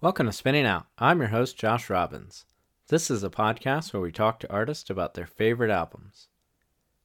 [0.00, 0.86] Welcome to Spinning Out.
[0.96, 2.44] I'm your host, Josh Robbins.
[2.86, 6.28] This is a podcast where we talk to artists about their favorite albums.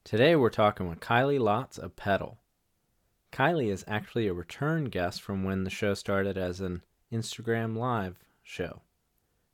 [0.03, 2.37] Today we're talking with Kylie Lotz of Pedal.
[3.31, 8.19] Kylie is actually a return guest from when the show started as an Instagram Live
[8.43, 8.83] show.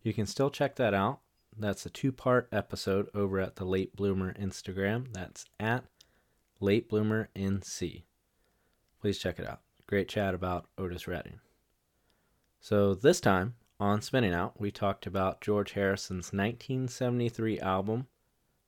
[0.03, 1.21] You can still check that out.
[1.57, 5.13] That's a two part episode over at the Late Bloomer Instagram.
[5.13, 5.85] That's at
[6.59, 8.03] Late Bloomer NC.
[8.99, 9.61] Please check it out.
[9.87, 11.39] Great chat about Otis Redding.
[12.59, 18.07] So this time on Spinning Out, we talked about George Harrison's 1973 album,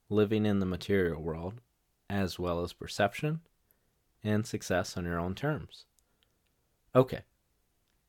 [0.10, 1.62] Living in the Material World,
[2.10, 3.42] as well as Perception
[4.24, 5.86] and Success on Your Own Terms.
[6.96, 7.22] Okay.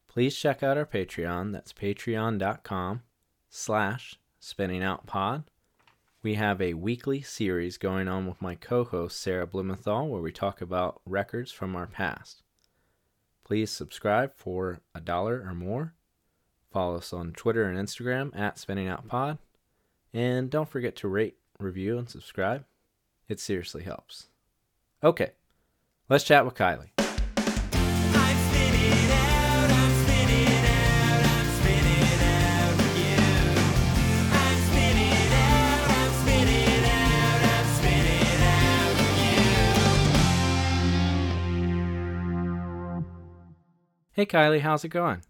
[0.06, 1.52] Please check out our Patreon.
[1.52, 3.02] That's patreon.com
[3.48, 5.44] slash spinningoutpod.
[6.22, 10.60] We have a weekly series going on with my co-host Sarah Blumenthal where we talk
[10.60, 12.41] about records from our past.
[13.44, 15.94] Please subscribe for a dollar or more.
[16.70, 19.38] Follow us on Twitter and Instagram at SpinningOutPod.
[20.14, 22.64] And don't forget to rate, review, and subscribe.
[23.28, 24.28] It seriously helps.
[25.02, 25.32] Okay,
[26.08, 26.91] let's chat with Kylie.
[44.14, 45.22] Hey Kylie, how's it going?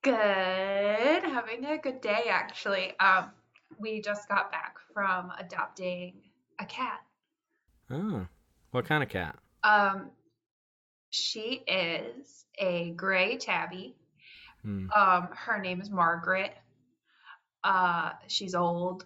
[0.00, 0.14] Good.
[0.14, 2.98] Having a good day actually.
[2.98, 3.30] Um
[3.78, 6.14] we just got back from adopting
[6.58, 7.00] a cat.
[7.90, 8.26] Oh,
[8.70, 9.38] what kind of cat?
[9.62, 10.12] Um
[11.10, 13.96] she is a gray tabby.
[14.62, 14.90] Hmm.
[14.90, 16.54] Um her name is Margaret.
[17.62, 19.04] Uh she's old.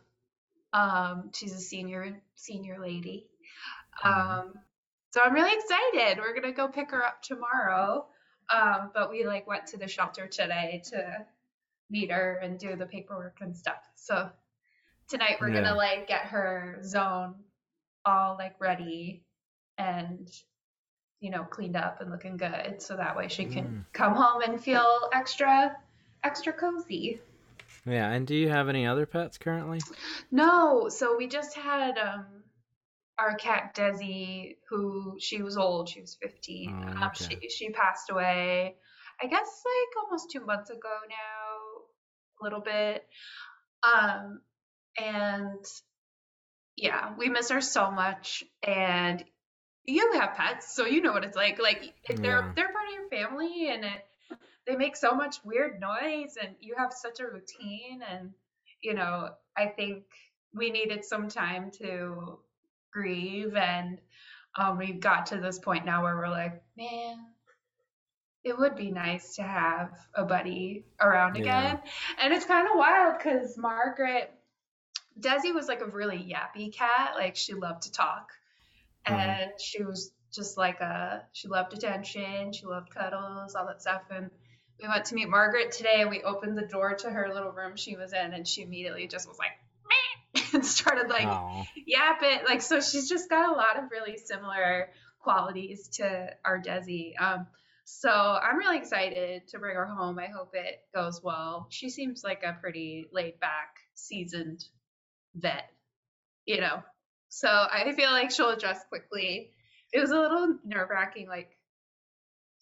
[0.72, 3.26] Um she's a senior senior lady.
[4.04, 4.08] Mhm.
[4.08, 4.54] Um
[5.10, 6.18] so I'm really excited.
[6.18, 8.06] We're going to go pick her up tomorrow.
[8.52, 11.26] Um but we like went to the shelter today to
[11.90, 13.82] meet her and do the paperwork and stuff.
[13.94, 14.30] So
[15.08, 15.62] tonight we're Yeah.
[15.62, 17.34] gonna like get her zone
[18.04, 19.24] all like ready
[19.78, 20.30] and
[21.20, 24.62] you know cleaned up and looking good so that way she can come home and
[24.62, 25.76] feel extra
[26.22, 27.20] extra cozy.
[27.84, 29.80] Yeah, and do you have any other pets currently?
[30.30, 32.26] No, so we just had um
[33.18, 36.70] our cat Desi, who she was old, she was 15.
[36.70, 38.76] Oh, Um, she she passed away,
[39.22, 43.04] I guess like almost two months ago now, a little bit.
[43.82, 44.40] Um,
[44.98, 45.64] and
[46.76, 48.44] yeah, we miss her so much.
[48.62, 49.24] And
[49.84, 51.60] you have pets, so you know what it's like.
[51.60, 52.52] Like if they're Yeah.
[52.56, 54.04] they're part of your family, and it
[54.66, 58.02] they make so much weird noise, and you have such a routine.
[58.08, 58.32] And
[58.82, 60.04] you know, I think
[60.54, 62.38] we needed some time to
[62.92, 63.98] grieve, and
[64.56, 67.18] um, we've got to this point now where we're like, man.
[68.44, 71.42] It would be nice to have a buddy around Yeah.
[71.42, 71.80] again.
[72.18, 74.32] And it's kind of wild because Margaret,
[75.18, 77.14] Desi was like a really yappy cat.
[77.16, 78.30] Like she loved to talk.
[79.04, 79.14] Mhm.
[79.16, 82.52] And she was just like a, she loved attention.
[82.52, 84.02] She loved cuddles, all that stuff.
[84.10, 84.30] And
[84.80, 87.74] we went to meet Margaret today and we opened the door to her little room
[87.74, 88.32] she was in.
[88.32, 89.58] And she immediately just was like,
[90.56, 91.64] and started like Aw.
[91.86, 92.40] yapping.
[92.46, 94.90] Like, so she's just got a lot of really similar
[95.20, 97.12] qualities to our Desi.
[97.20, 97.46] Um,
[97.84, 100.18] so I'm really excited to bring her home.
[100.18, 101.68] I hope it goes well.
[101.70, 104.64] She seems like a pretty laid back, seasoned
[105.34, 105.70] vet,
[106.44, 106.82] you know.
[107.28, 109.50] So I feel like she'll adjust quickly.
[109.92, 111.50] It was a little nerve wracking, like,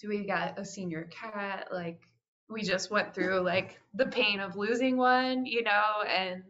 [0.01, 1.69] do we get a senior cat?
[1.73, 2.01] Like,
[2.49, 6.43] we just went through like the pain of losing one, you know, and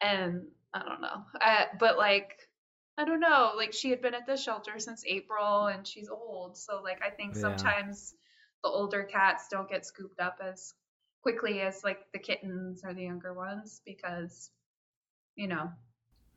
[0.00, 0.42] and
[0.74, 1.24] I don't know.
[1.40, 2.48] I, but like
[2.98, 6.56] I don't know, like she had been at the shelter since April and she's old,
[6.56, 7.40] so like I think Yeah.
[7.40, 8.14] sometimes
[8.62, 10.74] the older cats don't get scooped up as
[11.22, 14.50] quickly as like the kittens or the younger ones because
[15.34, 15.70] you know,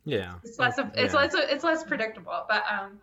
[0.05, 0.35] Yeah.
[0.43, 1.19] it's less of, it's yeah.
[1.19, 2.99] less it's less predictable, but um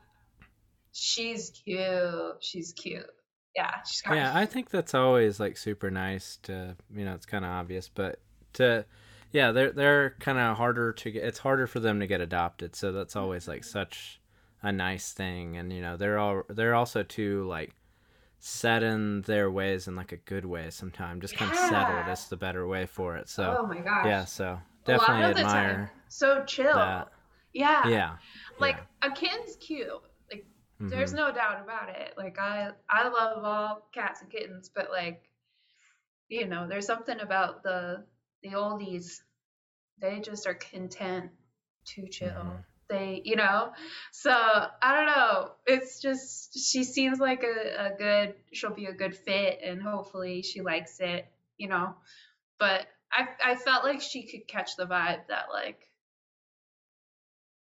[0.92, 2.36] she's cute.
[2.40, 3.06] She's cute.
[3.54, 7.26] Yeah, she's got Yeah, I think that's always like super nice to you know it's
[7.26, 8.18] kind of obvious, but
[8.54, 8.84] to
[9.32, 11.24] yeah they're they're kind of harder to get.
[11.24, 14.20] It's harder for them to get adopted, so that's always like such
[14.62, 17.72] a nice thing, and you know they're all they're also too like
[18.38, 22.12] set in their ways in like a good way sometimes just kind of settled Yeah.
[22.12, 24.06] is the better way for it so Oh my gosh.
[24.06, 26.74] yeah so definitely of the time, admire So chill.
[26.74, 27.08] that
[27.54, 27.88] Yeah.
[27.88, 28.16] yeah
[28.60, 29.88] Like a kitten's cute.
[30.30, 30.46] Like
[30.80, 30.88] yeah.
[30.90, 31.28] there's mm-hmm.
[31.28, 32.12] no doubt about it.
[32.16, 35.22] Like I I love all cats and kittens, but like
[36.28, 38.04] you know, there's something about the
[38.48, 39.20] the oldies.
[40.00, 41.30] They just are content
[41.94, 42.30] to chill.
[42.30, 42.64] Mhm.
[42.88, 43.72] They, you know,
[44.12, 45.52] so I don't know.
[45.66, 48.34] It's just she seems like a, a good.
[48.52, 51.26] She'll be a good fit, and hopefully she likes it.
[51.58, 51.96] You know,
[52.58, 55.90] but I I felt like she could catch the vibe that like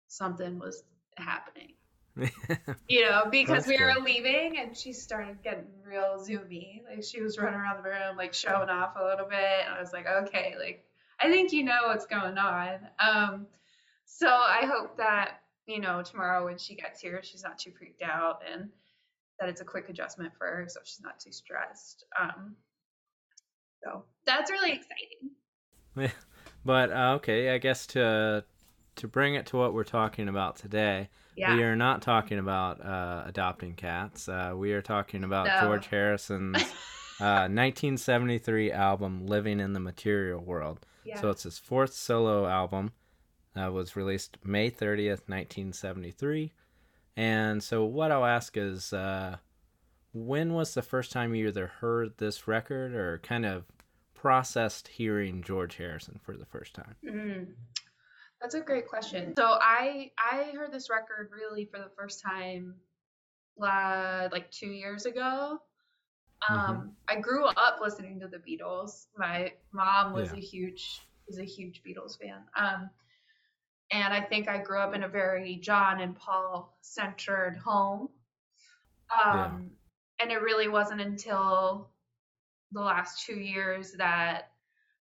[0.08, 0.84] something was
[1.18, 1.74] happening.
[2.88, 4.04] You know, because That's we were good.
[4.04, 6.82] leaving and she started getting real zoomy.
[6.90, 9.66] Like she was running around the room, like showing off a little bit.
[9.66, 10.84] And I was like, okay, like
[11.22, 12.80] I think you know what's going on.
[13.00, 13.48] Um,
[14.06, 18.02] so I hope that, you know, tomorrow when she gets here, she's not too freaked
[18.02, 18.70] out and
[19.40, 22.06] that it's a quick adjustment for her so she's not too stressed.
[22.20, 22.56] Um,
[23.84, 25.32] so that's really exciting.
[25.96, 26.12] Yeah,
[26.66, 28.44] but uh, okay, I guess to
[28.96, 31.56] to bring it to what we're talking about today, Yeah.
[31.56, 34.28] we are not talking about uh, adopting cats.
[34.28, 35.62] Uh, we are talking about No.
[35.62, 36.58] George Harrison's
[37.22, 41.20] uh, 1973 album "Living in the Material World." yeah.
[41.20, 42.92] So it's his fourth solo album.
[43.56, 46.54] Uh, was released May 30th, 1973.
[47.18, 49.38] And so what I'll ask is, uh,
[50.14, 53.66] when was the first time you either heard this record or kind of
[54.14, 56.96] processed hearing George Harrison for the first time?
[57.04, 57.48] Mm,
[58.42, 59.34] that's a great question.
[59.38, 62.76] So I I heard this record really for the first time,
[63.62, 65.60] uh, like two years ago.
[66.48, 69.08] Um, I grew up listening to the Beatles.
[69.18, 70.38] My mom was Yeah.
[70.38, 72.44] a huge was a huge Beatles fan.
[72.56, 72.90] Um,
[73.92, 78.10] and I think I grew up in a very John and Paul centered home.
[79.24, 79.72] Um,
[80.20, 81.92] and it really wasn't until
[82.72, 84.52] the last two years that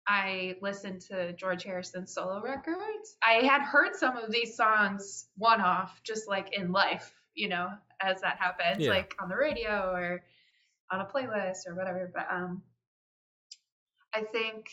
[0.08, 3.16] I listened to George Harrison's solo records.
[3.24, 7.70] I had heard some of these songs one off, just like in life, you know,
[8.02, 8.92] as that happens, Yeah.
[8.92, 10.24] like on the radio or
[10.92, 12.12] on a playlist or whatever.
[12.14, 12.64] But um,
[14.14, 14.72] I think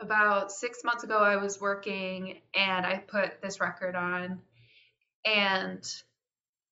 [0.00, 4.40] about six months ago, I was working and I put this record on,
[5.24, 5.86] and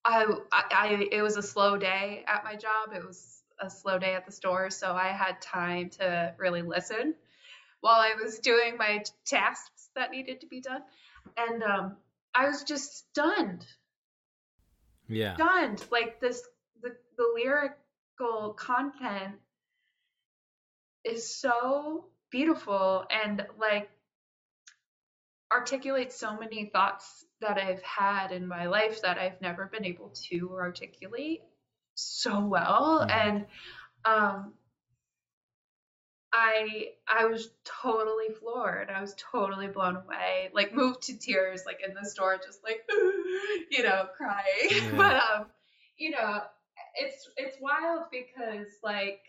[0.03, 2.93] I, I, I it was a slow day at my job.
[2.95, 7.15] It was a slow day at the store, so I had time to really listen
[7.81, 10.81] while I was doing my tasks that needed to be done,
[11.37, 11.97] and um,
[12.35, 13.65] I was just stunned
[15.07, 15.33] Yeah.
[15.33, 15.83] stunned.
[15.91, 16.41] Like this,
[16.81, 19.35] the the lyrical content
[21.03, 23.89] is so beautiful and like
[25.51, 30.13] articulates so many thoughts that I've had in my life that I've never been able
[30.29, 31.41] to articulate
[31.99, 33.11] so well Mhm.
[33.11, 33.45] and
[34.05, 34.53] um
[36.31, 38.89] I I was totally floored.
[38.89, 40.49] I was totally blown away.
[40.53, 42.81] Like moved to tears like in the store just like
[43.71, 44.45] you know crying.
[44.69, 44.97] Yeah.
[44.97, 45.45] but um
[45.97, 46.41] you know
[46.95, 49.21] it's it's wild because like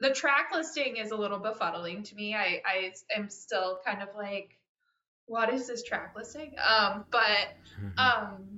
[0.00, 2.34] the track listing is a little befuddling to me.
[2.34, 4.50] I I am still kind of like
[5.26, 6.54] what is this track listing?
[6.62, 7.98] Um but Mhm.
[7.98, 8.55] um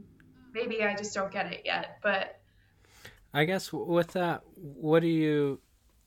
[0.53, 1.99] maybe I just don't get it yet.
[2.03, 2.41] But
[3.35, 5.61] I guess with that, what do you?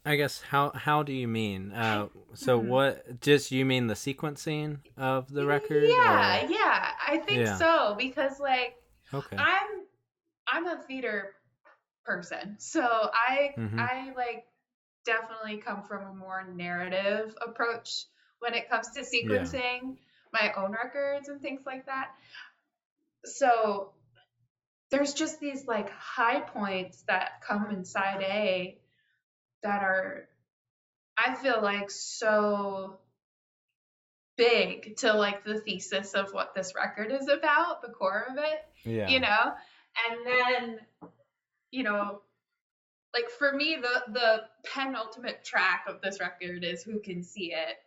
[0.03, 1.71] I guess how how do you mean?
[1.71, 2.65] Uh, so Mhm.
[2.65, 3.21] what?
[3.21, 5.83] Just you mean the sequencing of the record?
[5.83, 7.55] Yeah, or- yeah, I think Yeah.
[7.57, 8.81] so because like
[9.13, 9.35] Okay.
[9.37, 9.85] I'm
[10.51, 11.35] I'm a theater
[12.03, 12.55] person.
[12.59, 13.79] So I Mhm.
[13.79, 14.47] I like
[15.05, 18.05] definitely come from a more narrative approach
[18.39, 19.97] when it comes to sequencing
[20.33, 22.15] my own records and things like that.
[23.23, 23.93] So
[24.91, 28.77] there's just these like high points that come in side A
[29.63, 30.27] that are
[31.17, 32.99] I feel like so
[34.37, 38.65] big to like the thesis of what this record is about, the core of it
[38.83, 39.07] yeah.
[39.07, 39.53] you know?
[40.09, 40.79] And then
[41.71, 42.21] you know
[43.13, 44.41] like for me the the
[44.73, 47.77] penultimate track of this record is who can see it?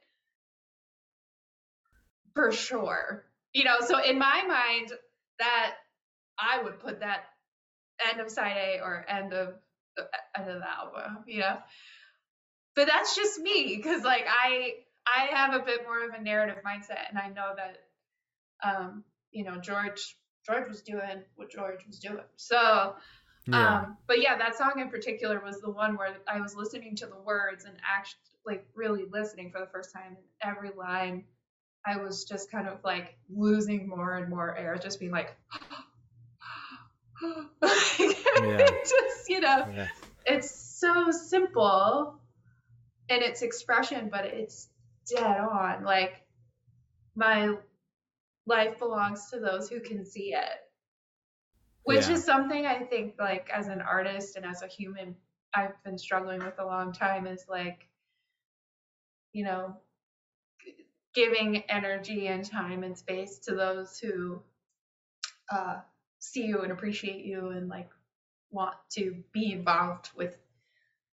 [2.34, 3.24] For sure.
[3.52, 4.92] You know so in my mind
[5.38, 5.74] that
[6.38, 7.24] i would put that
[8.10, 9.54] end of side a or end of
[9.96, 11.56] the end of the album you know
[12.74, 14.72] but that's just me because like i
[15.06, 17.78] i have a bit more of a narrative mindset and i know that
[18.68, 22.94] um you know george george was doing what george was doing so
[23.46, 23.76] Yeah.
[23.78, 27.06] um but yeah that song in particular was the one where i was listening to
[27.06, 31.24] the words and actually like really listening for the first time and every line
[31.86, 35.36] i was just kind of like losing more and more air just being like
[38.42, 38.66] Yeah.
[38.82, 39.88] just you know yeah.
[40.26, 42.18] it's so simple
[43.08, 44.68] in its expression, but it's
[45.14, 45.84] dead on.
[45.84, 46.22] Like
[47.14, 47.56] my
[48.46, 50.70] life belongs to those who can see it.
[51.84, 52.14] Which Yeah.
[52.14, 55.16] is something I think like as an artist and as a human
[55.54, 57.86] I've been struggling with a long time is like
[59.32, 59.76] you know
[61.14, 64.42] giving energy and time and space to those who
[65.50, 65.80] uh
[66.24, 67.90] see you and appreciate you and like
[68.50, 70.38] want to be involved with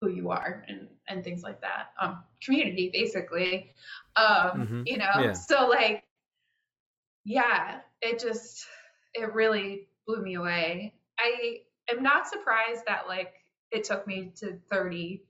[0.02, 1.94] who you are and and things like that.
[2.02, 3.74] Um, community basically.
[4.16, 4.86] Um, Mhm.
[4.86, 5.34] you know, Yeah.
[5.34, 6.04] so like,
[7.26, 8.66] yeah, it just
[9.14, 10.94] it really blew me away.
[11.20, 13.34] I am not surprised that like
[13.72, 15.24] it took me to 30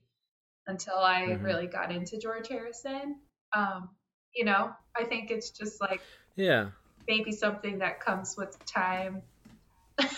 [0.68, 1.44] until I Mhm.
[1.44, 3.18] really got into George Harrison.
[3.54, 3.90] Um,
[4.34, 6.02] you know, I think it's just like
[6.36, 6.70] Yeah.
[7.08, 9.22] maybe something that comes with time.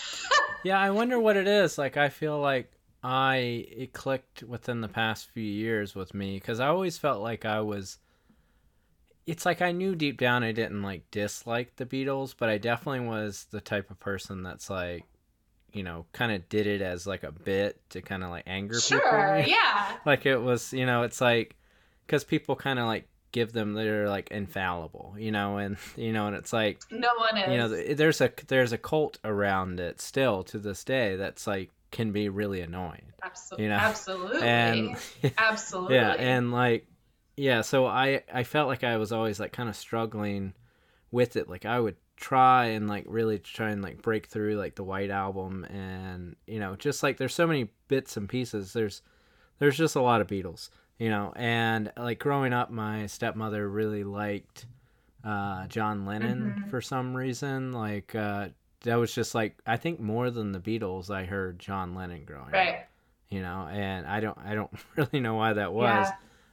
[0.64, 1.78] Yeah, I wonder what it is.
[1.78, 2.72] Like, I feel like
[3.04, 7.46] I it clicked within the past few years with me because I always felt like
[7.46, 7.98] I was.
[9.26, 13.08] It's like I knew deep down I didn't like dislike the Beatles, but I definitely
[13.08, 15.04] was the type of person that's like,
[15.72, 18.80] you know, kind of did it as like a bit to kind of like anger
[18.80, 19.00] people.
[19.00, 19.98] Sure, yeah.
[20.06, 21.56] like it was you know it's like
[22.06, 26.28] because people kind of like give them they're like infallible you know and you know
[26.28, 27.52] and it's like No one is.
[27.52, 31.72] you know there's a there's a cult around it still to this day that's like
[31.92, 33.66] can be really annoying absolutely.
[33.66, 34.42] you know, absolutely.
[34.48, 34.96] and
[35.38, 35.96] absolutely.
[35.96, 36.88] yeah and like
[37.36, 40.54] yeah so i i felt like i was always like kind of struggling
[41.12, 44.76] with it like i would try and like really try and like break through like
[44.76, 49.02] the white album and you know just like there's so many bits and pieces there's
[49.60, 50.70] there's just a lot of beatles
[51.00, 54.66] you know and like growing up my stepmother really liked
[55.24, 56.70] uh john lennon Mhm.
[56.70, 58.50] for some reason like uh
[58.82, 62.48] that was just like i think more than the beatles i heard john lennon growing
[62.48, 62.86] up right.
[63.30, 66.08] you know and i don't i don't really know why that was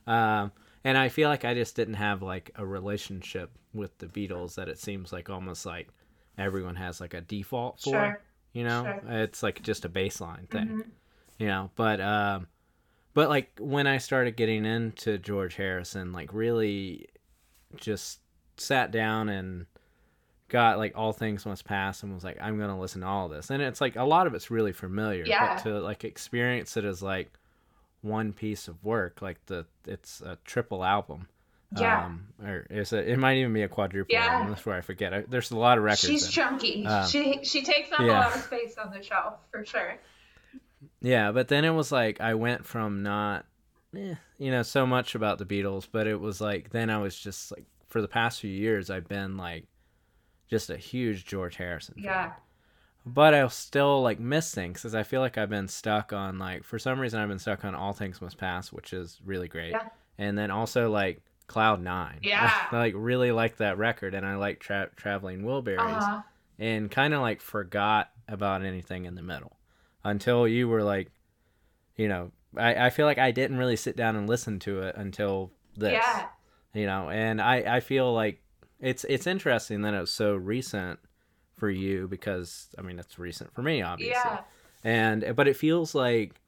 [0.07, 0.43] yeah.
[0.43, 0.53] um
[0.85, 4.69] and i feel like i just didn't have like a relationship with the beatles that
[4.69, 5.89] it seems like almost like
[6.39, 8.21] everyone has like a default for Sure.
[8.53, 9.03] you know Sure.
[9.23, 10.85] it's like just a baseline thing Mhm.
[11.39, 12.47] you know but um
[13.15, 17.07] but like when i started getting into george harrison like really
[17.77, 18.21] just
[18.57, 19.67] sat down and
[20.49, 23.51] got like all things must pass and was like i'm gonna listen to all this
[23.51, 25.55] and it's like a lot of it's really familiar Yeah.
[25.55, 27.33] but to like experience it as like
[28.03, 31.29] one piece of work like the it's a triple album
[31.77, 32.07] Yeah.
[32.07, 34.27] um or is it it might even be a quadruple Yeah.
[34.27, 36.85] album that's where i forget I, there's a lot of records She's in chunky.
[36.87, 39.99] Um, she she takes up a lot of space on the shelf for sure.
[41.01, 43.45] Yeah, but then it was like I went from not,
[43.97, 47.19] eh, you know, so much about the Beatles, but it was like then I was
[47.19, 49.67] just like for the past few years I've been like
[50.49, 51.95] just a huge George Harrison.
[51.97, 52.05] fan.
[52.05, 52.33] Yeah.
[53.07, 56.65] But I still like miss things because I feel like I've been stuck on like
[56.65, 59.71] for some reason I've been stuck on All Things Must Pass, which is really great,
[59.73, 59.89] Yeah.
[60.19, 62.19] and then also like Cloud Nine.
[62.23, 62.51] Yeah.
[62.71, 66.23] I, like really like that record, and I like tra- Traveling Wilburys Uh-huh.
[66.59, 69.57] and kind of like forgot about anything in the middle
[70.05, 71.11] until you were like,
[71.97, 74.97] you know, I, I feel like I didn't really sit down and listen to it
[74.97, 76.27] until this, Yeah.
[76.75, 78.43] you know, and I, I feel like
[78.81, 80.99] it's it's interesting that it was so recent
[81.57, 84.41] for you because I mean it's recent for me obviously, Yeah.
[84.83, 86.41] and but it feels like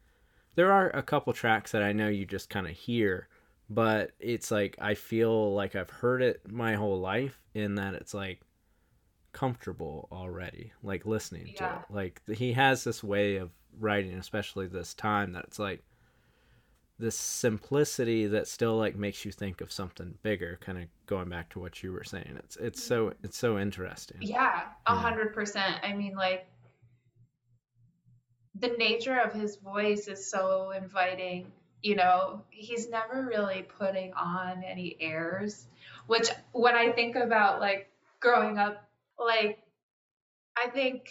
[0.55, 3.29] there are a couple tracks that I know you just kind of hear,
[3.69, 8.15] but it's like I feel like I've heard it my whole life in that it's
[8.15, 8.41] like
[9.33, 11.79] comfortable already, like listening to it.
[11.91, 15.83] Like he has this way of writing, especially this time, that it's like
[16.99, 20.59] this simplicity that still like makes you think of something bigger.
[20.61, 23.25] Kind of going back to what you were saying, it's it's so mm-hmm.
[23.25, 24.19] it's so interesting.
[24.21, 25.01] Yeah, a Yeah.
[25.01, 25.77] hundred percent.
[25.83, 26.47] I mean, like
[28.55, 31.51] the nature of his voice is so inviting.
[31.83, 35.67] You know, he's never really putting on any airs,
[36.07, 38.89] which when I think about like growing up,
[39.25, 39.59] like
[40.57, 41.09] I think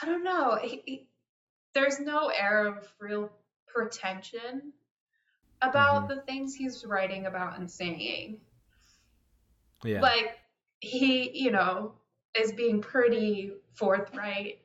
[0.00, 0.58] I don't know.
[0.60, 1.08] He, he,
[1.74, 3.30] there's no air of real
[3.66, 4.72] pretension
[5.60, 6.14] about mm-hmm.
[6.14, 8.40] the things he's writing about and saying.
[9.84, 10.38] Yeah, like
[10.80, 11.94] he you know
[12.38, 14.58] is being pretty forthright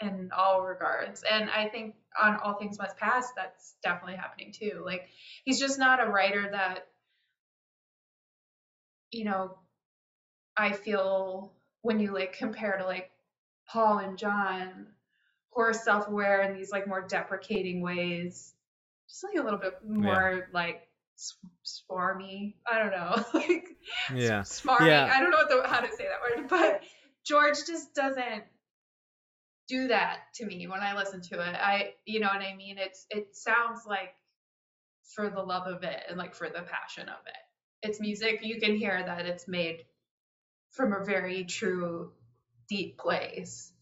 [0.00, 4.82] in all regards and i think on all things must pass that's definitely happening too.
[4.84, 5.08] Like
[5.44, 6.86] he's just not a writer that
[9.10, 9.58] you know
[10.58, 13.10] i feel when you like compare to like
[13.68, 14.86] paul and john
[15.52, 18.54] who are self-aware in these like more deprecating ways
[19.08, 23.68] just like a little bit more like s- swarmy i don't know like
[24.14, 24.86] yeah, smarmy.
[24.86, 25.10] Yeah.
[25.12, 26.82] I don't know what the, how to say that word, but
[27.24, 28.44] George just doesn't
[29.68, 31.54] do that to me when I listen to it.
[31.54, 32.78] I, you know what I mean?
[32.78, 34.14] It's it sounds like
[35.14, 37.88] for the love of it and like for the passion of it.
[37.88, 38.40] It's music.
[38.42, 39.84] You can hear that it's made
[40.70, 42.12] from a very true,
[42.68, 43.72] deep place.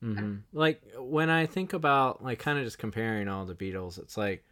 [0.00, 4.16] hmm Like when I think about like kind of just comparing all the Beatles, it's
[4.16, 4.44] like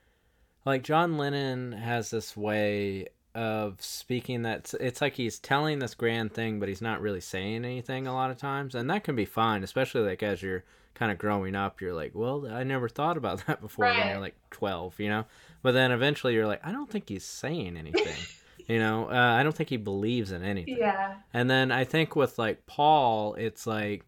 [0.64, 6.32] like John Lennon has this way of speaking that it's like he's telling this grand
[6.34, 9.24] thing but he's not really saying anything a lot of times and that can be
[9.24, 13.16] fine especially like as you're kind of growing up you're like well i never thought
[13.16, 15.24] about that before when you're like 12 you know?
[15.62, 18.16] But then eventually you're like i don't think he's saying anything
[18.70, 21.14] you know uh, i don't think he believes in anything Yeah.
[21.34, 24.00] and then I think with like Paul, it's like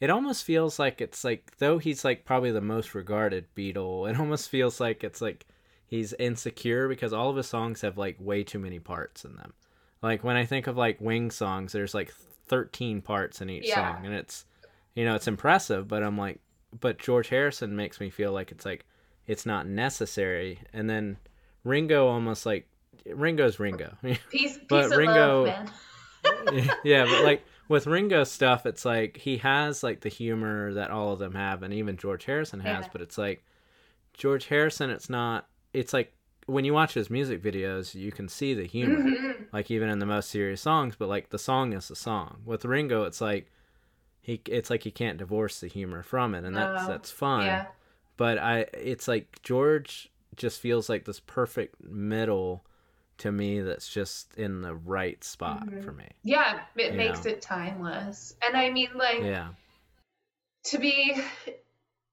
[0.00, 4.18] it almost feels like it's like though he's like probably the most regarded Beatle, it
[4.18, 5.46] almost feels like it's like
[5.86, 9.52] he's insecure because all of his songs have like way too many parts in them.
[10.02, 12.12] Like when I think of like Wing songs, there's like
[12.48, 13.94] 13 parts in each Yeah.
[13.94, 14.44] song and it's
[14.94, 16.40] you know, it's impressive, but I'm like
[16.80, 18.84] but George Harrison makes me feel like it's like
[19.26, 21.16] it's not necessary and then
[21.64, 22.66] Ringo almost like
[23.06, 23.96] Ringo's Ringo.
[24.30, 25.70] Peace, But peace Ringo- love,
[26.84, 31.12] yeah, but like with Ringo stuff, it's like he has like the humor that all
[31.12, 32.84] of them have, and even George Harrison has.
[32.84, 32.90] Yeah.
[32.92, 33.44] But it's like
[34.14, 35.48] George Harrison, it's not.
[35.72, 36.12] It's like
[36.46, 39.46] when you watch his music videos, you can see the humor, Mhm.
[39.52, 40.94] like even in the most serious songs.
[40.98, 42.40] But like the song is the song.
[42.44, 43.50] With Ringo, it's like
[44.20, 44.40] he.
[44.46, 46.88] It's like he can't divorce the humor from it, and that's No.
[46.88, 47.44] that's fun.
[47.46, 47.66] Yeah.
[48.16, 52.64] But I, it's like George just feels like this perfect middle
[53.18, 53.60] to me.
[53.60, 55.84] That's just in the right spot Mhm.
[55.84, 56.08] for me.
[56.22, 57.32] Yeah, it You makes know.
[57.32, 58.34] it timeless.
[58.42, 59.54] And I mean, like, Yeah.
[60.64, 61.22] to be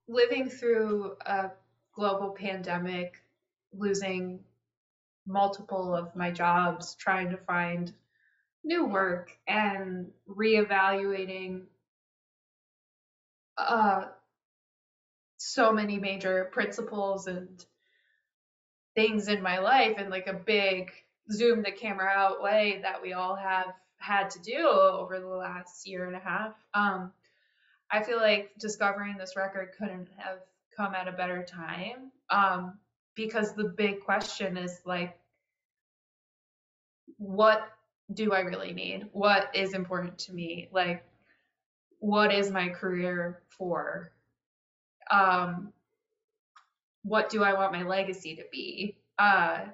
[0.08, 1.50] living through a
[1.94, 3.22] global pandemic,
[3.72, 4.44] losing
[5.26, 7.92] multiple of my jobs, trying to find
[8.64, 11.66] new work and reevaluating
[13.56, 14.08] uh,
[15.36, 17.64] so many major principles and
[18.94, 20.90] things in my life and like a big
[21.30, 25.86] zoom the camera out way that we all have had to do over the last
[25.86, 26.54] year and a half.
[26.74, 27.12] Um,
[27.90, 30.38] I feel like discovering this record couldn't have
[30.76, 32.78] come at a better time um,
[33.14, 35.16] because the big question is like,
[37.18, 37.68] what
[38.12, 39.06] do I really need?
[39.12, 40.68] What is important to me?
[40.72, 41.04] Like,
[41.98, 44.10] what is my career for?
[45.10, 45.72] Um,
[47.02, 48.96] what do I want my legacy to be?
[49.18, 49.66] Uh,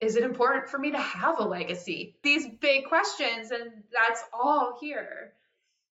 [0.00, 2.16] is it important for me to have a legacy?
[2.22, 5.32] These big questions, and that's all here.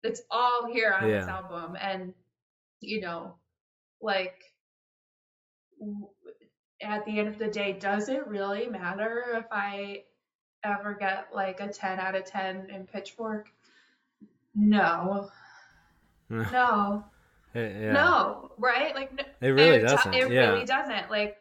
[0.04, 2.14] It's all here on this album, and
[2.80, 3.36] you know,
[4.02, 4.42] like
[6.82, 10.04] at the end of the day, does it really matter if I
[10.64, 13.50] ever get like a 10 out of 10 in Pitchfork?
[14.56, 15.30] No,
[16.30, 17.04] no,
[17.54, 17.92] yeah.
[17.92, 18.94] no, right?
[18.96, 20.14] Like, no, It really doesn't.
[20.14, 20.52] It yeah.
[20.52, 21.10] really doesn't.
[21.10, 21.38] Like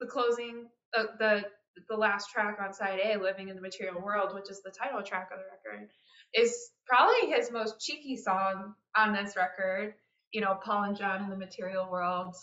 [0.00, 1.44] the closing, uh, the
[1.88, 5.02] the last track on side A, "Living in the Material World," which is the title
[5.02, 5.88] track of the record,
[6.34, 9.94] is probably his most cheeky song on this record.
[10.32, 12.36] You know, Paul and John in the Material World.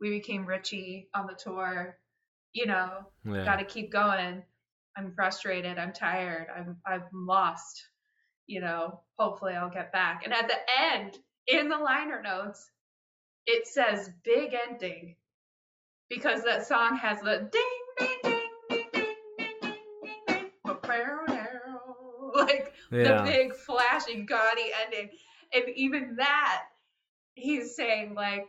[0.00, 1.98] We became Richie on the tour.
[2.52, 3.44] You know, yeah.
[3.44, 4.42] got to keep going.
[4.96, 5.78] I'm frustrated.
[5.78, 6.48] I'm tired.
[6.54, 7.86] I'm I'm lost.
[8.46, 10.22] You know, hopefully I'll get back.
[10.24, 10.56] And at the
[10.92, 11.16] end,
[11.50, 12.70] in the liner notes,
[13.46, 15.16] it says big ending
[16.08, 17.62] because that song has the ding
[17.98, 19.56] ding ding ding ding ding
[20.26, 20.50] ding ding
[21.26, 21.40] ding
[22.34, 23.22] like yeah.
[23.24, 25.10] the big flashing gaudy ending.
[25.52, 26.62] And even that,
[27.34, 28.46] he's saying like,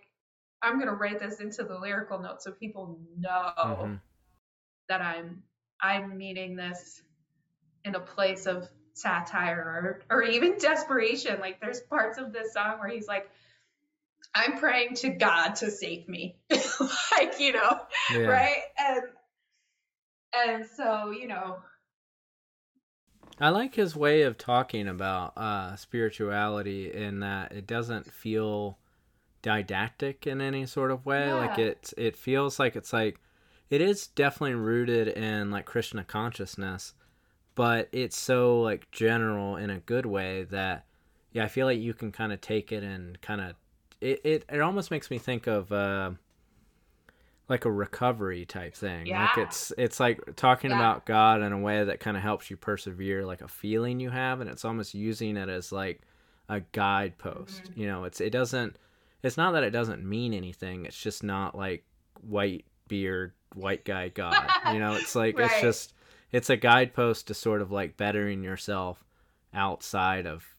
[0.61, 4.01] I'm gonna write this into the lyrical notes so people know Mhm.
[4.89, 5.43] that I'm
[5.81, 7.01] I'm meaning this
[7.83, 11.39] in a place of satire or or even desperation.
[11.39, 13.29] Like there's parts of this song where he's like,
[14.33, 16.35] I'm praying to God to save me.
[16.49, 17.79] like, you know,
[18.13, 18.19] yeah.
[18.19, 18.61] right?
[18.79, 19.01] And
[20.33, 21.57] and so, you know,
[23.39, 28.77] I like his way of talking about uh, spirituality in that it doesn't feel
[29.41, 31.33] didactic in any sort of way.
[31.33, 31.65] Like Yeah.
[31.65, 33.19] it, it feels like it's like
[33.69, 36.93] it is definitely rooted in like Krishna consciousness,
[37.55, 40.85] but it's so like general in a good way that
[41.33, 43.55] yeah, I feel like you can kind of take it and kind of
[44.01, 44.45] it, it.
[44.51, 45.71] It almost makes me think of.
[45.71, 46.11] Uh,
[47.49, 49.07] like a recovery type thing.
[49.07, 49.23] Yeah.
[49.25, 50.77] Like it's it's like talking Yeah.
[50.77, 54.09] about God in a way that kind of helps you persevere, like a feeling you
[54.09, 56.01] have, and it's almost using it as like
[56.47, 57.63] a guidepost.
[57.63, 57.79] Mm-hmm.
[57.81, 58.77] You know, it's it doesn't.
[59.21, 60.85] It's not that it doesn't mean anything.
[60.85, 61.83] It's just not like
[62.21, 64.49] white beard, white guy God.
[64.71, 65.93] you know, it's like it's just
[66.31, 69.03] it's a guidepost to sort of like bettering yourself
[69.53, 70.55] outside of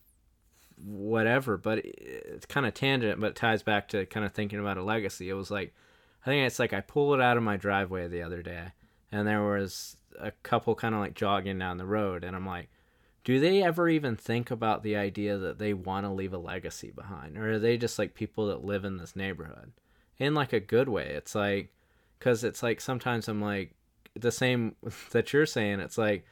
[0.85, 4.83] whatever but it's kind of tangent but ties back to kind of thinking about a
[4.83, 5.29] legacy.
[5.29, 5.75] It was like
[6.23, 8.73] i think it's like i pulled it out of my driveway the other day
[9.11, 12.69] and there was a couple kind of like jogging down the road and i'm like
[13.25, 16.91] do they ever even think about the idea that they want to leave a legacy
[16.91, 17.39] behind?
[17.39, 19.73] Or are they just like people that live in this neighborhood?
[20.19, 21.11] In like a good way.
[21.11, 21.73] It's like
[22.19, 23.75] because it's like sometimes i'm like
[24.15, 24.77] the same
[25.13, 25.81] that you're saying.
[25.81, 26.25] It's like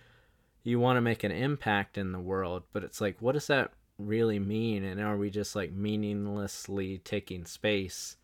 [0.63, 3.73] you want to make an impact in the world, but it's like, what does that
[3.99, 4.85] really mean?
[4.85, 8.17] And are we just like meaninglessly taking space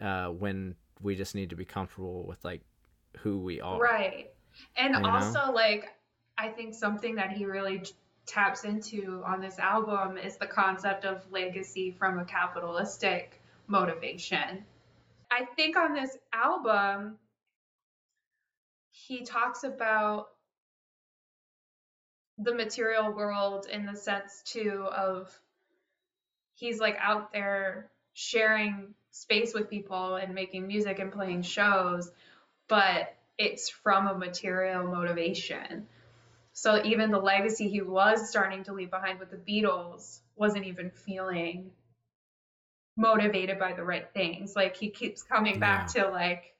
[0.00, 2.62] uh, when we just need to be comfortable with like
[3.18, 3.78] who we are?
[3.78, 4.30] Right.
[4.76, 5.10] And You know?
[5.10, 5.88] also, like,
[6.38, 7.82] I think something that he really
[8.26, 14.64] taps into on this album is the concept of legacy from a capitalistic motivation.
[15.30, 17.18] I think on this album,
[18.94, 20.28] he talks about
[22.38, 25.28] the material world in the sense, too, of
[26.54, 32.10] he's like out there sharing space with people and making music and playing shows,
[32.68, 35.88] but it's from a material motivation.
[36.52, 40.90] So even the legacy he was starting to leave behind with the Beatles wasn't even
[40.90, 41.72] feeling
[42.96, 44.54] motivated by the right things.
[44.54, 46.54] Like he keeps coming back to like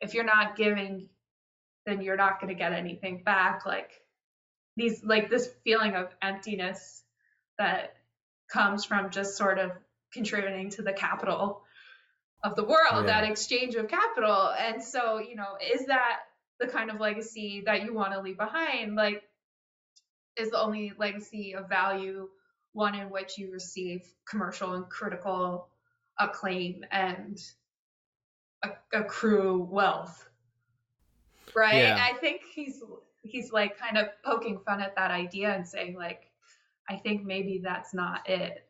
[0.00, 1.08] if you're not giving
[1.86, 3.90] then you're not going to get anything back like
[4.76, 7.02] these like this feeling of emptiness
[7.58, 7.94] that
[8.50, 9.72] comes from just sort of
[10.12, 11.62] contributing to the capital
[12.44, 13.20] of the world, Yeah.
[13.20, 14.50] that exchange of capital.
[14.50, 16.20] And so, you know, is that
[16.58, 18.94] the kind of legacy that you want to leave behind?
[18.96, 19.22] Like,
[20.36, 22.28] is the only legacy of value
[22.72, 25.68] one in which you receive commercial and critical
[26.18, 27.40] acclaim and
[28.64, 30.28] a- accrue wealth?
[31.54, 31.76] Right?
[31.76, 32.08] Yeah.
[32.10, 32.82] I think he's
[33.22, 36.28] he's like kind of poking fun at that idea and saying like
[36.88, 38.66] I think maybe that's not it,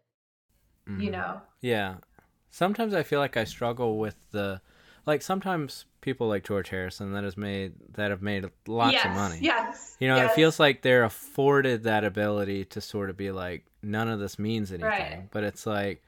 [0.87, 1.13] you Mhm.
[1.13, 1.41] know.
[1.61, 1.97] Yeah.
[2.51, 4.61] Sometimes I feel like I struggle with the
[5.07, 9.13] like sometimes people like George Harrison that has made that have made lots yes, of
[9.13, 9.39] money.
[9.41, 9.97] Yes.
[9.99, 10.33] You know, yes.
[10.33, 14.39] it feels like they're afforded that ability to sort of be like none of this
[14.39, 14.89] means anything.
[14.89, 15.29] Right.
[15.31, 16.03] But it's like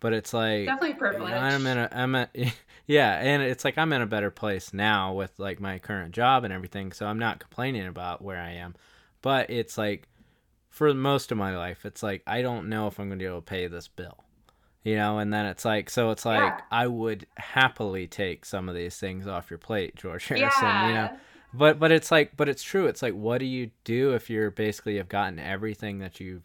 [0.00, 1.32] but it's like definitely privilege.
[1.32, 2.28] I'm in a I'm a
[2.86, 6.44] yeah, and it's like I'm in a better place now with like my current job
[6.44, 8.74] and everything, so I'm not complaining about where I am.
[9.22, 10.08] But it's like
[10.70, 13.26] for most of my life, it's like I don't know if I'm going to be
[13.26, 14.24] able to pay this bill.
[14.84, 16.60] You know, and then it's like so it's like Yeah.
[16.70, 20.88] I would happily take some of these things off your plate, George Harrison, yeah.
[20.88, 21.16] you know.
[21.52, 22.86] But but it's like but it's true.
[22.86, 26.44] It's like what do you do if you're basically have gotten everything that you've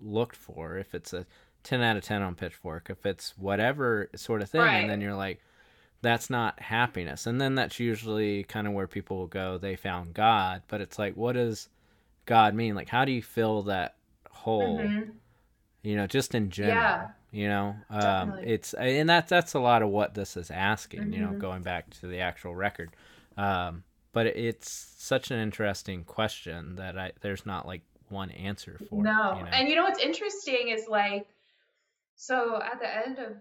[0.00, 0.76] looked for?
[0.78, 1.26] If it's a
[1.62, 4.76] 10 out of 10 on Pitchfork, if it's whatever sort of thing Right.
[4.76, 5.40] and then you're like
[6.02, 7.26] that's not happiness.
[7.26, 10.98] And then that's usually kind of where people will go they found God, but it's
[10.98, 11.68] like what does
[12.26, 12.74] God mean?
[12.74, 13.96] Like how do you fill that
[14.30, 14.78] hole?
[14.78, 15.12] Mhm.
[15.82, 16.76] You know, just in general.
[16.76, 17.08] Yeah.
[17.32, 21.12] You know, um, it's and that's that's a lot of what this is asking.
[21.12, 21.38] You know, Mhm.
[21.38, 22.90] going back to the actual record,
[23.36, 29.00] um, but it's such an interesting question that I there's not like one answer for.
[29.00, 29.36] it, No.
[29.36, 29.50] you know?
[29.52, 31.28] And you know what's interesting is like
[32.20, 33.32] so at the end of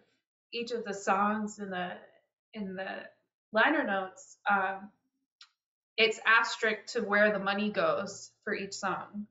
[0.54, 1.92] each of the songs in the
[2.54, 2.88] in the
[3.52, 4.90] liner notes, um,
[5.98, 9.28] it's asterisk to where the money goes for each song.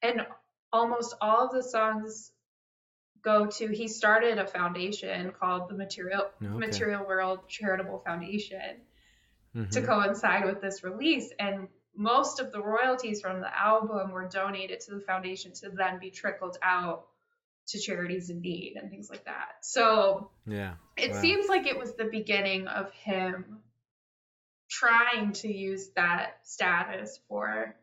[0.00, 0.24] And
[0.72, 2.30] almost all of the songs
[3.20, 6.46] go to he started a foundation called the Material Okay.
[6.46, 8.80] Material World Charitable Foundation.
[9.72, 9.86] to Mhm.
[9.86, 14.94] coincide with this release and most of the royalties from the album were donated to
[14.94, 17.08] the foundation to then be trickled out
[17.68, 21.20] to charities in need and things like that so yeah, it Wow.
[21.20, 23.60] seems like it was the beginning of him
[24.70, 27.74] trying to use that status for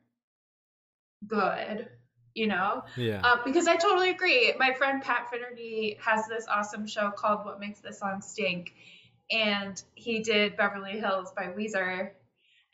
[1.28, 1.88] good
[2.34, 4.54] you know yeah, uh, because I totally agree.
[4.60, 8.74] My friend Pat Finnerty has this awesome show called What Makes This Song Stink,
[9.32, 12.10] and he did Beverly Hills by Weezer,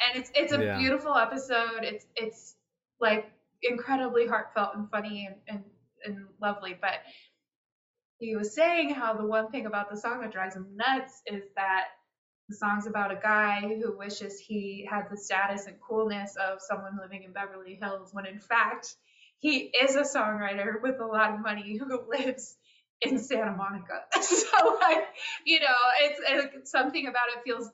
[0.06, 0.78] and it's it's a Yeah.
[0.78, 1.84] beautiful episode.
[1.84, 2.56] It's it's
[3.00, 5.64] like incredibly heartfelt and funny and, and
[6.06, 6.78] and lovely.
[6.80, 7.02] But
[8.20, 11.44] he was saying how the one thing about the song that drives him nuts is
[11.56, 11.86] that
[12.50, 17.00] the song's about a guy who wishes he had the status and coolness of someone
[17.02, 18.96] living in Beverly Hills, when in fact
[19.40, 22.58] he is a songwriter with a lot of money who lives
[23.02, 24.02] in Santa Monica.
[24.22, 25.08] so like,
[25.46, 26.20] you know, it's,
[26.56, 27.72] it's something about it feels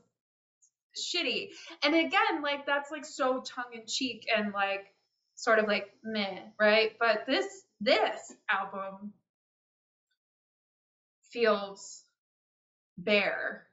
[0.97, 1.49] shitty.
[1.83, 4.85] And again, like that's like so tongue in cheek and like
[5.35, 6.91] sort of like meh, right?
[6.99, 7.45] But this
[7.79, 9.13] this album
[11.31, 12.03] feels
[12.97, 13.67] bare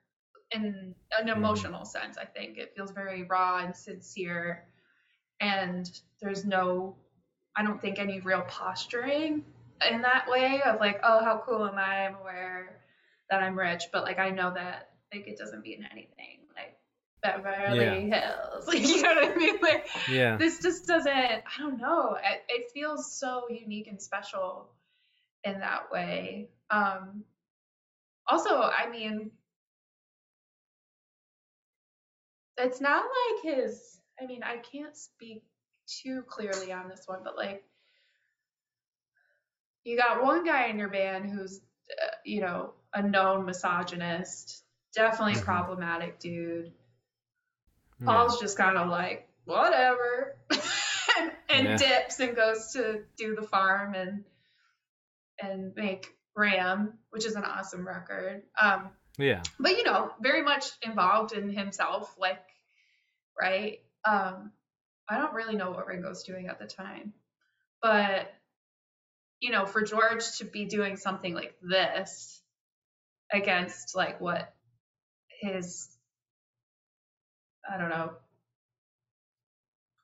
[0.50, 1.36] in an mm.
[1.36, 2.58] emotional sense, I think.
[2.58, 4.64] It feels very raw and sincere
[5.40, 5.90] and
[6.20, 6.96] there's no
[7.56, 9.44] I don't think any real posturing
[9.88, 12.06] in that way of like, oh, how cool am I?
[12.06, 12.80] I'm aware
[13.30, 16.40] that I'm rich, but like I know that like it doesn't mean anything.
[17.24, 19.58] Beverly Hills, like you know what I mean?
[19.62, 21.12] Like yeah, this just doesn't.
[21.14, 22.16] I don't know.
[22.22, 24.70] It, it feels so unique and special
[25.44, 26.50] in that way.
[26.70, 27.24] Um,
[28.28, 29.30] also, I mean,
[32.58, 35.42] it's not like his i mean i can't speak
[35.86, 37.64] too clearly on this one but like
[39.84, 41.60] you got one guy in your band who's
[42.02, 45.44] uh, you know a known misogynist definitely Mhm.
[45.44, 46.72] problematic dude
[48.04, 48.12] Yeah.
[48.12, 51.76] paul's just kind of like whatever and, and Yeah.
[51.76, 54.24] dips and goes to do the farm and
[55.40, 59.42] and make ram which is an awesome record um Yeah.
[59.60, 62.42] but you know very much involved in himself like
[63.40, 64.52] right um
[65.08, 67.12] i don't really know what ringo's doing at the time
[67.82, 68.32] but
[69.40, 72.40] you know for george to be doing something like this
[73.32, 74.54] against like what
[75.40, 75.88] his
[77.70, 78.10] i don't know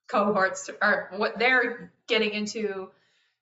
[0.09, 2.91] cohorts or what they're getting into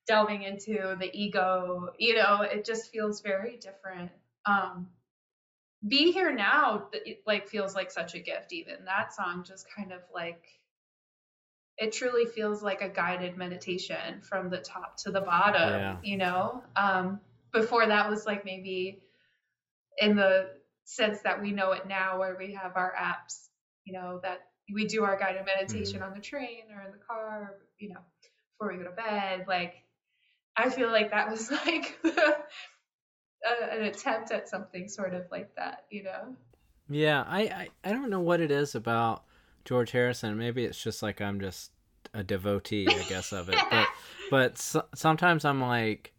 [0.07, 4.11] delving into the ego you know it just feels very different.
[4.47, 4.89] Um
[5.87, 8.85] be here now it like feels like such a gift even.
[8.85, 10.43] That song just kind of like
[11.79, 15.97] it truly feels like a guided meditation from the top to the bottom Yeah.
[16.03, 16.63] you know?
[16.77, 17.21] Um
[17.53, 19.01] before that was like maybe
[20.01, 20.51] in the
[20.85, 23.49] sense that we know it now where we have our apps
[23.89, 24.41] you know that
[24.73, 26.11] we do our guided meditation mm-hmm.
[26.11, 28.01] on the train or in the car you know
[28.53, 29.75] before we go to bed like
[30.57, 31.99] i feel like that was like
[33.73, 36.37] an attempt at something sort of like that you know
[36.89, 39.25] Yeah, I, I I don't know what it is about
[39.65, 40.39] George Harrison.
[40.39, 41.71] Maybe it's just like I'm just
[42.15, 43.59] a devotee, I guess, of it.
[43.71, 43.87] But
[44.31, 46.13] but so, sometimes I'm like,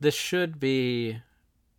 [0.00, 1.20] this should be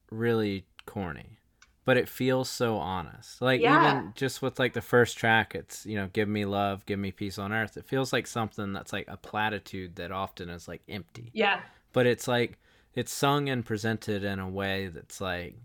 [0.10, 1.38] really corny,
[1.86, 3.42] but it feels so honest.
[3.42, 3.76] Like Yeah.
[4.00, 7.12] even just with like the first track, it's you know, give me love, give me
[7.12, 7.76] peace on earth.
[7.78, 12.06] It feels like something that's like a platitude that often is like empty, yeah but
[12.08, 12.58] it's like
[12.96, 15.56] it's sung and presented in a way that's like,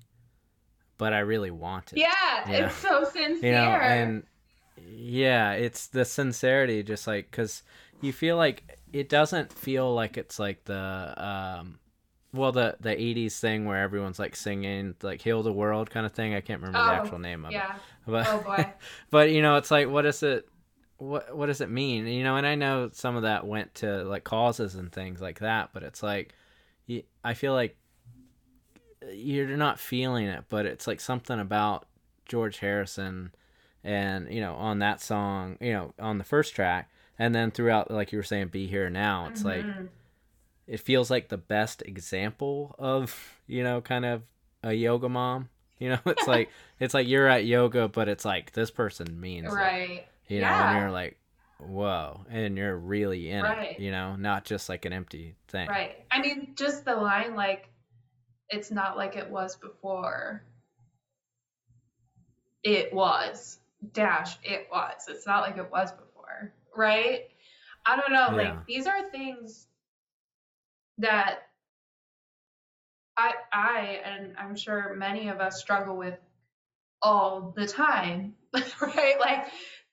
[0.96, 2.08] but I really want it yeah,
[2.50, 2.66] Yeah.
[2.66, 4.22] it's so sincere you know and
[4.76, 7.62] yeah it's the sincerity just like because
[8.00, 11.78] you feel like it doesn't feel like it's like the um
[12.32, 16.12] well the the 80s thing where everyone's like singing like heal the world kind of
[16.12, 16.34] thing.
[16.34, 17.74] I can't remember the Oh, actual name of yeah.
[17.74, 18.66] It but oh boy.
[19.10, 20.48] but you know it's like what is it
[20.98, 22.06] what what does it mean?
[22.06, 25.38] You know and i know some of that went to like causes and things like
[25.40, 26.34] that but it's like
[27.24, 27.76] i feel like
[29.12, 31.86] you're not feeling it but it's like something about
[32.26, 33.32] george harrison
[33.84, 37.90] and you know on that song you know on the first track and then throughout
[37.90, 39.88] like you were saying be here now it's like Mhm.
[40.68, 44.22] It feels like the best example of you know kind of
[44.62, 45.48] a yoga mom.
[45.78, 46.50] You know it's like
[46.80, 50.06] it's like you're at yoga but it's like this person means it, right.
[50.28, 51.16] You know and you're like
[51.58, 53.72] whoa and you're really in Right.
[53.72, 55.68] it you know not just like an empty thing.
[55.68, 56.04] Right.
[56.10, 57.70] I mean just the line like
[58.50, 60.42] it's not like it was before.
[62.62, 63.58] It was.
[63.92, 65.02] Dash it was.
[65.08, 66.52] It's not like it was before.
[66.76, 67.28] Right?
[67.86, 68.50] I don't know Yeah.
[68.50, 69.66] like these are things
[70.98, 71.40] that
[73.16, 76.18] i i and i'm sure many of us struggle with
[77.02, 78.34] all the time
[78.80, 79.46] right like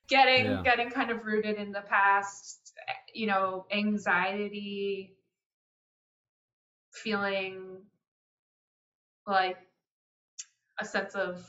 [0.10, 0.64] getting Yeah.
[0.64, 2.74] getting kind of rooted in the past
[3.14, 5.16] you know anxiety
[6.92, 7.82] feeling
[9.28, 9.58] like
[10.80, 11.46] a sense of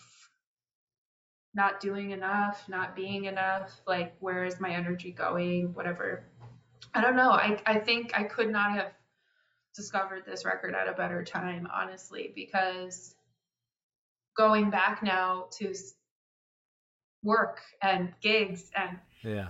[1.54, 6.24] not doing enough, not being enough, like where is my energy going, whatever.
[6.94, 7.30] I don't know.
[7.30, 8.92] I I think I could not have
[9.76, 13.14] discovered this record at a better time, honestly, because
[14.36, 15.74] going back now to
[17.22, 19.48] work and gigs and yeah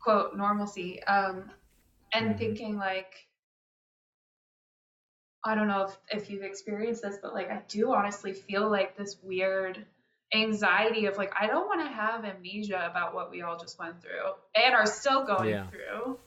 [0.00, 1.50] quote normalcy um
[2.12, 2.38] and Mhm.
[2.38, 3.28] thinking like
[5.44, 8.96] i don't know if, if you've experienced this but like i do honestly feel like
[8.96, 9.84] this weird
[10.34, 14.02] anxiety of like i don't want to have amnesia about what we all just went
[14.02, 15.66] through and are still going Yeah.
[15.68, 16.18] through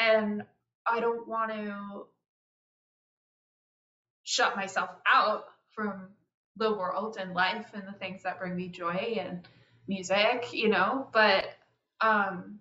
[0.00, 0.44] and
[0.90, 2.06] i don't want to
[4.24, 6.08] shut myself out from
[6.56, 9.46] the world and life and the things that bring me joy and
[9.86, 11.46] music you know but
[12.00, 12.58] um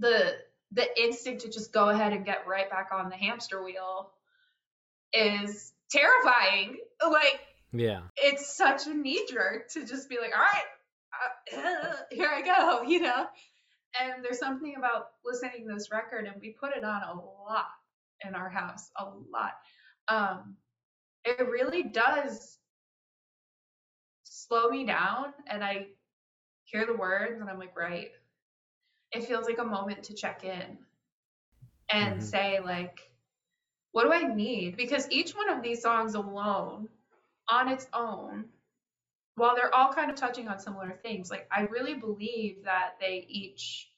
[0.00, 0.34] the
[0.72, 4.10] the instinct to just go ahead and get right back on the hamster wheel
[5.12, 6.76] is terrifying.
[7.02, 7.40] Like
[7.72, 8.00] yeah.
[8.16, 12.82] it's such a knee jerk to just be like all right uh, here i go
[12.82, 13.26] you know
[14.00, 17.70] and there's something about listening to this record and we put it on a lot
[18.26, 19.54] in our house a lot.
[20.08, 20.56] Um
[21.24, 22.58] it really does
[24.24, 25.86] slow me down and i
[26.64, 28.10] hear the words and i'm like right.
[29.12, 30.78] It feels like a moment to check in
[31.90, 32.22] and Mhm.
[32.22, 33.10] say like
[33.92, 34.76] what do i need?
[34.76, 36.88] Because each one of these songs alone
[37.48, 38.50] on its own
[39.38, 43.26] while they're all kind of touching on similar things, like I really believe that they
[43.28, 43.90] each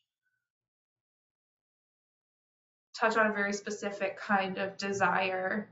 [2.95, 5.69] touch on a very specific kind of desire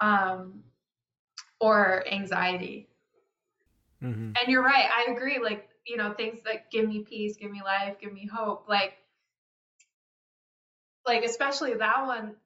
[0.00, 0.62] um,
[1.60, 2.88] or anxiety.
[4.00, 4.88] hmm And you're right.
[4.94, 5.38] I agree.
[5.42, 8.68] Like, you know, things like give me peace, give me life, give me hope.
[8.68, 8.98] Like,
[11.06, 12.36] like especially that one,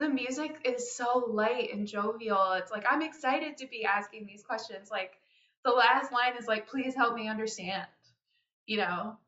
[0.00, 2.52] the music is so light and jovial.
[2.52, 4.90] It's like I'm excited to be asking these questions.
[4.90, 5.18] Like
[5.68, 7.86] the last line is like, please help me understand.
[8.66, 9.18] You know,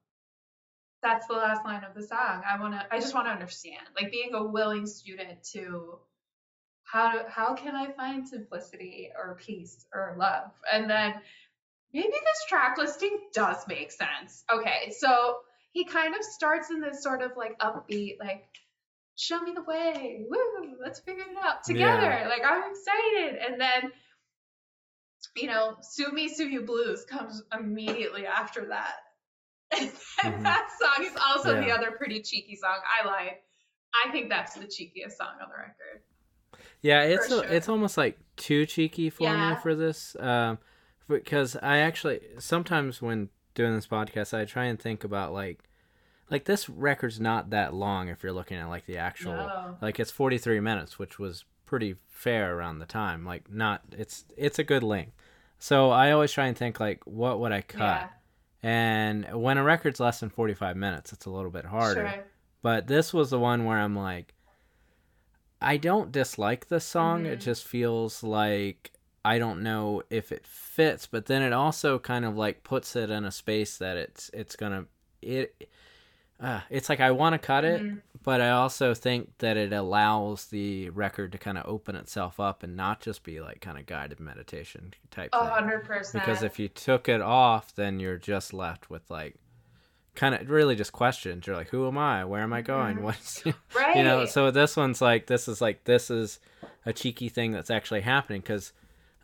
[1.03, 2.43] that's the last line of the song.
[2.49, 3.83] I wanna I just wanna understand.
[4.01, 5.99] Like being a willing student to
[6.85, 10.51] how to, how can I find simplicity or peace or love?
[10.71, 11.15] And then
[11.93, 14.45] maybe this track listing does make sense.
[14.53, 15.39] Okay, so
[15.73, 18.45] he kind of starts in this sort of like upbeat, like,
[19.17, 20.25] show me the way.
[20.29, 22.03] Woo, let's figure it out together.
[22.03, 22.29] Yeah.
[22.29, 23.39] Like I'm excited.
[23.47, 23.93] And then,
[25.37, 28.97] you know, Sue Me, Sue You Blues comes immediately after that.
[30.23, 30.43] And Mhm.
[30.43, 32.77] that song is also the other pretty cheeky song.
[33.01, 33.37] I lied.
[34.05, 36.03] I think that's the cheekiest song on the record.
[36.83, 37.45] Yeah, it's a, sure.
[37.45, 39.51] it's almost like too cheeky for Yeah.
[39.55, 40.17] me for this.
[40.19, 40.59] Um,
[41.09, 45.65] because I actually sometimes when doing this podcast, I try and think about like,
[46.31, 49.79] like this record's not that long if you're looking at like the actual, No.
[49.81, 53.25] like it's 43 minutes, which was pretty fair around the time.
[53.25, 55.17] Like not, it's it's a good length.
[55.61, 57.79] So I always try and think like, what would I cut?
[57.81, 58.09] Yeah,
[58.63, 62.11] And when a record's less than 45 minutes, it's a little bit harder.
[62.13, 62.25] sure.
[62.63, 64.35] But this was the one where I'm like,
[65.61, 67.27] I don't dislike this song.
[67.27, 67.43] It Mhm.
[67.43, 68.93] just feels like
[69.23, 71.07] I don't know if it fits.
[71.07, 74.57] But then it also kind of like puts it in a space that it's it's
[74.57, 74.87] gonna
[75.21, 75.69] it.
[76.41, 78.01] Uh, it's like I want to cut it, Mhm.
[78.23, 82.63] But I also think that it allows the record to kind of open itself up
[82.63, 86.23] and not just be like kind of guided meditation type A hundred percent.
[86.25, 89.37] Because if you took it off, then you're just left with like
[90.15, 91.47] kind of really just questions.
[91.47, 92.25] You're like, who am I?
[92.25, 92.99] Where am I going?
[92.99, 93.03] Mhm.
[93.03, 94.27] What's right, you know?
[94.27, 96.41] So this one's like this is like this is
[96.85, 98.73] a cheeky thing that's actually happening because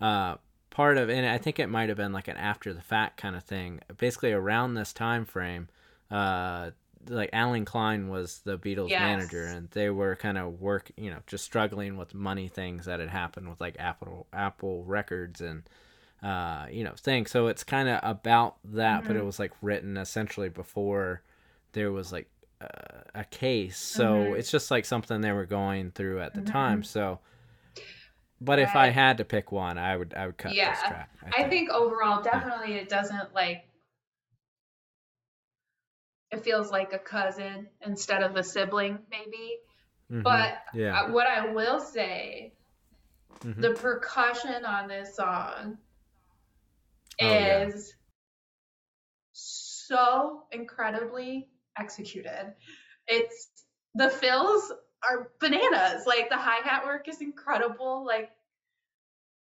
[0.01, 0.37] uh,
[0.71, 3.37] part of and I think it might have been like an after the fact kind
[3.37, 3.81] of thing.
[3.99, 5.69] Basically around this time frame,
[6.11, 6.71] uh,
[7.09, 9.01] like Allen Klein was the Beatles Yes.
[9.01, 13.01] manager, and they were kind of work, you know, just struggling with money things that
[13.01, 15.63] had happened with like Apple Apple Records and
[16.23, 17.31] uh, you know things.
[17.31, 19.27] So it's kind of about that, but it Mhm.
[19.27, 21.23] was like written essentially before
[21.73, 22.29] there was like
[22.61, 23.77] uh, a case.
[23.79, 24.39] So Mhm.
[24.39, 26.47] it's just like something they were going through at the Mhm.
[26.47, 26.83] time.
[26.83, 27.21] So.
[28.41, 30.75] But if I had to pick one, I would I would cut this Yeah.
[30.89, 31.09] track.
[31.37, 33.67] I think overall, definitely, it doesn't like.
[36.37, 39.59] It feels like a cousin instead of a sibling, maybe.
[40.11, 40.23] Mhm.
[40.23, 42.53] But yeah, what I will say,
[43.41, 43.61] Mhm.
[43.63, 45.79] the percussion on this song
[47.19, 47.61] Oh, yeah.
[47.63, 47.95] is
[49.33, 52.55] so incredibly executed.
[53.07, 54.71] It's the fills
[55.09, 56.07] are bananas.
[56.07, 58.05] Like the hi hat work is incredible.
[58.05, 58.31] Like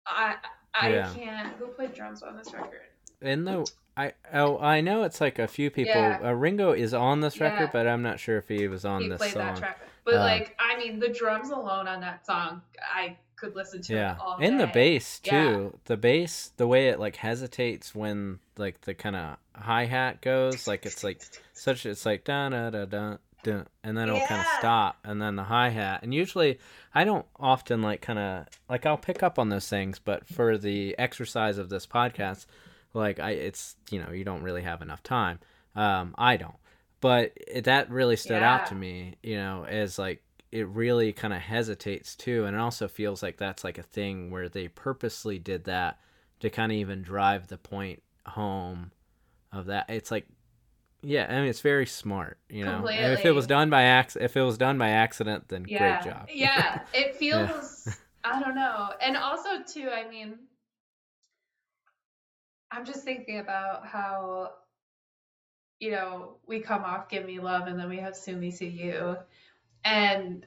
[0.08, 0.38] I
[0.74, 1.14] I Yeah.
[1.14, 1.58] can't.
[1.58, 2.88] Who played drums on this record?
[3.22, 3.66] And though
[3.98, 5.94] I oh I know it's like a few people.
[5.94, 6.20] Yeah.
[6.24, 7.46] Uh, Ringo is on this Yeah.
[7.54, 9.46] record, but I'm not sure if he was on he this played song.
[9.54, 9.80] that track.
[10.04, 13.94] But Uh, like, I mean, the drums alone on that song, I could listen to
[13.94, 14.72] Yeah, it all and the day.
[14.74, 15.32] bass Yeah.
[15.32, 15.80] too.
[15.86, 20.68] The bass, the way it like hesitates when like the kind of hi hat goes,
[20.68, 21.22] like it's like
[21.54, 21.86] such.
[21.86, 25.36] It's like da da da da da, and then it'll kind of stop, and then
[25.38, 26.02] the hi hat.
[26.04, 26.60] And usually,
[26.94, 30.58] I don't often like kind of like I'll pick up on those things, but for
[30.58, 32.46] the exercise of this podcast,
[32.96, 35.40] like I, it's you know you don't really have enough time.
[35.76, 36.56] Um, I don't,
[37.02, 39.16] but it, that really stood out to me.
[39.22, 43.36] You know, as like it really kind of hesitates too and it also feels like
[43.36, 46.00] that's like a thing where they purposely did that
[46.40, 48.90] to kind of even drive the point home
[49.52, 50.26] of that it's like
[51.02, 54.16] yeah i mean it's very smart you know and if it was done by acc-
[54.16, 55.78] if it was done by accident then yeah.
[55.78, 57.88] great job Yeah, it feels.
[58.24, 59.90] I don't know, and also too.
[59.90, 60.40] I mean,
[62.72, 64.54] I'm just thinking about how,
[65.80, 68.66] you know, we come off "Give Me Love" and then we have "Sue Me, Sue
[68.66, 69.18] You,"
[69.84, 70.46] and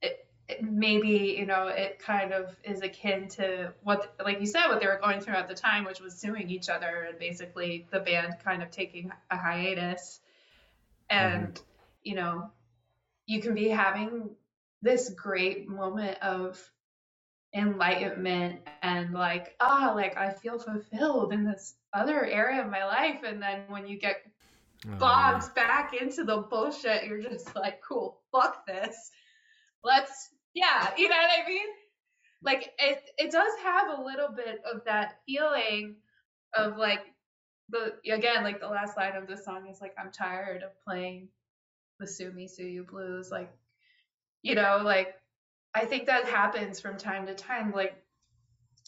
[0.00, 4.68] it, it maybe you know it kind of is akin to what, like you said,
[4.68, 7.86] what they were going through at the time, which was suing each other and basically
[7.90, 10.20] the band kind of taking a hiatus,
[11.10, 11.42] mm-hmm.
[11.42, 11.60] and
[12.02, 12.50] you know,
[13.26, 14.30] you can be having
[14.82, 16.70] this great moment of
[17.54, 23.20] enlightenment and like ah like i feel fulfilled in this other area of my life.
[23.24, 24.16] And then when you get
[24.86, 29.10] Oh, bogged back into the bullshit you're just like cool fuck this.
[29.82, 31.66] Let's yeah you know what i mean?
[32.42, 35.96] Like it it does have a little bit of that feeling
[36.54, 37.00] of like
[37.70, 41.28] the again like the last line of the song is like I'm tired of playing
[41.98, 43.50] the sumi Me Sue You blues like
[44.42, 45.14] you know like
[45.74, 47.96] I think that happens from time to time like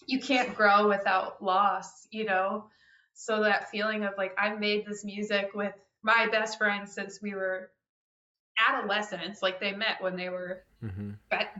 [0.06, 2.66] you can't grow without loss you know?
[3.14, 7.34] So that feeling of like I've made this music with my best friend since we
[7.34, 7.70] were
[8.68, 11.12] adolescents like they met when they were hmm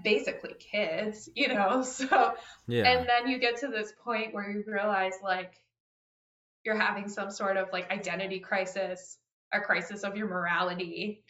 [0.04, 1.82] basically kids you know?
[1.82, 2.34] So
[2.68, 2.98] Yeah.
[2.98, 5.54] and then you get to this point where you realize like
[6.66, 9.18] you're having some sort of like identity crisis,
[9.52, 11.22] a crisis of your morality,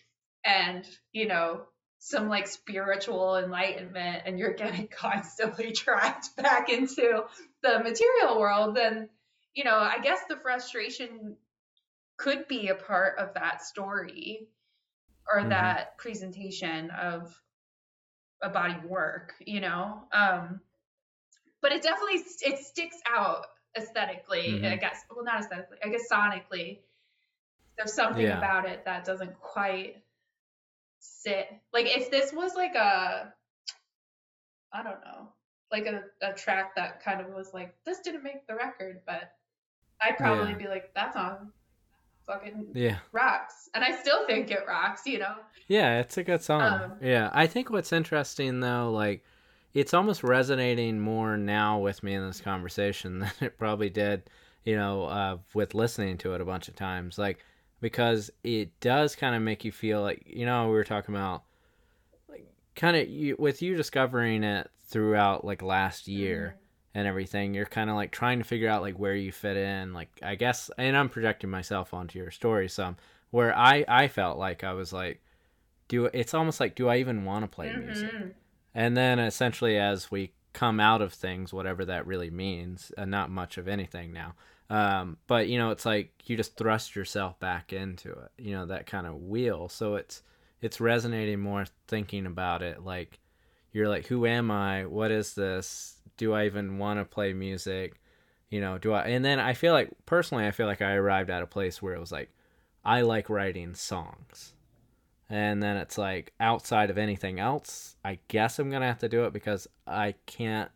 [0.44, 1.62] and you know,
[1.98, 7.24] some like spiritual enlightenment, and you're getting constantly dragged back into
[7.62, 9.08] the material world, then
[9.54, 11.36] you know, I guess the frustration
[12.18, 14.48] could be a part of that story
[15.32, 15.48] or Mhm.
[15.48, 17.40] that presentation of
[18.42, 20.02] a body of work, you know.
[20.12, 20.60] Um,
[21.62, 24.80] but it definitely it sticks out esthetically i Mhm.
[24.80, 26.78] guess well not aesthetically i guess sonically
[27.76, 28.38] there's something Yeah.
[28.38, 30.02] about it that doesn't quite
[31.22, 33.32] sit like if this was like a
[34.72, 35.28] i don't know
[35.72, 39.32] like a, a track that kind of was like this didn't make the record but
[40.02, 40.58] i'd probably Yeah.
[40.58, 41.50] be like that song
[42.26, 42.98] fucking Yeah.
[43.12, 45.36] rocks and i still think it rocks you know
[45.68, 46.62] Yeah, it's a good song.
[46.62, 49.24] Um, yeah, I think what's interesting though, like,
[49.74, 54.30] it's almost resonating more now with me in this conversation than it probably did,
[54.64, 57.18] you know, uh, with listening to it a bunch of times.
[57.18, 57.44] Like,
[57.80, 61.42] because it does kind of make you feel like, you know, we were talking about,
[62.28, 66.54] like, kind of you, with you discovering it throughout like last year
[66.94, 69.92] and everything you're kind of like trying to figure out like where you fit in
[69.92, 72.96] like i guess and i'm projecting myself onto your story some
[73.32, 75.20] where i i felt like i was like
[75.88, 78.30] do it's almost like do i even want to play music Mhm.
[78.76, 83.28] and then essentially as we come out of things whatever that really means uh, not
[83.28, 84.34] much of anything now
[84.68, 88.66] um, but you know it's like you just thrust yourself back into it you know
[88.66, 89.68] that kind of wheel.
[89.68, 90.22] So it's
[90.60, 93.20] it's resonating more thinking about it like
[93.72, 94.86] you're like who am i?
[94.86, 95.96] What is this?
[96.16, 98.00] Do i even want to play music?
[98.50, 101.30] You know do i and then i feel like personally i feel like i arrived
[101.30, 102.30] at a place where it was like
[102.84, 104.52] i like writing songs.
[105.28, 109.24] And then it's like outside of anything else i guess i'm gonna have to do
[109.24, 110.70] it because i can't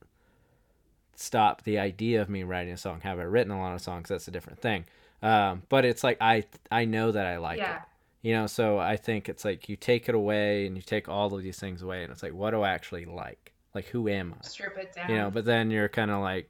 [1.20, 4.08] stop the idea of me writing a song have i written a lot of songs
[4.08, 4.84] that's a different thing.
[5.22, 7.76] Um, but it's like i i know that i like yeah.
[7.76, 7.82] It
[8.22, 11.34] you know so i think it's like you take it away and you take all
[11.34, 13.52] of these things away and it's like what do i actually like?
[13.74, 14.46] Like who am i?
[14.46, 16.48] Strip it down you know but then you're kind of like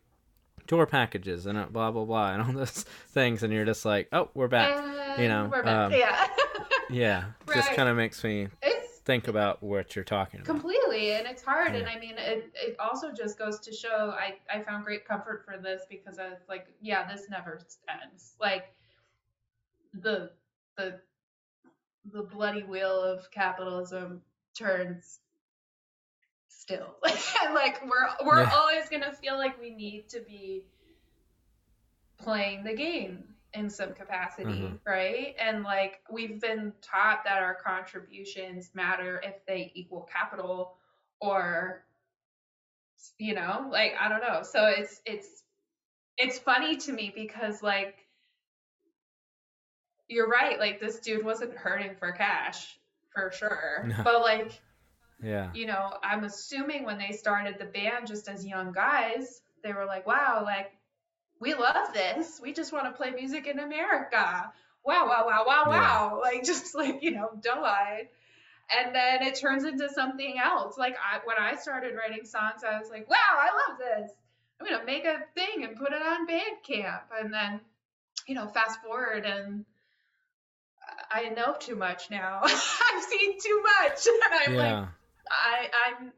[0.69, 4.09] tour packages and uh, blah blah blah and all those things and you're just like
[4.13, 5.93] oh we're back you know, we're back.
[5.93, 6.29] um, yeah.
[6.91, 10.47] yeah just kind of makes me it's think about what you're talking about.
[10.47, 14.35] Completely and it's hard and i mean it, it also just goes to show i
[14.55, 17.61] i found great comfort for this because i was like yeah this never
[18.03, 18.35] ends.
[18.41, 18.73] Like
[19.95, 20.31] the
[20.77, 21.01] the
[22.13, 24.23] the bloody wheel of capitalism
[24.55, 25.21] turns
[26.49, 26.97] still.
[27.55, 28.51] Like we're we're Yeah.
[28.55, 30.65] always gonna feel like we need to be
[32.19, 34.81] playing the game in some capacity, Mhm.
[34.87, 35.35] right?
[35.39, 40.77] And like we've been taught that our contributions matter if they equal capital
[41.21, 41.85] or
[43.19, 44.43] you know, like I don't know.
[44.43, 45.45] So it's it's
[46.19, 47.97] it's funny to me because like
[50.09, 52.79] you're right, like this dude wasn't hurting for cash
[53.15, 53.85] for sure.
[53.89, 54.03] No.
[54.05, 54.61] But like
[55.23, 59.73] yeah you know, I'm assuming when they started the band just as young guys, they
[59.73, 60.73] were like, wow, like,
[61.41, 62.41] we love this.
[62.43, 64.53] We just want to play music in America.
[64.85, 65.81] Wow, wow, wow, wow, Yeah.
[65.81, 66.21] wow.
[66.23, 68.09] Like, just like, you know, doe eyed.
[68.79, 70.79] And then it turns into something else.
[70.79, 74.13] Like, I, when I started writing songs, I was like, wow, I love this.
[74.61, 77.03] I'm going to make a thing and put it on Bandcamp.
[77.19, 77.61] And then,
[78.27, 79.65] you know, fast forward and
[81.11, 82.41] I know too much now.
[82.45, 84.07] I've seen too much.
[84.07, 84.89] And I'm like,
[85.31, 86.13] I, I'm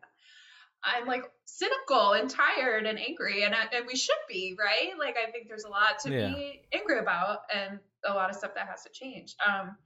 [0.84, 5.16] I'm like cynical and tired and angry and I, and we should be right like
[5.16, 6.34] I think there's a lot to Yeah.
[6.34, 9.76] be angry about and a lot of stuff that has to change um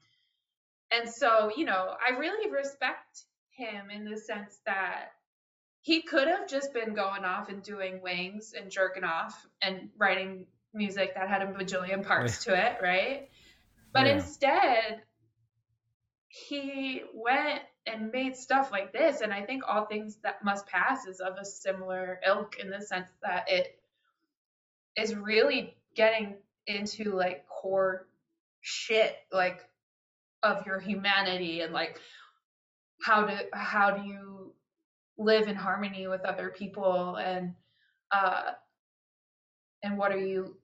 [0.91, 5.09] and so you know I really respect him in the sense that
[5.83, 10.47] he could have just been going off and doing Wings and jerking off and writing
[10.75, 13.29] music that had a bajillion parts to it right
[13.93, 14.15] but Yeah.
[14.15, 15.03] instead
[16.29, 19.21] he went and made stuff like this.
[19.21, 22.81] And i think all things that must pass is of a similar ilk in the
[22.81, 23.79] sense that it
[24.97, 28.07] is really getting into like core
[28.61, 29.65] shit like
[30.43, 32.01] of your humanity and like
[33.03, 34.53] how do how do you
[35.19, 37.17] live in harmony with other people?
[37.17, 37.55] And
[38.11, 38.53] uh
[39.83, 40.57] and what are you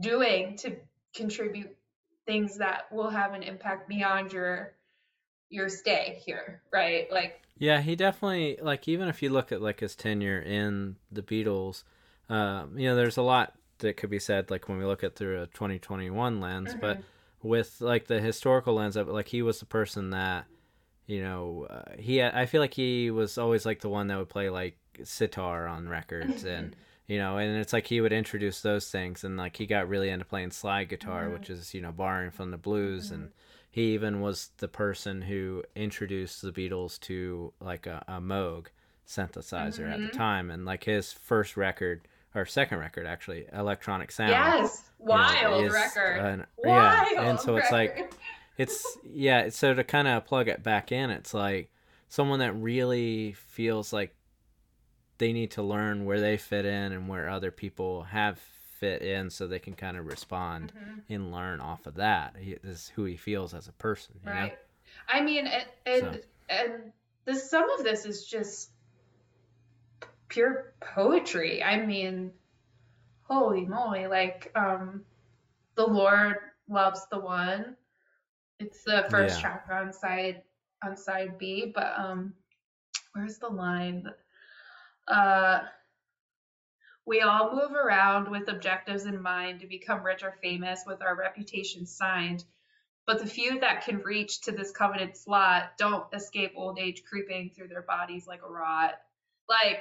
[0.00, 0.76] doing to
[1.14, 1.76] contribute
[2.26, 4.74] things that will have an impact beyond your
[5.52, 7.10] your stay here, right?
[7.12, 11.22] Like Yeah, he definitely like even if you look at like his tenure in the
[11.22, 11.84] Beatles,
[12.28, 15.16] um, you know, there's a lot that could be said like when we look at
[15.16, 17.02] through a 2021 lens, but
[17.42, 20.46] with like the historical lens of it, like he was the person that
[21.06, 24.28] you know uh, he I feel like he was always like the one that would
[24.28, 26.76] play like sitar on records and
[27.06, 30.10] you know and it's like he would introduce those things and like he got really
[30.10, 33.30] into playing slide guitar which is you know borrowing from the blues and
[33.72, 38.66] he even was the person who introduced the Beatles to like a, a Moog
[39.08, 40.16] synthesizer at the mm-hmm.
[40.16, 44.30] time and like his first record or second record actually electronic sound.
[44.30, 46.18] Yes, you know, wild record.
[46.18, 48.12] an- wild yeah and so it's like
[48.58, 51.72] it's yeah so to kind of plug it back in it's like
[52.10, 54.14] someone that really feels like
[55.16, 58.38] they need to learn where they fit in and where other people have
[58.82, 61.12] fit in so they can kind of respond Mm-hmm.
[61.14, 64.28] and learn off of that he, this is who he feels as a person you
[64.28, 64.36] know?
[64.36, 64.58] right.
[65.08, 66.20] I mean, and and, So-
[66.50, 66.72] and
[67.24, 68.70] this some of this is just
[70.28, 71.62] pure poetry.
[71.62, 72.32] I mean,
[73.22, 74.06] holy moly!
[74.08, 75.02] Like, um,
[75.76, 76.36] the Lord
[76.68, 77.76] loves the one.
[78.58, 79.40] It's the first Yeah.
[79.42, 80.42] track on side
[80.84, 82.34] on side B, but um,
[83.12, 84.06] where's the line?
[85.06, 85.60] Uh.
[87.04, 91.16] We all move around with objectives in mind to become rich or famous with our
[91.16, 92.44] reputation signed.
[93.06, 97.50] But the few that can reach to this coveted slot don't escape old age creeping
[97.50, 98.94] through their bodies like a rot.
[99.48, 99.80] Like,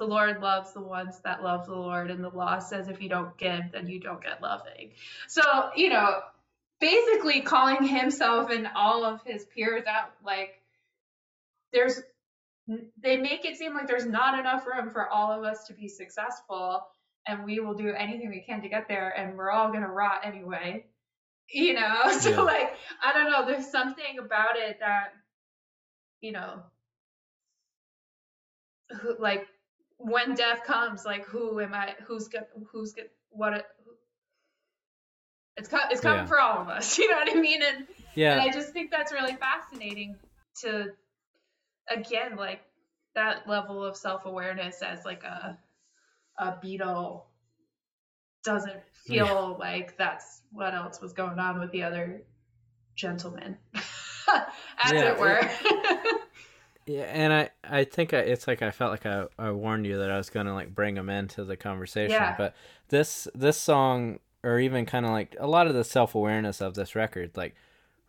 [0.00, 3.08] the Lord loves the ones that love the Lord, and the law says if you
[3.08, 4.90] don't give, then you don't get loving.
[5.28, 5.42] So,
[5.76, 6.20] you know,
[6.80, 10.60] basically calling himself and all of his peers out, like,
[11.72, 12.00] there's,
[13.02, 15.88] they make it seem like there's not enough room for all of us to be
[15.88, 16.82] successful,
[17.26, 20.20] and we will do anything we can to get there, and we're all gonna rot
[20.24, 20.84] anyway
[21.50, 22.40] you know so Yeah.
[22.42, 25.12] like i don't know there's something about it that
[26.20, 26.62] you know
[29.00, 29.46] who, like
[29.98, 33.66] when death comes like who am i who's gonna who's gonna what
[35.56, 36.26] it's co- it's coming Yeah.
[36.26, 38.90] for all of us you know what i mean and, and yeah i just think
[38.90, 40.16] that's really fascinating
[40.62, 40.86] to
[41.88, 42.60] again like
[43.14, 45.58] that level of self-awareness as like a
[46.38, 47.22] a Beatle
[48.44, 52.22] doesn't feel like that's what else was going on with the other
[52.96, 53.56] gentlemen.
[54.28, 55.40] As Yeah, it were.
[56.86, 59.96] Yeah, and I I think I, it's like I felt like I, I warned you
[59.98, 62.34] that I was gonna like bring them into the conversation, Yeah.
[62.36, 62.54] but
[62.90, 66.74] this this song or even kind of like a lot of the self awareness of
[66.74, 67.54] this record like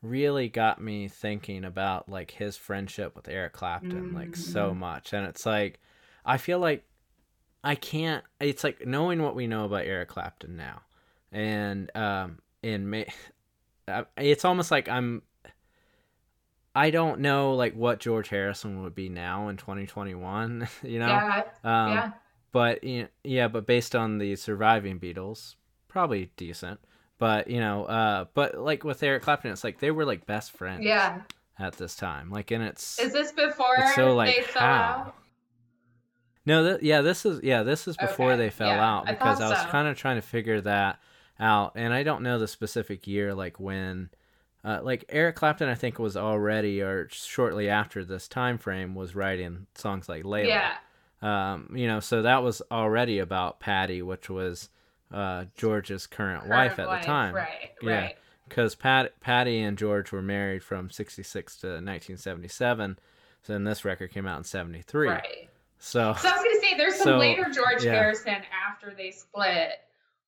[0.09, 4.79] really got me thinking about like his friendship with Eric Clapton like so Mm-hmm.
[4.79, 5.79] much, and it's like
[6.25, 6.83] I feel like
[7.63, 8.23] I can't.
[8.39, 10.81] It's like knowing what we know about Eric Clapton now,
[11.31, 15.21] and um, and ma- it's almost like I'm.
[16.77, 20.67] I don't know like what George Harrison would be now in 2021.
[20.83, 22.11] You know, yeah um, yeah
[22.51, 25.55] but you know, yeah, but based on the surviving Beatles,
[25.87, 26.79] probably decent.
[27.17, 30.51] But you know, uh, but like with Eric Clapton, it's like they were like best
[30.51, 30.83] friends.
[30.83, 31.21] yeah
[31.57, 34.67] At this time, like, and it's is this before it's so like they fell how.
[35.07, 35.15] out
[36.45, 39.39] No, th- yeah, this is yeah, this is before Okay, they fell yeah, out because
[39.39, 39.67] thought I, was so.
[39.69, 40.99] kind of trying to figure that
[41.39, 44.09] out, and I don't know the specific year, like when,
[44.63, 49.15] uh, like Eric Clapton, I think was already or shortly after this time frame was
[49.15, 50.47] writing songs like Layla.
[50.47, 50.73] yeah
[51.21, 54.69] Um, you know, so that was already about Pattie, which was
[55.13, 57.35] uh George's current Her wife at wife, the time.
[57.35, 57.99] right Yeah.
[58.01, 58.17] right
[58.49, 62.97] Because Pat, Pattie and George were married from '66 to 1977.
[63.43, 65.07] So then this record came out in '73.
[65.09, 67.91] right So So I was gonna say there's some So, later George yeah.
[67.91, 69.71] Harrison after they split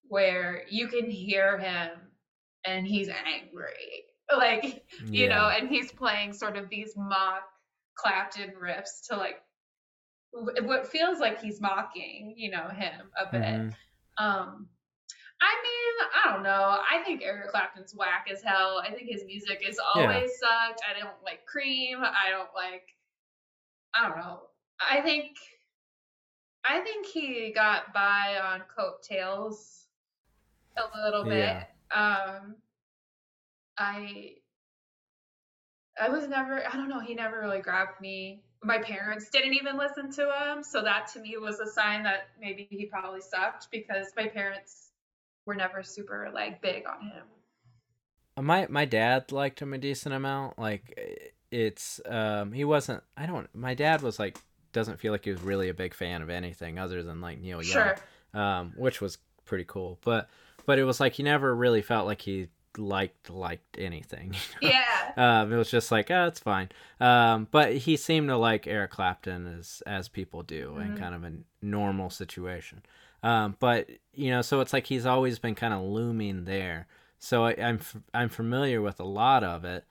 [0.09, 1.89] where you can hear him
[2.65, 4.03] and he's angry.
[4.35, 5.29] Like you Yeah.
[5.37, 7.43] know, and he's playing sort of these mock
[7.95, 9.41] Clapton riffs to like
[10.31, 13.41] what feels like he's mocking, you know, him a bit.
[13.41, 13.75] Mhm.
[14.17, 14.69] Um
[15.39, 16.81] I mean, I don't know.
[16.89, 18.81] I think Eric Clapton's whack as hell.
[18.83, 20.11] I think his music has Yeah.
[20.11, 20.81] always sucked.
[20.89, 21.99] I don't like Cream.
[22.03, 22.83] I don't like
[23.93, 24.41] I don't know.
[24.79, 25.37] I think
[26.65, 29.87] I think he got by on coattails
[30.77, 31.33] a little bit.
[31.33, 31.63] Yeah.
[31.91, 32.57] Um
[33.77, 34.35] I
[35.99, 38.43] I was never I don't know, he never really grabbed me.
[38.63, 42.29] My parents didn't even listen to him, so that to me was a sign that
[42.39, 44.89] maybe he probably sucked because my parents
[45.45, 48.45] were never super like big on him.
[48.45, 50.57] my my dad liked him a decent amount.
[50.59, 53.03] Like it's um he wasn't.
[53.15, 53.47] I don't.
[53.55, 54.37] My dad was like
[54.73, 57.63] doesn't feel like he was really a big fan of anything other than like Neil
[57.63, 57.63] Young.
[57.63, 57.95] Sure.
[58.33, 59.97] um, which was pretty cool.
[60.03, 60.29] But
[60.65, 64.35] but it was like he never really felt like he liked liked anything.
[64.61, 64.83] Yeah.
[65.17, 66.69] um, it was just like, oh, it's fine.
[66.99, 70.99] Um, but he seemed to like Eric Clapton as as people do in Mhm.
[70.99, 72.81] kind of a normal situation.
[73.23, 76.87] Um, but you know, so it's like he's always been kind of looming there.
[77.19, 79.85] So I, I'm f- I'm familiar with a lot of it,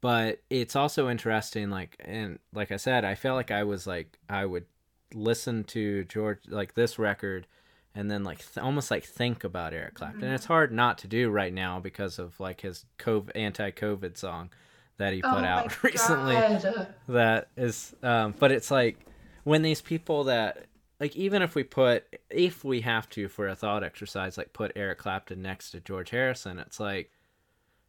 [0.00, 1.70] but it's also interesting.
[1.70, 4.66] Like and like I said, I felt like I was like I would
[5.14, 7.46] listen to George like this record
[7.94, 10.24] and then like th- almost like think about Eric Clapton.
[10.24, 14.50] And it's hard not to do right now because of like his COVID, anti-COVID song
[14.96, 16.94] that he put Oh out recently God.
[17.08, 19.04] that is um but it's like
[19.44, 20.66] when these people that
[21.00, 24.72] like even if we put if we have to for a thought exercise like put
[24.76, 27.10] Eric Clapton next to George Harrison it's like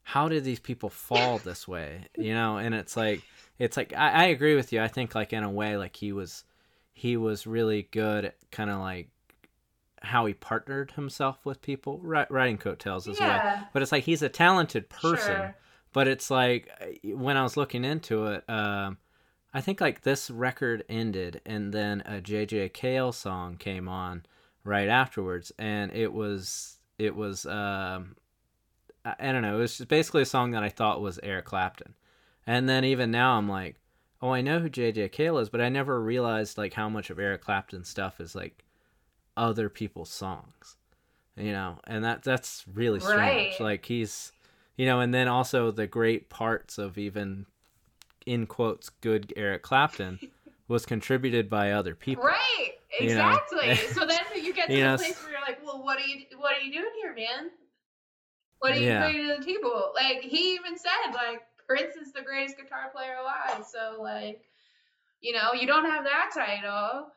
[0.02, 3.22] how did these people fall this way you know and it's like
[3.60, 6.12] it's like I, I agree with you I think like in a way like he
[6.12, 6.44] was
[6.94, 9.10] he was really good at kind of like
[10.02, 12.00] how he partnered himself with people.
[12.00, 15.36] Ri- writing coattails as well but it's like he's a talented person.
[15.36, 15.56] Sure.
[15.94, 16.70] but it's like
[17.04, 18.98] when I was looking into it, um,
[19.54, 24.24] I think like this record ended, and then a JJ Cale song came on
[24.66, 28.18] right afterwards, and it was it was um,
[29.06, 31.46] I, I don't know, it was just basically a song that I thought was Eric
[31.46, 31.94] Clapton,
[32.46, 33.78] and then even now I'm like,
[34.22, 37.18] oh, I know who JJ Cale is, but I never realized like how much of
[37.20, 38.66] Eric Clapton's stuff is like
[39.38, 40.78] other people's songs,
[41.36, 43.54] you know, and that that's really strange.
[43.60, 43.60] Right.
[43.60, 44.32] Like he's
[44.78, 47.46] you know, and then also the great parts of even
[48.26, 50.20] in quotes good Eric Clapton
[50.68, 52.24] was contributed by other people.
[52.24, 52.72] Right.
[53.00, 53.38] You know?
[53.52, 53.76] Exactly.
[53.94, 56.06] so then you get to You the know, place where you're like, well, what are
[56.06, 57.50] you what are you doing here, man?
[58.60, 59.04] What are you Yeah.
[59.12, 59.92] bringing to the table?
[59.94, 63.66] Like he even said, like Prince is the greatest guitar player alive.
[63.66, 64.42] So like,
[65.22, 67.08] you know, you don't have that title.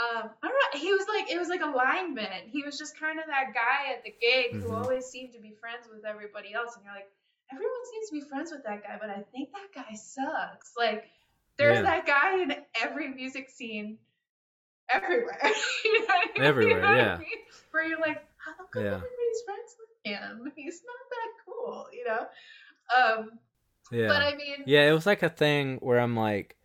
[0.00, 0.80] Um, I don't know.
[0.80, 2.48] He was like, it was like a lineman.
[2.50, 4.82] He was just kind of that guy at the gig who Mhm.
[4.82, 6.76] always seemed to be friends with everybody else.
[6.76, 7.10] And you're like,
[7.52, 10.74] everyone seems to be friends with that guy, but I think that guy sucks.
[10.78, 11.10] Like,
[11.58, 11.82] there's Yeah.
[11.82, 13.98] that guy in every music scene
[14.88, 15.38] everywhere.
[15.84, 16.42] you know I mean?
[16.42, 17.18] Everywhere, You know what I yeah.
[17.18, 17.38] mean?
[17.70, 18.94] Where you're like, how come Yeah.
[18.94, 20.52] everybody's friends with him?
[20.56, 22.28] He's not that cool, you know?
[22.96, 23.38] Um,
[23.90, 24.08] Yeah.
[24.08, 26.56] but I mean, Yeah, it was like a thing where I'm like,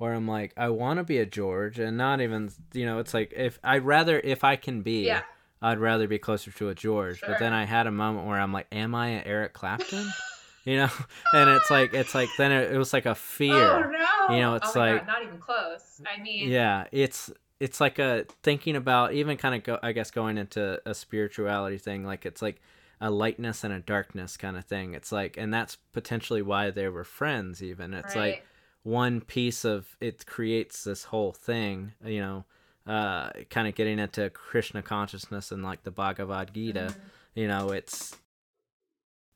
[0.00, 3.12] where I'm like, I want to be a George, and not even, you know, it's
[3.12, 5.22] like if I'd rather, if I can be, yeah,
[5.60, 7.20] I'd rather be closer to a George.
[7.20, 10.10] But then I had a moment where I'm like, am I an Eric Clapton?
[10.64, 10.88] you know,
[11.34, 13.54] and it's like, it's like then it, it was like a fear.
[13.54, 14.34] Oh no!
[14.34, 16.00] You know, oh it's oh like- God, not even close.
[16.06, 20.10] I mean, yeah it's it's like a thinking about even kind of go i guess
[20.10, 22.60] going into a spirituality thing like it's like
[23.02, 26.88] a lightness and a darkness kind of thing it's like and that's potentially why they
[26.88, 28.42] were friends even it's like right.
[28.82, 32.44] One piece of it creates this whole thing you know
[32.86, 36.96] uh kind of getting into krishna consciousness and like the bhagavad gita Mhm.
[37.34, 38.16] you know it's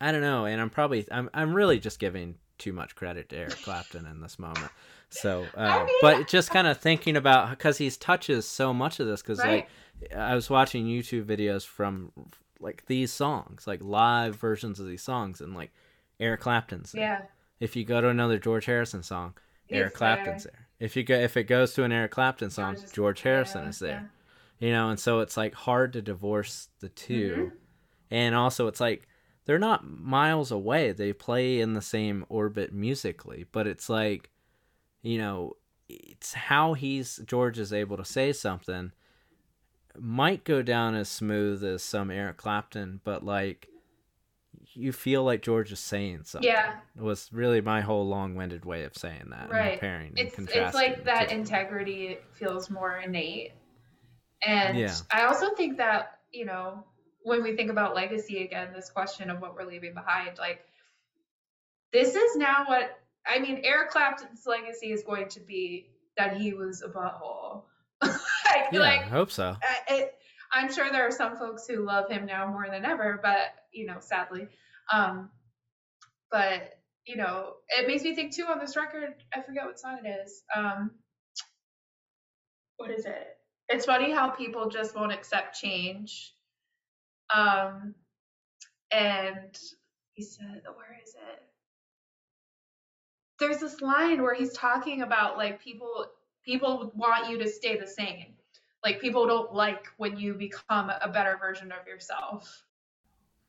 [0.01, 3.37] i don't know and i'm probably i'm, I'm really just giving too much credit to
[3.37, 4.71] eric clapton in this moment
[5.11, 8.99] so uh, I mean- but just kind of thinking about because he touches so much
[9.01, 9.69] of this because Right.
[10.03, 12.13] like i was watching youtube videos from
[12.61, 15.71] like these songs like live versions of these songs and like
[16.21, 16.95] eric clapton's.
[16.97, 17.23] Yeah.
[17.61, 19.35] If you go to another george harrison song
[19.71, 20.53] eric It's clapton's there.
[20.53, 23.67] there if you go if it goes to an eric clapton song George george harrison
[23.69, 24.11] is there
[24.61, 24.67] yeah.
[24.67, 27.53] you know and so it's like hard to divorce the 2 Mhm.
[28.11, 29.07] and also it's like
[29.47, 34.31] they're not miles away they play in the same orbit musically but it's like
[35.03, 35.53] you know
[35.89, 38.91] it's how he's george is able to say something
[39.99, 43.69] might go down as smooth as some eric clapton but like
[44.77, 46.77] you feel like george is saying something Yeah.
[46.97, 49.73] it was really my whole long-winded way of saying that and Right.
[49.73, 51.37] comparing and It's contrasting it's like that two.
[51.37, 53.53] integrity feels more innate.
[54.47, 54.95] And Yeah.
[55.11, 56.85] I also think that, you know,
[57.23, 60.65] when we think about legacy again, this question of what we're leaving behind, like
[61.93, 66.53] this is now what I mean, Eric Clapton's legacy is going to be that he
[66.53, 67.63] was a butthole.
[68.03, 68.13] like,
[68.73, 69.57] yeah like i hope so uh,
[69.89, 70.15] it,
[70.53, 73.87] I'm sure there are some folks who love him now more than ever, but you
[73.87, 74.47] know, sadly,
[74.93, 75.31] um,
[76.31, 76.75] but
[77.07, 79.15] you know, it makes me think too on this record.
[79.35, 80.43] I forget what song it is.
[80.55, 80.91] Um,
[82.77, 83.37] what is it?
[83.69, 86.35] It's funny how people just won't accept change.
[87.35, 87.95] Um,
[88.91, 89.59] and
[90.15, 91.43] he said, where is it?
[93.39, 96.07] There's this line where he's talking about like people
[96.45, 98.35] people want you to stay the same.
[98.85, 102.65] Like people don't like when you become a better version of yourself.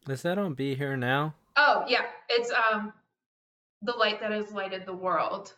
[0.10, 2.94] Is that on be here now Oh yeah, it's um
[3.82, 5.56] the light that has lighted the world.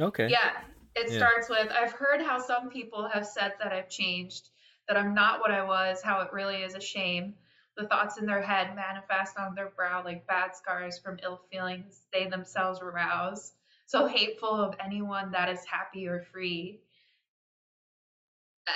[0.00, 0.52] okay Yeah,
[0.94, 1.16] it Yeah.
[1.16, 4.50] starts with I've heard how some people have said that I've changed,
[4.88, 7.34] that I'm not what I was, how it really is a shame.
[7.76, 12.06] The thoughts in their head manifest on their brow like bad scars from ill feelings
[12.12, 13.52] they themselves arouse.
[13.86, 16.80] So hateful of anyone that is happy or free.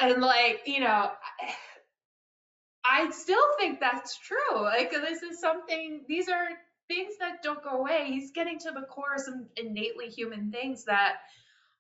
[0.01, 1.13] And like, you know,
[2.89, 4.63] I- still think that's true.
[4.63, 6.49] Like this is something these are
[6.89, 8.07] things that don't go away.
[8.09, 11.17] He's getting to the core of some innately human things that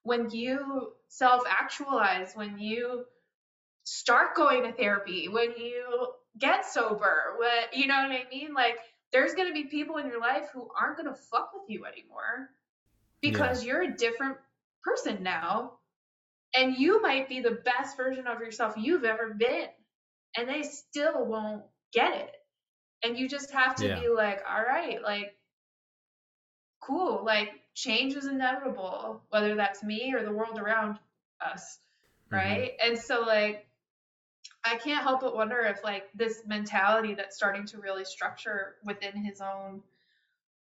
[0.02, 3.04] when you self actualize, when you
[3.84, 8.54] start going to therapy, when you get sober, what you know what I mean?
[8.54, 8.78] Like
[9.12, 12.50] there's gonna be people in your life who aren't gonna fuck with you anymore
[13.22, 14.36] because you're a different
[14.84, 15.72] person now.
[16.54, 19.68] And you might be the best version of yourself you've ever been.
[20.38, 22.36] And they still won't get it.
[23.04, 23.98] And you just have to Yeah.
[24.00, 25.38] be like, all right, like,
[26.80, 27.24] cool.
[27.24, 30.98] Like, change is inevitable, whether that's me or the world around
[31.40, 31.80] us.
[32.30, 32.58] Mhm.
[32.58, 32.72] Right.
[32.82, 33.68] And so, like,
[34.64, 39.16] I can't help but wonder if, like, this mentality that's starting to really structure within
[39.16, 39.82] his own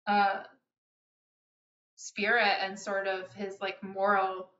[0.07, 0.45] uh,
[1.97, 4.51] spirit and sort of his, like, moral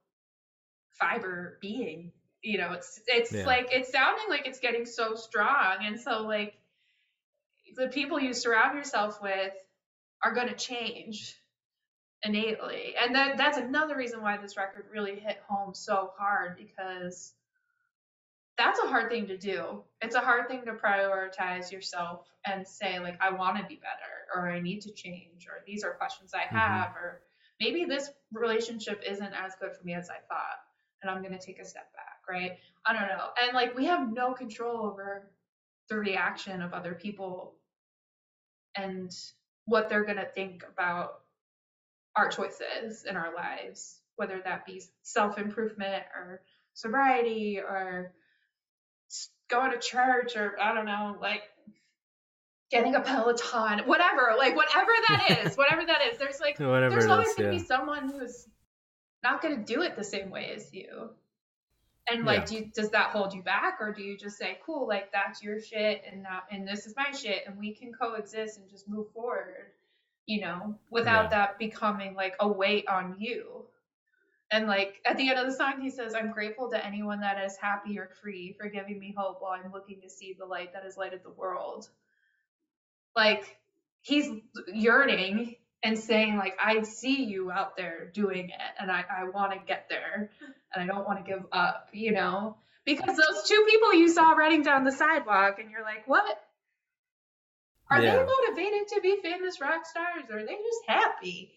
[0.91, 2.13] fiber being
[2.43, 3.47] you know it's it's Yeah.
[3.47, 6.55] like it's sounding like it's getting so strong and so like
[7.77, 9.53] the people you surround yourself with
[10.23, 11.37] are going to change
[12.25, 17.35] innately and that that's another reason why this record really hit home so hard because
[18.57, 22.99] that's a hard thing to do it's a hard thing to prioritize yourself and say
[22.99, 26.33] like i want to be better or i need to change or these are questions
[26.35, 26.59] i Mhm.
[26.59, 27.23] have or
[27.61, 30.59] maybe this relationship isn't as good for me as i thought
[31.03, 33.87] and i'm going to take a step back right i don't know and like we
[33.87, 35.31] have no control over
[35.89, 37.55] the reaction of other people
[38.75, 39.15] and
[39.65, 41.21] what they're going to think about
[42.17, 46.43] our choices in our lives, whether that be self improvement or
[46.75, 48.13] sobriety or
[49.51, 51.43] going to church or I don't know, like
[52.71, 56.19] getting a Peloton, whatever, like whatever that is, whatever that is.
[56.19, 57.61] There's like, Whatever there's always going to yeah.
[57.63, 58.47] be someone who's
[59.23, 61.11] not going to do it the same way as you.
[62.11, 62.45] And like, Yeah.
[62.47, 65.43] do you, does that hold you back, or do you just say, "Cool, like that's
[65.43, 68.89] your shit, and that, and this is my shit, and we can coexist and just
[68.89, 69.73] move forward,"
[70.27, 71.29] you know, without Yeah.
[71.31, 73.67] that becoming like a weight on you.
[74.51, 77.43] And like at the end of the song, he says, "I'm grateful to anyone that
[77.45, 80.73] is happy or free for giving me hope while I'm looking to see the light
[80.73, 81.89] that has lighted the world."
[83.17, 83.59] Like
[84.01, 84.31] he's
[84.73, 89.53] yearning and saying like i see you out there doing it and i, I want
[89.53, 90.31] to get there
[90.75, 94.33] and i don't want to give up you know because those two people you saw
[94.33, 96.25] running down the sidewalk and you're like what
[97.91, 98.17] are Yeah.
[98.17, 101.53] they motivated to be famous rock stars or are they just happy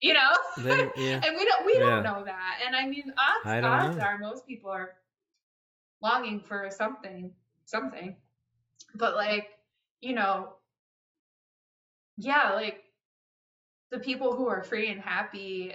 [0.00, 1.20] you know They- yeah.
[1.24, 1.80] and we don't we Yeah.
[1.80, 4.02] don't know that and i mean odds, I odds know.
[4.02, 4.90] are most people are
[6.02, 7.32] longing for something
[7.64, 8.16] something
[8.94, 9.48] but like
[10.00, 10.54] you know
[12.16, 12.82] yeah like
[13.90, 15.74] the people who are free and happy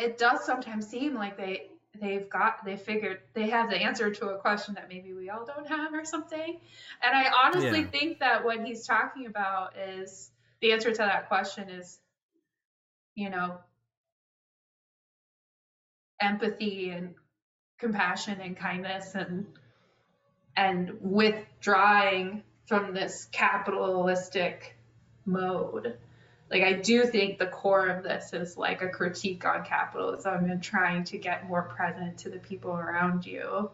[0.00, 1.68] it does sometimes seem like they
[2.00, 5.44] they've got they figured they have the answer to a question that maybe we all
[5.44, 6.58] don't have or something
[7.02, 7.86] and i honestly Yeah.
[7.86, 10.30] think that what he's talking about is
[10.60, 11.98] the answer to that question is
[13.14, 13.58] you know
[16.20, 17.14] empathy and
[17.78, 19.46] compassion and kindness and
[20.56, 24.76] and withdrawing from this capitalistic
[25.26, 25.96] mode
[26.50, 30.62] like i do think the core of this is like a critique on capitalism and
[30.62, 33.70] trying to get more present to the people around you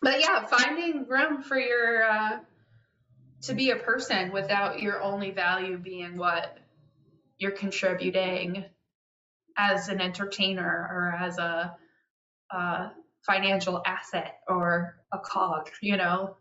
[0.00, 2.38] but yeah finding room for your uh
[3.42, 6.58] to be a person without your only value being what
[7.38, 8.64] you're contributing
[9.56, 11.76] as an entertainer or as a,
[12.50, 12.88] uh
[13.26, 16.36] financial asset or a cog you know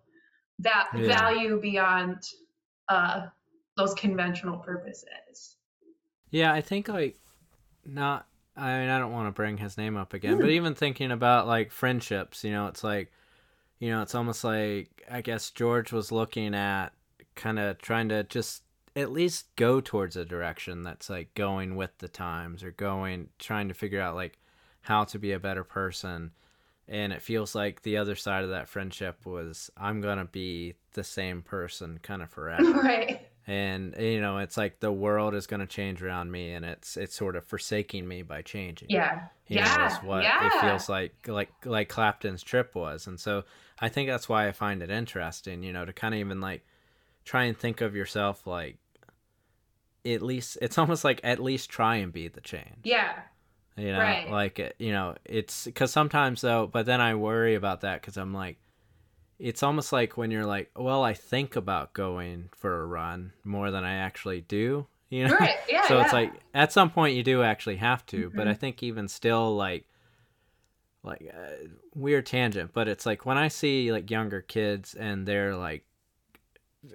[0.60, 1.08] that Yeah.
[1.08, 2.18] value beyond
[2.90, 3.28] uh
[3.82, 5.56] those conventional purposes.
[6.30, 7.18] Yeah, I think like
[7.86, 10.52] not I mean I don't want to bring his name up again, but hmm.
[10.52, 13.12] even thinking about like friendships, you know, it's like
[13.80, 16.90] you know, it's almost like I guess George was looking at
[17.36, 18.64] kind of trying to just
[18.96, 23.68] at least go towards a direction that's like going with the times or going trying
[23.68, 24.38] to figure out like
[24.82, 26.32] how to be a better person.
[26.88, 31.06] And it feels like the other side of that friendship was I'm to be the
[31.06, 32.64] same person kind of forever.
[32.84, 36.64] Right and you know it's like the world is going to change around me and
[36.64, 38.90] it's it's sort of forsaking me by changing.
[38.90, 39.28] Yeah.
[39.48, 39.88] You know, yeah.
[39.88, 40.46] is what yeah.
[40.48, 43.08] it feels like like like clapton's trip was.
[43.08, 43.44] And so
[43.80, 46.64] i think that's why i find it interesting you know to kind of even like
[47.26, 48.78] try and think of yourself like
[50.06, 52.78] at least it's almost like at least try and be the change.
[52.84, 53.14] Yeah.
[53.78, 54.30] You know, Right.
[54.30, 58.18] like it- you know, it's because sometimes though, but then I worry about that because
[58.18, 58.58] I'm like,
[59.42, 63.72] it's almost like when you're like, well, I think about going for a run more
[63.72, 64.88] than I actually do.
[65.12, 65.58] You know, Right.
[65.68, 65.86] Yeah.
[65.90, 68.52] so it's like at some point you do actually have to, but Mhm.
[68.52, 69.84] I think even still, like,
[71.04, 75.56] like uh, weird tangent, but it's like when I see like younger kids and they're
[75.58, 75.84] like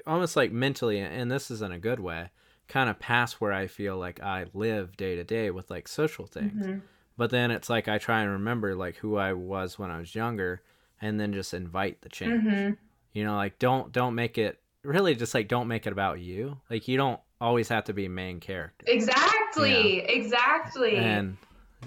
[0.07, 2.31] almost like mentally, and this is in a good way,
[2.69, 6.27] kind of past where I feel like I live day to day with like social
[6.27, 6.67] things.
[6.67, 6.81] Mhm.
[7.19, 10.15] But then it's like I try and remember like who I was when I was
[10.15, 10.63] younger,
[11.01, 12.43] and then just invite the change.
[12.45, 12.77] Mhm.
[13.13, 16.59] You know, like don't don't make it really just like don't make it about you.
[16.71, 18.85] Like you don't always have to be main character.
[18.89, 20.01] Exactly.
[20.01, 20.97] Exactly.
[20.97, 21.37] And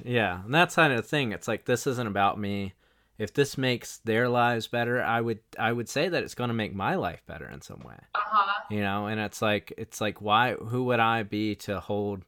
[0.03, 1.31] yeah, and that's kind of the thing.
[1.31, 2.73] It's like this isn't about me.
[3.17, 6.53] If this makes their lives better, I would I would say that it's going to
[6.53, 7.97] make my life better in some way.
[8.15, 8.53] uh huh.
[8.71, 12.23] You know, and it's like it's like why who would I be to hold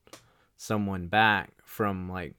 [0.57, 2.35] someone back from like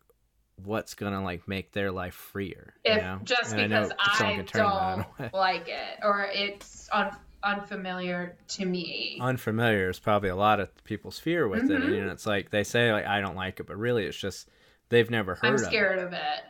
[0.64, 3.20] what's going to like make their life freer, you If know?
[3.24, 9.18] just And know because I, that don't like it or it's un- unfamiliar to me.
[9.20, 11.82] unfamiliar is probably a lot of people's fear with it.
[11.82, 12.02] Mhm.
[12.02, 14.48] And it's like they say like I don't like it, but really it's just
[14.88, 16.20] they've never heard I'm of scared of it.
[16.20, 16.44] it.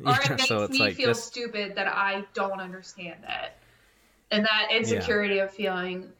[0.06, 3.52] Or it makes so me like feel this stupid that I don't understand it.
[4.30, 6.12] And that insecurity of feeling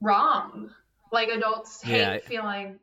[0.00, 0.70] wrong.
[1.10, 2.18] Like adults hate Yeah.
[2.20, 2.78] feeling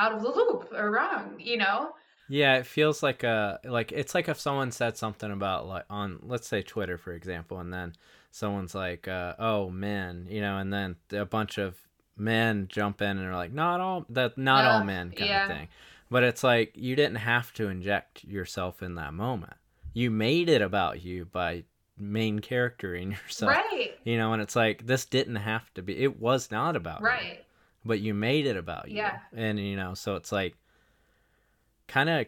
[0.00, 1.94] out of the loop or wrong, you know?
[2.28, 6.20] Yeah, it feels like a like it's like if someone said something about like on
[6.22, 7.94] let's say Twitter for example, and then
[8.30, 11.76] someone's like, uh, "Oh men," you know, and then a bunch of
[12.16, 15.42] men jump in and are like, "Not all that, not all men," kind yeah.
[15.42, 15.68] of thing.
[16.08, 19.54] But it's like you didn't have to inject yourself in that moment.
[19.92, 21.64] You made it about you by
[21.98, 23.50] main charactering yourself.
[23.50, 23.98] right.
[24.04, 25.98] You know, and it's like this didn't have to be.
[25.98, 27.44] It was not about you Right.
[27.84, 28.98] But you made it about you.
[28.98, 29.18] Yeah.
[29.34, 30.54] And you know, so it's like
[31.88, 32.26] kind of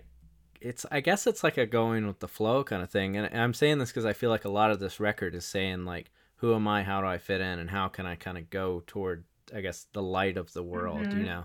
[0.61, 3.17] it's I guess it's like a going with the flow kind of thing.
[3.17, 5.85] And I'm saying this cuz I feel like a lot of this record is saying
[5.85, 8.51] like who am I, how do I fit in and how can I kind of
[8.51, 9.25] go toward
[9.55, 11.25] I guess the light of the world, you Mhm.
[11.27, 11.45] know.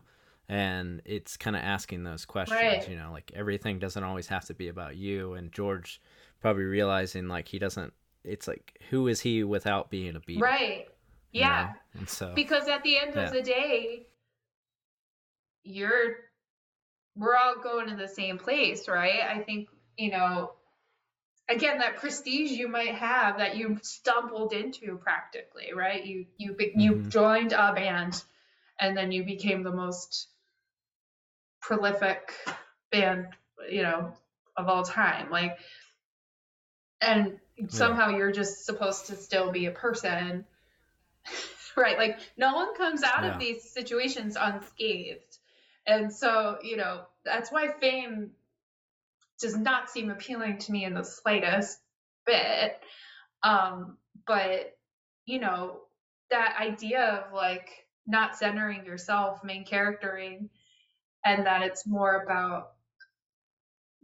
[0.49, 2.89] And it's kind of asking those questions, Right.
[2.89, 6.01] you know, like everything doesn't always have to be about you and George
[6.39, 7.93] probably realizing like he doesn't
[8.23, 10.39] it's like who is he without being a beat?
[10.39, 10.87] Right.
[11.37, 11.73] Yeah.
[11.93, 13.25] And so Because at the end Yeah.
[13.25, 14.07] of the day,
[15.63, 16.17] you're
[17.15, 19.21] we're all going to the same place, right?
[19.23, 20.53] I think, you know,
[21.49, 26.05] again, that prestige you might have that you stumbled into practically, right?
[26.05, 27.09] You you you Mhm.
[27.09, 28.23] joined a band
[28.79, 30.27] and then you became the most
[31.61, 32.33] prolific
[32.91, 33.27] band,
[33.69, 34.13] you know,
[34.55, 35.29] of all time.
[35.31, 35.57] Like
[37.01, 40.45] and somehow you're just supposed to still be a person
[41.77, 43.33] right like no one comes out Yeah.
[43.33, 45.37] of these situations unscathed
[45.85, 48.31] and so you know that's why fame
[49.39, 51.79] does not seem appealing to me in the slightest
[52.25, 52.79] bit
[53.43, 54.75] um but
[55.25, 55.79] you know
[56.29, 57.69] that idea of like
[58.05, 60.49] not centering yourself main charactering
[61.25, 62.71] and that it's more about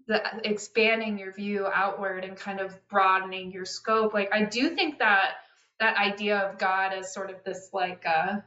[0.07, 4.99] the expanding your view outward and kind of broadening your scope like i do think
[4.99, 5.32] that
[5.84, 8.38] that idea of god as sort of this like uh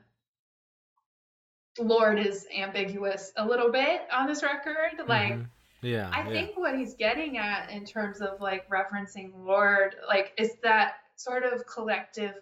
[1.79, 5.47] lord is ambiguous a little bit on this record like Mhm.
[5.83, 6.11] yeah.
[6.13, 6.31] I yeah.
[6.31, 11.45] think what he's getting at in terms of like referencing Lord, like, is that sort
[11.45, 12.35] of collective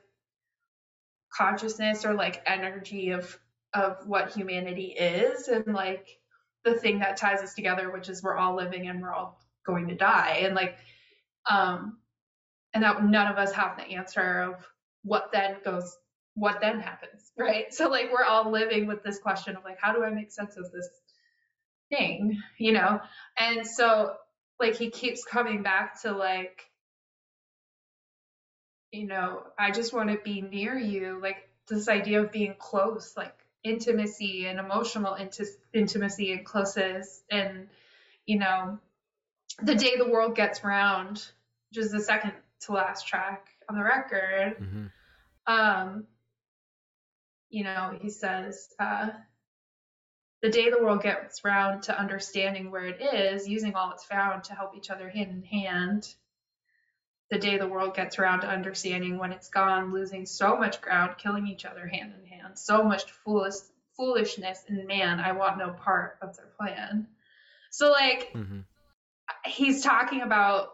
[1.32, 3.38] consciousness or like energy of
[3.72, 6.20] of what humanity is and like
[6.64, 9.88] the thing that ties us together, which is we're all living and we're all going
[9.88, 10.42] to die.
[10.42, 10.78] And like
[11.50, 11.98] um
[12.72, 14.64] and that none of us have the answer of
[15.04, 15.96] what then goes
[16.34, 17.72] what then happens, right?
[17.72, 20.56] So like we're all living with this question of like how do I make sense
[20.56, 20.88] of this
[21.90, 23.00] thing, you know?
[23.38, 24.14] And so
[24.60, 26.68] like he keeps coming back to like
[28.92, 33.14] you know, I just want to be near you, like this idea of being close,
[33.16, 33.34] like
[33.64, 37.66] intimacy and emotional inti- intimacy and closeness and
[38.26, 38.78] you know,
[39.62, 41.16] the day the world gets round,
[41.70, 44.90] which is the second to last track on the record, Mhm.
[45.46, 46.06] Um,
[47.50, 49.10] you know, he says, uh,
[50.42, 54.44] the day the world gets round to understanding where it is, using all it's found
[54.44, 56.06] to help each other hand in hand.
[57.30, 61.16] The day the world gets around to understanding when it's gone, losing so much ground,
[61.16, 63.54] killing each other hand in hand, so much foolish
[63.96, 67.06] foolishness, and man, I want no part of their plan.
[67.70, 68.60] So like mm-hmm.
[69.44, 70.70] he's talking about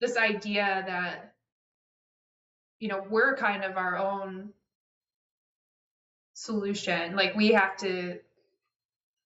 [0.00, 1.33] this idea that
[2.78, 4.52] you know we're kind of our own
[6.34, 7.16] solution.
[7.16, 8.18] Like we have to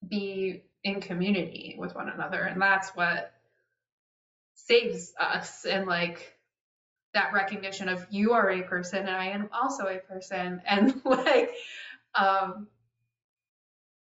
[0.07, 3.33] be in community with one another and that's what
[4.55, 5.65] saves us.
[5.65, 6.37] And like
[7.13, 11.51] that recognition of you are a person and I am also a person and like
[12.15, 12.67] um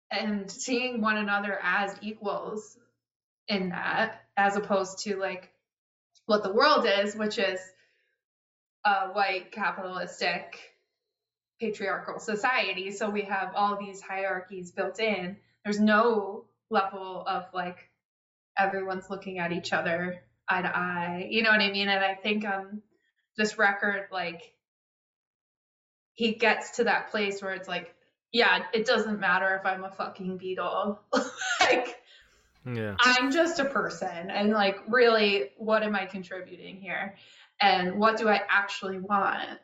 [0.10, 2.78] and seeing one another as equals
[3.48, 5.52] in that as opposed to like
[6.26, 7.60] what the world is which is
[8.86, 10.60] a white capitalistic
[11.60, 12.92] patriarchal society.
[12.92, 15.38] So we have all these hierarchies built in.
[15.64, 17.90] There's no level of like
[18.58, 21.28] everyone's looking at each other eye to eye.
[21.30, 21.90] You know what i mean?
[21.90, 22.82] And i think um
[23.38, 24.42] this record like
[26.14, 27.94] he gets to that place where it's like
[28.32, 31.00] yeah it doesn't matter if i'm a fucking Beatle.
[31.60, 31.96] Like
[32.66, 32.96] Yeah.
[33.00, 34.30] I'm just a person.
[34.30, 37.16] And like really what am I contributing here?
[37.62, 39.60] And what do I actually want?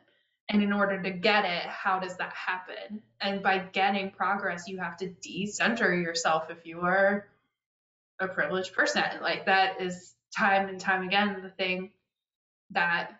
[0.48, 3.02] And in order to get it, how does that happen?
[3.20, 7.26] And by getting progress, you have to decenter yourself if you are
[8.20, 9.04] a privileged person.
[9.20, 11.90] Like that is time and time again the thing
[12.70, 13.12] that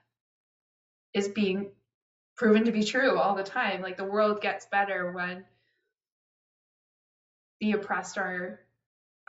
[1.14, 1.70] is being
[2.36, 3.82] proven to be true all the time.
[3.82, 5.44] Like the world gets better when
[7.60, 8.60] the oppressed are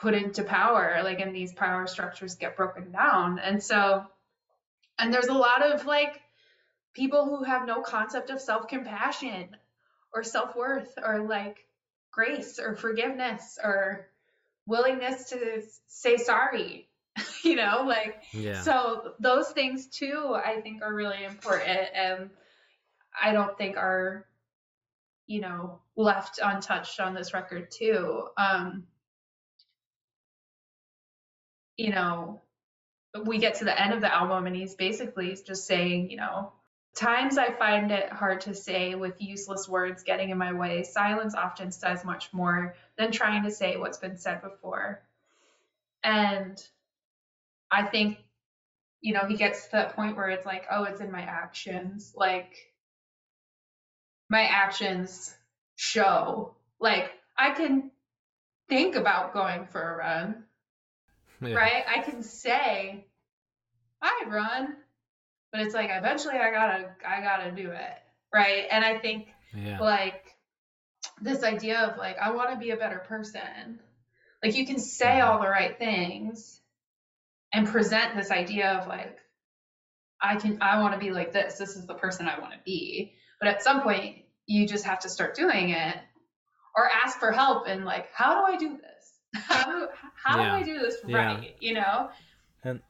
[0.01, 4.03] put into power like and these power structures get broken down and so
[4.99, 6.21] and there's a lot of like
[6.93, 9.55] people who have no concept of self-compassion
[10.13, 11.65] or self-worth or like
[12.11, 14.07] grace or forgiveness or
[14.67, 16.87] willingness to say sorry
[17.43, 18.61] you know like Yeah.
[18.61, 22.29] so those things too i think are really important and
[23.21, 24.25] i don't think are
[25.27, 28.85] you know left untouched on this record too um
[31.77, 32.41] you know,
[33.25, 36.51] we get to the end of the album and he's basically just saying, you know,
[36.95, 40.83] times I find it hard to say with useless words getting in my way.
[40.83, 45.01] Silence often says much more than trying to say what's been said before.
[46.03, 46.61] And
[47.71, 48.17] I think,
[49.01, 52.13] you know, he gets to that point where it's like, oh, it's in my actions.
[52.15, 52.55] Like,
[54.29, 55.33] my actions
[55.75, 56.55] show.
[56.79, 57.91] Like, I can
[58.69, 60.42] think about going for a run
[61.51, 61.57] yeah.
[61.57, 61.83] right?
[61.87, 63.05] I can say,
[64.01, 64.75] I run,
[65.51, 67.97] but it's like eventually I gotta I gotta do it,
[68.33, 68.65] right?
[68.69, 69.79] And I think Yeah.
[69.79, 70.25] like
[71.21, 73.79] this idea of like I want to be a better person,
[74.43, 75.27] like you can say mm-hmm.
[75.27, 76.59] all the right things
[77.53, 79.17] and present this idea of like
[80.21, 81.57] I can I want to be like this.
[81.57, 83.13] This is the person I want to be.
[83.39, 85.95] But at some point you just have to start doing it
[86.75, 89.02] or ask for help and like how do I do this?
[89.33, 90.49] How do how Yeah.
[90.51, 91.37] do I do this Yeah.
[91.37, 91.55] right?
[91.59, 92.09] You know?
[92.63, 92.81] And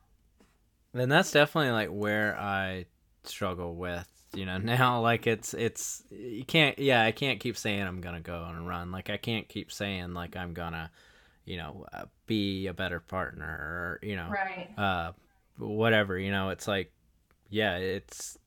[0.93, 2.85] then that's definitely like where I
[3.23, 7.81] struggle with, you know, now like it's it's you can't yeah, I can't keep saying
[7.81, 8.91] I'm going to go on a run.
[8.91, 10.89] Like I can't keep saying like I'm going to,
[11.45, 14.69] you know, uh, be a better partner or, you know, Right.
[14.77, 15.11] uh
[15.57, 16.91] whatever, you know, it's like
[17.49, 18.37] yeah, it's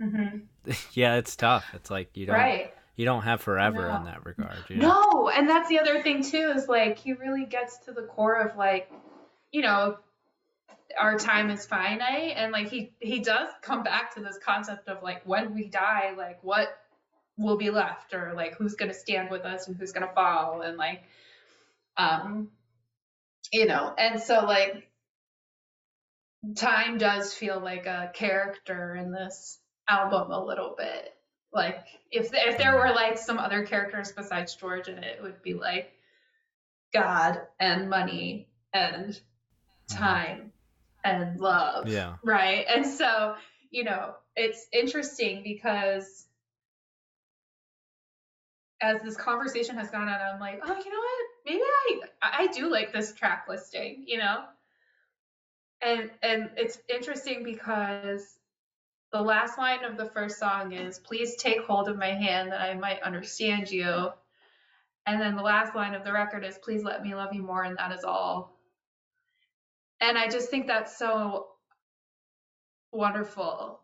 [0.00, 0.38] hmm
[0.92, 1.66] yeah, it's tough.
[1.74, 2.74] It's like you don't Right.
[2.96, 3.96] You don't have forever No.
[3.96, 4.88] in that regard, you know.
[5.12, 8.40] No, and that's the other thing too is like he really gets to the core
[8.40, 8.90] of like,
[9.52, 9.96] you know,
[10.98, 15.02] our time is finite and like he he does come back to this concept of
[15.02, 16.68] like when we die, like what
[17.38, 20.12] will be left or like who's going to stand with us and who's going to
[20.12, 21.02] fall and like
[21.96, 22.50] um
[23.52, 24.88] you know, and so like
[26.56, 31.14] time does feel like a character in this album a little bit.
[31.52, 35.42] Like if if there were like some other characters besides George in it, it would
[35.42, 35.92] be like
[36.92, 39.96] God and money and mm-hmm.
[39.96, 40.52] time
[41.04, 41.88] and love.
[41.88, 42.16] Yeah.
[42.22, 42.66] Right.
[42.68, 43.34] And so,
[43.70, 46.26] you know, it's interesting because
[48.80, 51.26] as this conversation has gone on, I'm like, oh, you know what?
[51.46, 51.60] Maybe
[52.22, 54.44] I I do like this track listing, you know?
[55.82, 58.36] And and it's interesting because
[59.12, 62.60] the last line of the first song is please take hold of my hand that
[62.60, 64.10] I might understand you.
[65.06, 67.64] And then the last line of the record is please let me love you more
[67.64, 68.56] and that is all.
[70.00, 71.48] And I just think that's so
[72.92, 73.80] wonderful.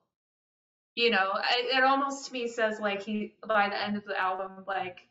[0.94, 4.18] You know, I- it almost to me says like he by the end of the
[4.18, 5.08] album like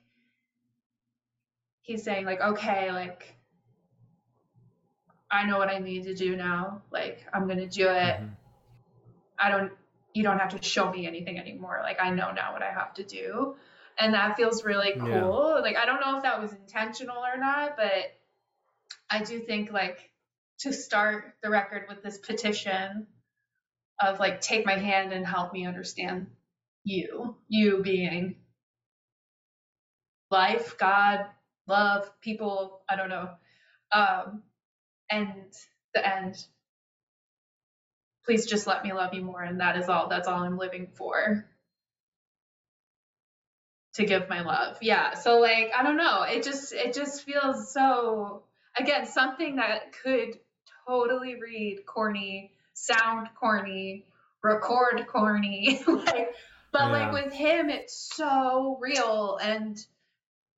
[1.81, 3.35] he's saying like okay, like
[5.29, 6.83] I know what I need to do now.
[6.91, 8.19] Like I'm to do it.
[8.21, 8.35] Mhm.
[9.37, 9.73] I don't
[10.15, 11.81] you don't have to show me anything anymore.
[11.83, 13.57] Like I know now what I have to do.
[13.99, 15.01] And that feels really Yeah.
[15.01, 15.59] cool.
[15.61, 18.17] Like I don't know if that was intentional or not, but
[19.09, 20.09] I do think like
[20.59, 23.07] to start the record with this petition
[24.01, 26.27] of like take my hand and help me understand
[26.85, 27.37] you.
[27.49, 28.37] You being
[30.31, 31.25] life, God,
[31.67, 33.29] love, people, I don't know.
[33.91, 34.43] Um,
[35.09, 35.53] and
[35.93, 36.45] the end.
[38.25, 40.09] Please just let me love you more, and that is all.
[40.09, 41.45] That's all I'm living for.
[43.95, 45.13] To give my love, yeah.
[45.13, 46.23] So like, I don't know.
[46.23, 48.43] It just it just feels so
[48.77, 50.39] again something that could
[50.87, 54.05] totally read corny, sound corny,
[54.43, 56.31] record corny, like.
[56.73, 59.77] But like with him, it's so real and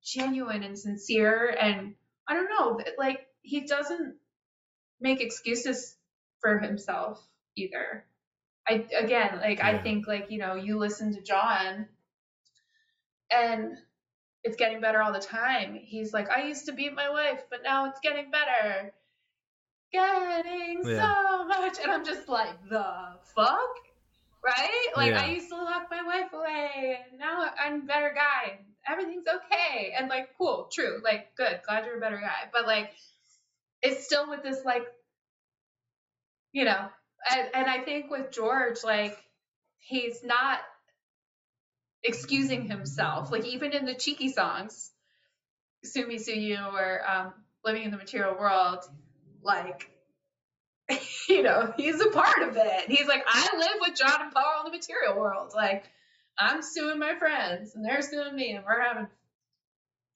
[0.03, 1.93] genuine and sincere, and
[2.27, 4.15] I don't know, like he doesn't
[4.99, 5.95] make excuses
[6.41, 7.23] for himself
[7.57, 8.05] either.
[8.67, 11.87] I again, like I think like, you know, you listen to John
[13.31, 13.77] and
[14.43, 15.75] it's getting better all the time.
[15.81, 18.93] He's like, I used to beat my wife, but now it's getting better.
[19.91, 21.15] Getting Yeah.
[21.15, 21.77] so much.
[21.81, 22.85] And I'm just like, the
[23.35, 23.59] fuck?
[24.43, 24.87] Right?
[24.95, 28.59] Like I used to lock my wife away and now I'm a better guy.
[28.89, 29.93] Everything's okay.
[29.97, 31.01] And like, cool, true.
[31.03, 31.59] Like, good.
[31.67, 32.49] Glad you're a better guy.
[32.53, 32.91] But like
[33.81, 34.83] it's still with this like
[36.53, 36.87] you know,
[37.31, 39.17] and, and I think with George, like
[39.79, 40.59] he's not
[42.03, 43.31] excusing himself.
[43.31, 44.91] Like even in the cheeky songs,
[45.83, 48.79] "Sue Me, Sue You" or um, "Living in the Material World,"
[49.41, 49.89] like
[51.29, 52.89] you know, he's a part of it.
[52.89, 55.51] He's like, I live with John and Paul in the material world.
[55.55, 55.85] Like
[56.37, 59.07] I'm suing my friends and they're suing me, and we're having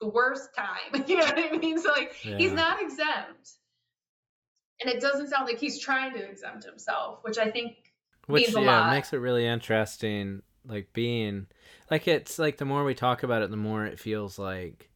[0.00, 1.04] the worst time.
[1.08, 1.78] You know what I mean?
[1.78, 3.50] So like he's not exempt.
[4.82, 7.76] And it doesn't sound like he's trying to exempt himself, which I think
[8.26, 8.92] which means a yeah lot.
[8.92, 11.46] makes it really interesting like being
[11.90, 14.88] like it's like the more we talk about it the more it feels like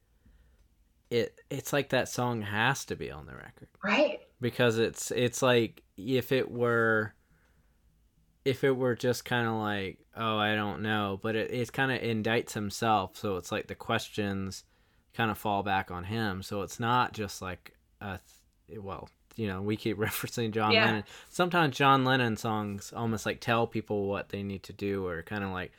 [1.10, 4.20] it it's like that song has to be on the record right.
[4.40, 7.14] because it's it's like if it were
[8.44, 11.90] if it were just kind of like oh i don't know but it, it kind
[11.90, 14.64] of indicts himself so it's like the questions
[15.14, 18.18] kind of fall back on him so it's not just like a
[18.68, 20.84] th- well you know we keep referencing john Yeah.
[20.86, 25.22] lennon sometimes john lennon songs almost like tell people what they need to do or
[25.22, 25.72] kind of like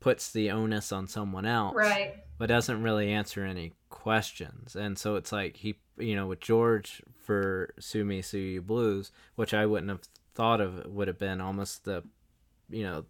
[0.00, 2.14] puts the onus on someone else Right.
[2.38, 4.74] but doesn't really answer any questions.
[4.74, 9.12] And so it's like he, you know, with George for "Sue Me, Sue You" blues,
[9.34, 10.00] which I wouldn't have
[10.34, 12.02] thought of would have been almost the,
[12.70, 13.04] you know,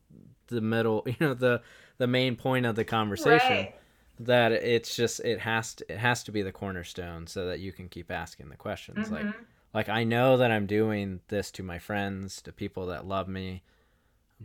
[0.48, 1.62] the middle, you know, the
[1.98, 3.56] the main point of the conversation.
[3.56, 3.74] Right.
[4.18, 7.70] That it's just it has to it has to be the cornerstone so that you
[7.72, 9.12] can keep asking the questions.
[9.12, 9.34] Like Mhm.
[9.72, 13.62] Like I know that I'm doing this to my friends, to people that love me.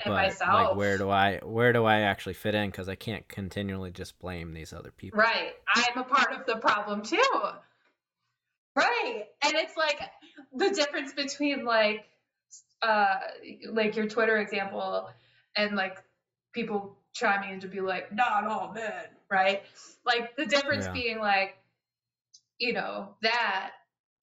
[0.02, 2.70] And But like, where do I where do I actually fit in?
[2.70, 5.20] Because I can't continually just blame these other people.
[5.20, 5.54] Right.
[5.74, 7.22] I'm a part of the problem too.
[8.76, 9.24] Right.
[9.42, 10.00] And it's like
[10.54, 12.06] the difference between like
[12.82, 13.16] uh
[13.72, 15.10] like your Twitter example
[15.56, 16.04] and like
[16.52, 19.64] people chiming in to be like, not all men, right?
[20.06, 20.94] Like the difference Yeah.
[20.94, 21.58] being like,
[22.60, 23.72] you know, that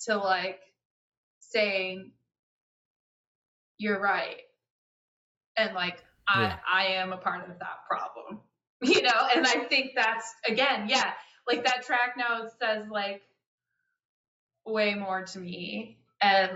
[0.00, 0.60] to like
[1.52, 2.12] saying
[3.78, 4.38] you're right.
[5.56, 6.56] And like I Yeah.
[6.72, 8.40] I am a part of that problem.
[8.84, 11.12] You know, and I think that's again, yeah,
[11.46, 13.22] like that track now says like
[14.64, 16.50] way more to me and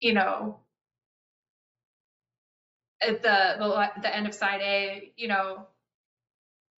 [0.00, 0.58] you know
[3.02, 5.66] at the the, the end of side a you know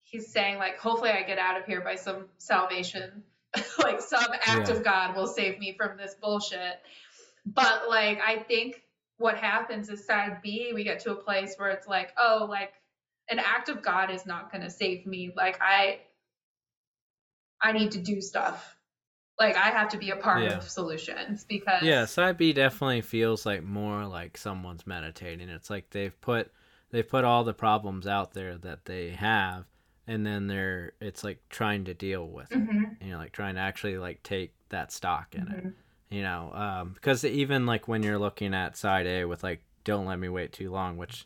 [0.04, 3.24] he's saying like hopefully i get out of here by some salvation
[3.80, 4.76] like some act Yeah.
[4.76, 6.80] of god will save me from this bullshit
[7.46, 8.82] but like i think
[9.18, 12.74] what happens is side b we get to a place where it's like oh like
[13.30, 16.00] an act of god is not going to save me like i
[17.62, 18.76] i need to do stuff
[19.40, 20.58] like i have to be a part Yeah.
[20.58, 25.48] of solutions because Yeah, side B definitely feels like more like someone's meditating.
[25.50, 26.52] It's like they've put
[26.92, 29.66] they've put all the problems out there that they have
[30.10, 32.58] and then they're it's like trying to deal with it.
[32.58, 35.64] Mhm, You know, like trying to actually like take that stock in it.
[35.66, 35.74] mhm.
[36.10, 40.06] You know, um because even like when you're looking at side A with like Don't
[40.08, 41.26] Let Me Wait Too Long, which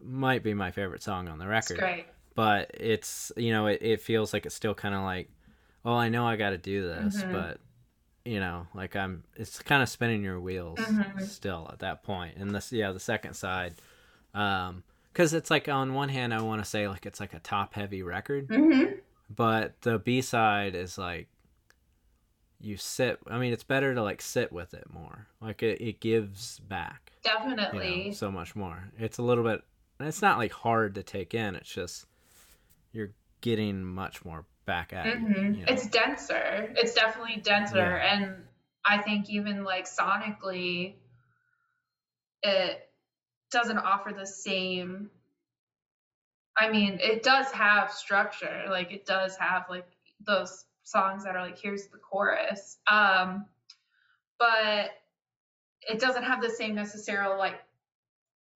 [0.00, 1.78] might be my favorite song on the record.
[2.34, 5.28] But it's you know, it, it feels like it's still kind of like
[5.84, 7.32] well, I know I got to do this, Mhm.
[7.32, 7.58] but
[8.24, 11.20] you know, like I'm, it's kind of spinning your wheels Mhm.
[11.20, 12.36] still at that point.
[12.36, 13.74] And this, yeah, the second side,
[14.32, 17.38] um, because it's like on one hand, I want to say like it's like a
[17.40, 18.98] top heavy record, Mhm.
[19.28, 21.28] but the B side is like
[22.60, 23.18] you sit.
[23.26, 25.26] I mean, it's better to like sit with it more.
[25.40, 28.90] Like it, it gives back, you definitely know, so much more.
[28.98, 29.62] It's a little bit.
[30.00, 31.54] It's not like hard to take in.
[31.56, 32.06] It's just
[32.92, 33.10] you're
[33.40, 35.42] getting much more back at hmm you.
[35.42, 35.64] you know?
[35.68, 36.72] It's denser.
[36.76, 38.12] It's definitely denser, Yeah.
[38.14, 38.44] and
[38.84, 40.94] I think even like sonically,
[42.42, 42.88] it
[43.52, 45.10] doesn't offer the same.
[46.56, 48.64] I mean, it does have structure.
[48.68, 49.86] Like it does have like
[50.26, 52.78] those songs that are like, here's the chorus.
[52.90, 53.46] Um,
[54.38, 54.90] but
[55.88, 57.60] it doesn't have the same necessarily like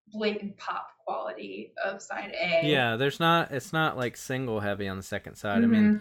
[0.09, 2.67] blatant pop quality of side A.
[2.67, 3.53] Yeah, there's not.
[3.53, 5.63] It's not like single heavy on the second side.
[5.63, 6.01] I mean,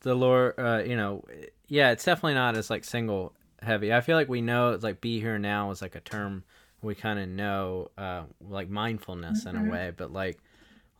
[0.00, 0.58] the lore.
[0.58, 1.24] Uh, you know,
[1.68, 3.92] yeah, it's definitely not as like single heavy.
[3.92, 6.44] I feel like we know it's like be here now is like a term
[6.82, 9.66] we kind of know, uh, like mindfulness in Mhm.
[9.66, 10.38] a way, but like,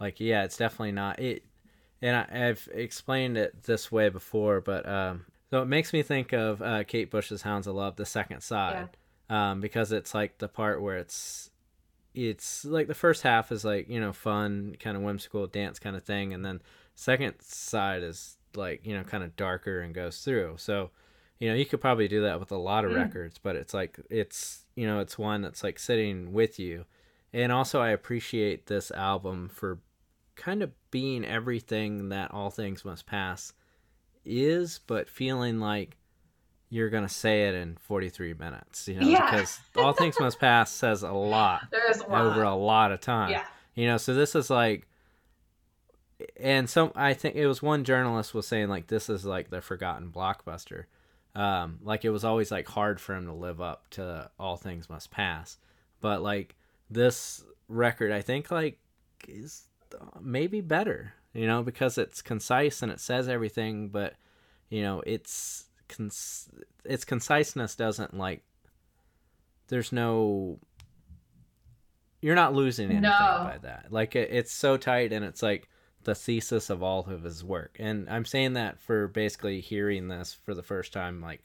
[0.01, 1.45] like yeah, it's definitely not it.
[2.01, 6.33] And I, I've explained it this way before, but um, so it makes me think
[6.33, 8.89] of uh, Kate Bush's Hounds of Love, the second side,
[9.31, 11.51] um, because it's like the part where it's
[12.15, 15.97] it's like the first half is like you know fun kind of whimsical dance kind
[15.97, 16.61] of thing and then
[16.95, 20.91] second side is like you know kind of darker and goes through so
[21.39, 22.97] you know you could probably do that with a lot of Mm.
[22.97, 26.85] records but it's like it's you know it's one that's like sitting with you
[27.33, 29.79] and also i appreciate this album for
[30.35, 33.53] kind of being everything that all things must pass
[34.25, 35.97] is but feeling like
[36.71, 39.31] you're gonna say it in 43 minutes you know Yeah.
[39.31, 42.27] because all things must pass says a lot a lot.
[42.27, 43.31] over a lot of time.
[43.31, 43.45] yeah.
[43.75, 44.87] You know, so this is like
[46.39, 49.61] and some I think it was one journalist was saying like this is like the
[49.61, 50.85] forgotten blockbuster.
[51.35, 54.91] Um like it was always like hard for him to live up to all things
[54.91, 55.59] must pass.
[56.01, 56.57] But like
[56.91, 58.79] this record I think like
[59.29, 59.65] is
[60.21, 64.15] maybe better, you know, because it's concise and it says everything but
[64.69, 66.49] you know, it's cons-
[66.85, 68.43] its conciseness doesn't like
[69.69, 70.59] there's no
[72.21, 73.11] you're not losing anything No.
[73.11, 73.87] by that.
[73.91, 75.69] Like it, it's so tight and it's like
[76.05, 77.77] the thesis of all of his work.
[77.79, 81.43] And I'm saying that for basically hearing this for the first time like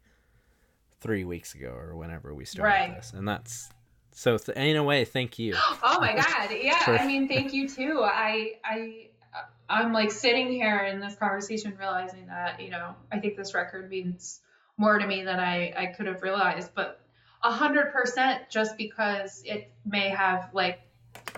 [1.02, 2.96] 3 weeks ago or whenever we started Right.
[2.96, 3.14] this.
[3.14, 3.70] And that's
[4.12, 5.56] so th- in a way thank you.
[5.84, 6.50] Oh my god.
[6.62, 6.84] Yeah.
[6.86, 8.02] For- I mean, thank you too.
[8.04, 13.20] I I uh, I'm like sitting here in this conversation realizing that, you know, I
[13.20, 14.40] think this record means
[14.78, 17.02] more to me than I I could have realized, but
[17.44, 20.80] a hundred percent just because it may have like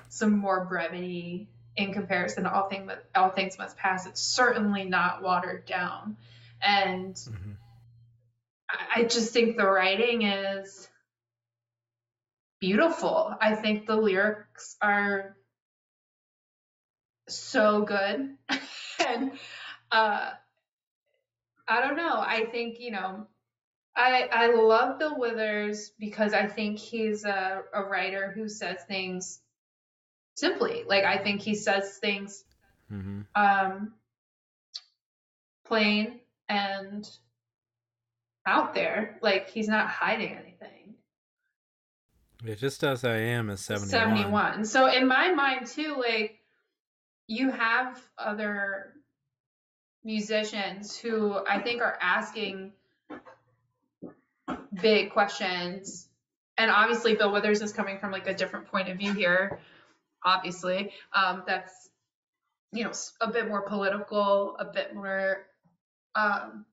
[0.08, 4.06] some more brevity in comparison to all thing all things must pass.
[4.06, 6.18] It's certainly not watered down.
[6.62, 7.56] And Mhm.
[8.70, 10.90] I I just think the writing is
[12.60, 13.34] beautiful.
[13.40, 15.36] I think the lyrics are
[17.28, 18.36] so good.
[19.08, 19.32] and
[19.92, 20.32] uh
[21.68, 22.20] I don't know.
[22.20, 23.28] I think, you know,
[23.96, 29.42] I I love Bill Withers because I think he's a, a writer who says things
[30.40, 30.84] simply.
[30.88, 32.44] Like I think he says things
[32.92, 33.22] mm-hmm.
[33.36, 33.94] um,
[35.66, 37.08] plain and
[38.46, 39.18] out there.
[39.22, 40.96] Like he's not hiding anything.
[42.46, 43.90] It just as I am is 71.
[43.90, 44.66] 71.
[44.66, 46.40] So in my mind too, like
[47.28, 48.94] you have other
[50.04, 52.72] musicians who I think are asking
[54.82, 56.08] big questions.
[56.58, 59.60] And obviously Bill Withers is coming from like a different point of view here.
[60.24, 60.92] Obviously.
[61.14, 61.90] Um that's
[62.72, 62.92] you know
[63.22, 65.46] a bit more political, a bit more
[66.16, 66.66] um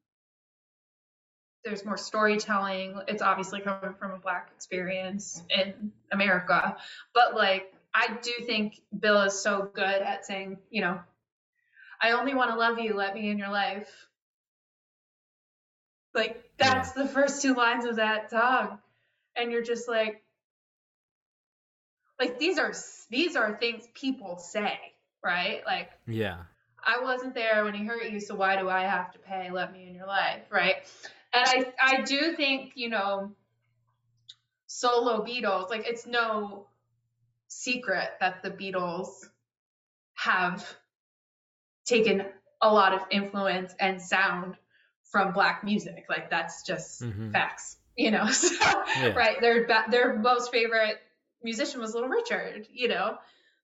[1.64, 3.00] there's more storytelling.
[3.08, 6.76] It's obviously coming from a black experience in America.
[7.12, 11.00] But like I do think Bill is so good at saying, you know,
[12.00, 13.88] I only want to love you, let me in your life.
[16.14, 18.78] Like that's the first two lines of that song.
[19.34, 20.22] And you're just like
[22.20, 22.72] like these are
[23.10, 24.78] these are things people say,
[25.24, 25.62] right?
[25.66, 26.44] Like Yeah.
[26.84, 29.50] I wasn't there when he hurt you, so why do I have to pay?
[29.50, 30.76] Let me in your life, right?
[31.32, 31.44] And
[31.80, 33.32] I I do think, you know,
[34.66, 36.68] solo Beatles, like it's no
[37.48, 39.28] secret that the Beatles
[40.14, 40.76] have
[41.84, 42.24] taken
[42.62, 44.56] a lot of influence and sound
[45.04, 46.06] from black music.
[46.08, 47.32] Like that's just Mhm.
[47.32, 48.26] facts, you know.
[48.30, 48.84] So,
[49.14, 51.00] Right, their their most favorite
[51.46, 53.16] musician was Little Richard, you know.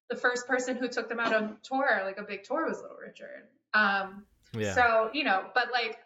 [0.09, 2.97] The first person who took them out on tour, like a big tour, was Little
[2.97, 3.45] Richard.
[3.75, 4.75] Um, Yeah.
[4.75, 5.99] so, you know, but like,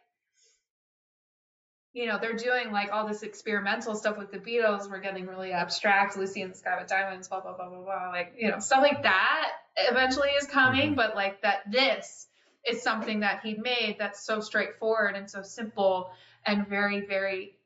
[1.92, 4.90] you know, they're doing like all this experimental stuff with the Beatles.
[4.90, 6.16] We're getting really abstract.
[6.16, 8.08] Lucy in the Sky with Diamonds, blah, blah, blah, blah, blah.
[8.10, 10.92] Like, you know, stuff like that eventually is coming.
[10.92, 10.96] Mhm.
[10.96, 12.26] But like that, this
[12.68, 16.10] is something that he made that's so straightforward and so simple
[16.44, 17.56] and very, very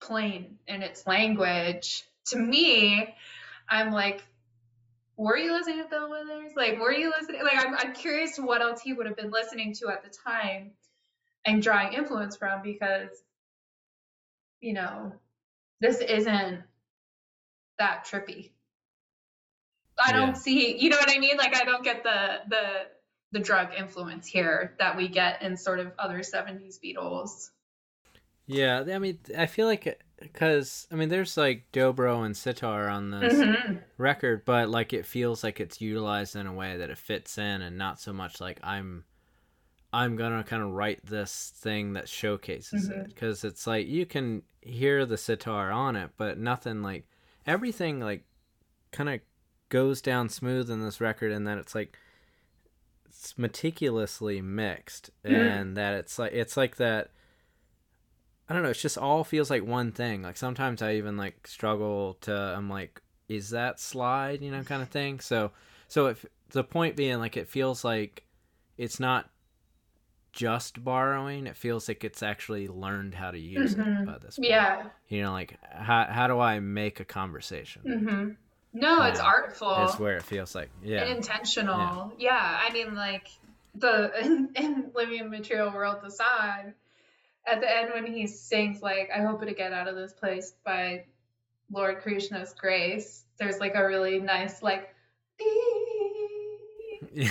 [0.00, 2.04] plain in its language.
[2.26, 3.14] To me,
[3.68, 4.22] I'm like,
[5.16, 6.52] were you listening to Bill Withers?
[6.56, 7.42] Like, were you listening?
[7.42, 10.10] Like, I'm, I'm curious to what else he would have been listening to at the
[10.10, 10.72] time
[11.44, 13.10] and drawing influence from because,
[14.60, 15.12] you know,
[15.80, 16.62] this isn't
[17.78, 18.50] that trippy.
[20.04, 21.36] I don't see, you know what I mean?
[21.36, 22.62] Like, I don't get the, the,
[23.32, 27.50] the drug influence here that we get in sort of other 70s Beatles.
[28.46, 33.10] Yeah, I mean, I feel like because I mean, there's like dobro and sitar on
[33.10, 33.82] this Mhm.
[33.98, 37.62] record, but like it feels like it's utilized in a way that it fits in,
[37.62, 39.04] and not so much like I'm,
[39.92, 43.08] I'm gonna kind of write this thing that showcases it, Mhm.
[43.08, 47.06] because it's like you can hear the sitar on it, but nothing like
[47.46, 48.24] everything like
[48.92, 49.20] kind of
[49.68, 51.98] goes down smooth in this record, and that it's like
[53.06, 55.34] it's meticulously mixed, Mhm.
[55.34, 57.10] and that it's like it's like that.
[58.52, 58.68] I don't know.
[58.68, 60.20] It's just all feels like one thing.
[60.20, 62.34] Like sometimes I even like struggle to.
[62.34, 64.42] I'm like, is that slide?
[64.42, 65.20] You know, kind of thing.
[65.20, 65.52] So,
[65.88, 68.24] so if the point being like it feels like
[68.76, 69.30] it's not
[70.32, 71.46] just borrowing.
[71.46, 74.02] It feels like it's actually learned how to use Mhm.
[74.02, 74.50] it by this point.
[74.50, 74.88] Yeah.
[75.08, 77.82] You know, like how how do I make a conversation?
[77.82, 78.30] hmm
[78.78, 79.24] No, it's Yeah.
[79.26, 79.72] artful.
[79.74, 81.04] Is where it feels like yeah.
[81.04, 82.12] and intentional.
[82.18, 82.60] Yeah.
[82.62, 83.28] I mean, like
[83.74, 86.74] the in, in Living Material World, the song
[87.46, 90.54] at the end when he sings like "I hope to get out of this place"
[90.64, 91.04] by
[91.70, 93.24] Lord Krishna's Grace.
[93.38, 94.94] There's like a really nice like.
[97.14, 97.30] Yeah.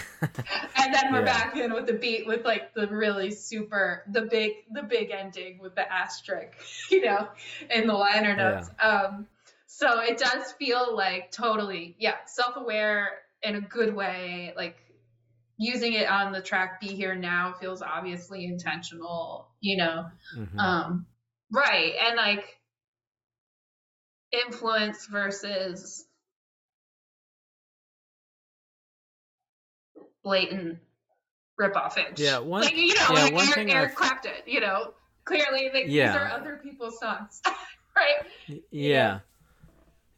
[0.75, 1.25] And then we're Yeah.
[1.25, 5.57] back in with the beat with like the really super the big the big ending
[5.59, 6.53] with the asterisk,
[6.91, 7.27] you know,
[7.69, 8.69] in the liner notes.
[8.79, 9.27] Um
[9.65, 14.77] so it does feel like totally, yeah, self-aware in a good way, like
[15.61, 20.07] using it on the track Be Here Now feels obviously intentional, you know.
[20.35, 20.57] Mhm.
[20.59, 21.05] Um
[21.51, 22.45] right, and like
[24.31, 26.05] influence versus
[30.23, 30.79] blatant
[31.57, 32.19] rip-offage.
[32.19, 34.93] Yeah, one- like, you know, yeah, like one Eric, thing Eric Clapton, you know,
[35.25, 36.07] clearly like, Yeah.
[36.07, 37.41] these are other people's songs,
[37.95, 38.15] right?
[38.49, 39.19] Y- yeah.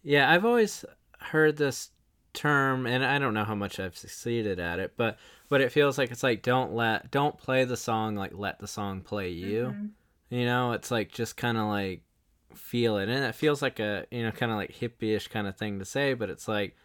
[0.03, 0.85] yeah i've always
[1.19, 1.89] heard this
[2.33, 5.17] term and i don't know how much i've succeeded at it but
[5.49, 8.67] but it feels like it's like don't let don't play the song like let the
[8.67, 9.75] song play you.
[9.77, 9.89] Mhm.
[10.29, 12.01] you know it's like just kind of like
[12.55, 13.09] feel it.
[13.09, 15.85] And it feels like a you know kind of like hippie-ish kind of thing to
[15.85, 16.75] say but it's like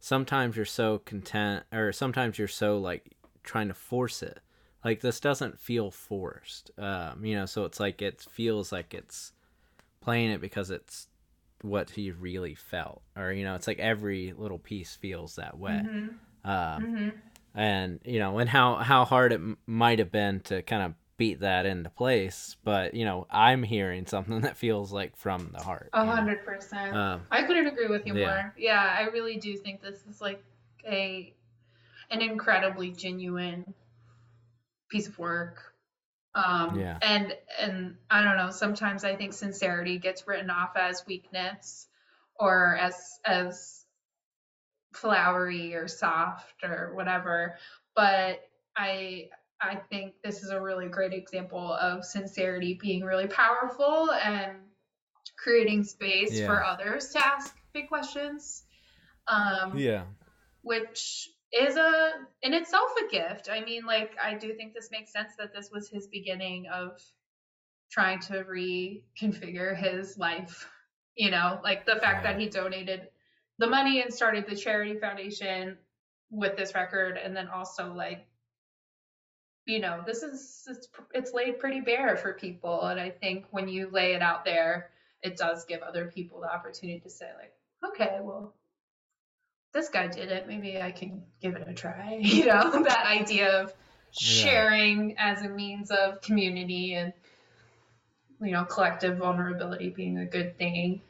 [0.00, 3.12] sometimes you're so content or sometimes you're so like
[3.42, 4.40] trying to force it.
[4.84, 9.32] Like this doesn't feel forced um you know so it's like it feels like it's
[10.00, 11.08] playing it because it's
[11.64, 15.82] what he really felt or you know it's like every little piece feels that way
[15.82, 16.14] Mhm.
[16.44, 17.12] um Mhm.
[17.54, 20.94] and you know and how how hard it m- might have been to kind of
[21.16, 25.62] beat that into place but you know i'm hearing something that feels like from the
[25.62, 26.92] heart A hundred percent.
[26.92, 28.26] um I couldn't agree with you Yeah.
[28.26, 28.54] more.
[28.58, 30.44] Yeah, I really do think this is like
[30.86, 31.32] a
[32.10, 33.72] an incredibly genuine
[34.88, 35.73] piece of work.
[36.34, 36.98] Um, Yeah.
[37.02, 38.50] And and I don't know.
[38.50, 41.88] Sometimes I think sincerity gets written off as weakness
[42.38, 43.84] or as as
[44.92, 47.56] flowery or soft or whatever.
[47.94, 48.40] But
[48.76, 49.30] I
[49.60, 54.58] I think this is a really great example of sincerity being really powerful and
[55.36, 56.46] creating space Yeah.
[56.46, 58.64] for others to ask big questions.
[59.26, 60.04] Um, yeah
[60.62, 62.12] which is a
[62.42, 63.48] in itself a gift.
[63.50, 67.00] I mean, like I do think this makes sense that this was his beginning of
[67.90, 70.68] trying to reconfigure his life.
[71.16, 73.08] You know, like the fact that he donated
[73.58, 75.78] the money and started the charity foundation
[76.30, 78.26] with this record, and then also like,
[79.64, 83.68] you know, this is it's it's laid pretty bare for people, and I think when
[83.68, 84.90] you lay it out there,
[85.22, 87.52] it does give other people the opportunity to say like,
[87.92, 88.54] okay, well,
[89.74, 90.46] this guy did it.
[90.48, 92.18] Maybe I can give it a try.
[92.22, 93.74] You know, that idea of
[94.12, 97.12] sharing as a means of community and,
[98.40, 101.02] you know, collective vulnerability being a good thing.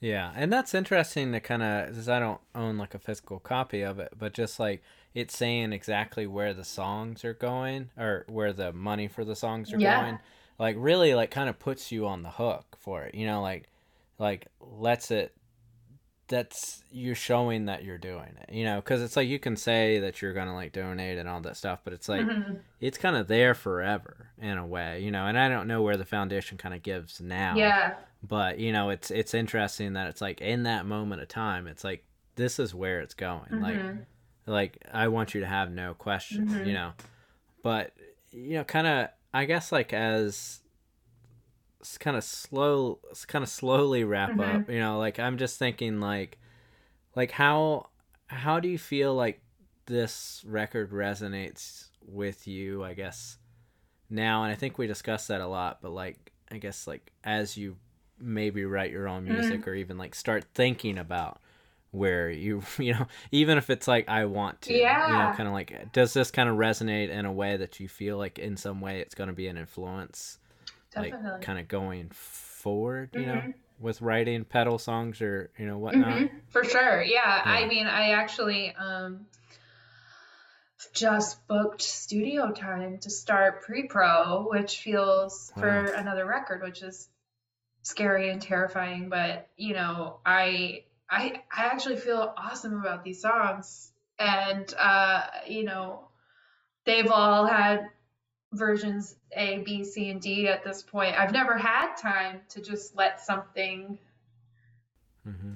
[0.00, 3.82] Yeah, and that's interesting to kind of because I don't own like a physical copy
[3.82, 4.82] of it, but just like
[5.14, 9.72] it's saying exactly where the songs are going or where the money for the songs
[9.72, 10.02] are Yeah.
[10.02, 10.18] going,
[10.58, 13.14] like really like kind of puts you on the hook for it.
[13.14, 13.68] You know, like
[14.18, 15.34] like lets it.
[16.28, 18.52] That's you're showing that you're doing it.
[18.52, 21.40] You know, because it's like you can say that you're gonna like donate and all
[21.42, 22.60] that stuff, but it's like Mhm.
[22.80, 25.00] it's kind of there forever in a way.
[25.00, 27.94] You know, and I don't know where the foundation kind of gives now Yeah.
[28.26, 31.84] but you know it's it's interesting that it's like in that moment of time it's
[31.84, 32.04] like
[32.36, 34.06] this is where it's going like Mhm.
[34.46, 36.66] like i want you to have no questions Mhm.
[36.66, 36.92] you know
[37.62, 37.92] but
[38.32, 40.60] you know kind of i guess like as
[41.98, 42.98] kind of slow
[43.28, 44.62] kind of slowly wrap Mhm.
[44.62, 46.38] up you know like i'm just thinking like
[47.14, 47.88] like how
[48.26, 49.40] how do you feel like
[49.86, 53.38] this record resonates with you i guess
[54.10, 57.56] now and i think we discussed that a lot but like i guess like as
[57.56, 57.76] you
[58.18, 61.40] maybe write your own music or even like start thinking about
[61.90, 65.06] where you you know even if it's like i want to yeah.
[65.10, 67.88] you know kind of like does this kind of resonate in a way that you
[67.88, 70.38] feel like in some way it's going to be an influence
[70.96, 73.54] like kind of going forward, you know, Mhm.
[73.80, 76.18] with writing pedal songs or you know whatnot.
[76.18, 77.02] Mhm, for sure.
[77.02, 77.42] Yeah.
[77.44, 79.26] I mean, I actually um
[80.92, 87.08] just booked studio time to start pre-pro, which feels for another record, which is
[87.82, 93.90] scary and terrifying, but you know, I I I actually feel awesome about these songs.
[94.18, 96.08] And uh, you know,
[96.84, 97.88] they've all had
[98.54, 101.18] versions A, B, C, and D at this point.
[101.18, 103.98] I've never had time to just let something
[105.24, 105.54] hmm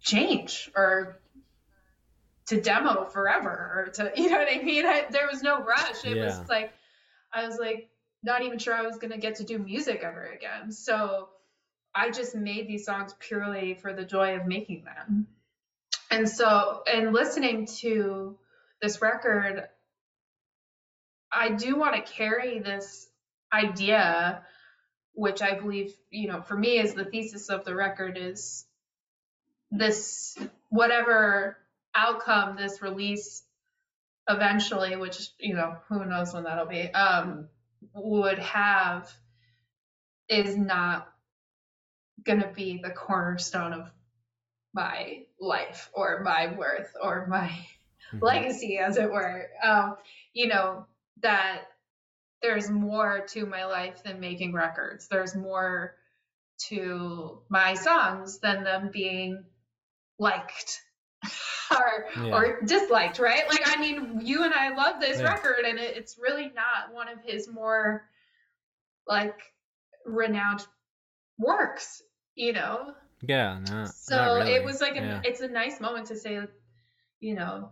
[0.00, 1.18] change or
[2.46, 4.86] to demo forever or to you know what I mean.
[4.86, 6.04] I, there was no rush.
[6.04, 6.24] It Yeah.
[6.24, 6.72] was like
[7.32, 7.88] I was like
[8.22, 10.72] not even sure I was gonna get to do music ever again.
[10.72, 11.28] So
[11.94, 15.26] I just made these songs purely for the joy of making them.
[16.10, 18.38] And so and listening to
[18.80, 19.68] this record,
[21.32, 23.08] I do want to carry this
[23.52, 24.42] idea,
[25.14, 28.64] which I believe, you know, for me is the thesis of the record is
[29.70, 30.36] this
[30.68, 31.56] whatever
[31.94, 33.42] outcome this release
[34.28, 37.48] eventually which you know who knows when that'll be um
[37.94, 39.10] would have
[40.28, 41.08] is not
[42.24, 43.90] gonna be the cornerstone of
[44.74, 47.50] my life or my worth or my
[48.12, 48.22] Mhm.
[48.22, 49.96] legacy as it were um
[50.32, 50.86] you know
[51.20, 51.62] that
[52.40, 55.94] there's more to my life than making records there's more
[56.68, 59.44] to my songs than them being
[60.18, 60.80] liked
[61.70, 62.34] or Yeah.
[62.34, 65.32] or disliked right like i mean you and i love this Yeah.
[65.32, 68.04] record and it, it's really not one of his more
[69.06, 69.38] like
[70.04, 70.66] renowned
[71.38, 72.02] works
[72.34, 73.84] you know Yeah, no.
[73.94, 74.52] so really.
[74.54, 75.20] it was like a, yeah.
[75.24, 76.40] it's a nice moment to say
[77.20, 77.70] you know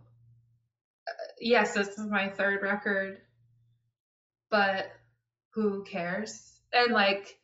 [1.08, 3.18] uh, yes this is my third record
[4.50, 4.90] but
[5.54, 6.52] who cares?
[6.72, 7.38] And like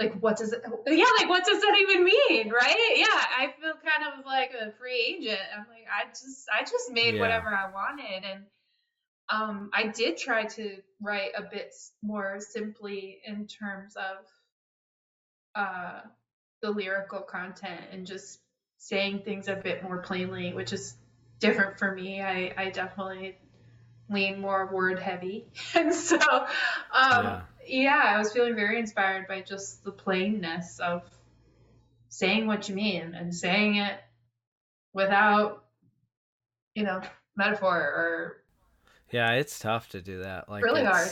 [0.00, 2.94] like what does it yeah like what does that even mean right?
[2.96, 3.06] Yeah
[3.38, 5.38] i feel kind of like a free agent.
[5.54, 7.20] I'm like i just i just made Yeah.
[7.20, 8.24] whatever i wanted.
[8.24, 8.40] And
[9.28, 14.24] um i did try to write a bit more simply in terms of
[15.54, 16.00] uh
[16.62, 18.38] the lyrical content and just
[18.78, 20.94] saying things a bit more plainly which is
[21.40, 22.22] different for me.
[22.22, 23.36] I i definitely
[24.10, 27.40] lean more word heavy and so um Yeah.
[27.66, 28.02] yeah.
[28.06, 31.02] i was feeling very inspired by just the plainness of
[32.08, 34.00] saying what you mean and saying it
[34.92, 35.64] without
[36.74, 37.00] you know
[37.36, 38.36] metaphor or
[39.10, 40.48] Yeah, it's tough to do that.
[40.48, 41.08] Like Really hard.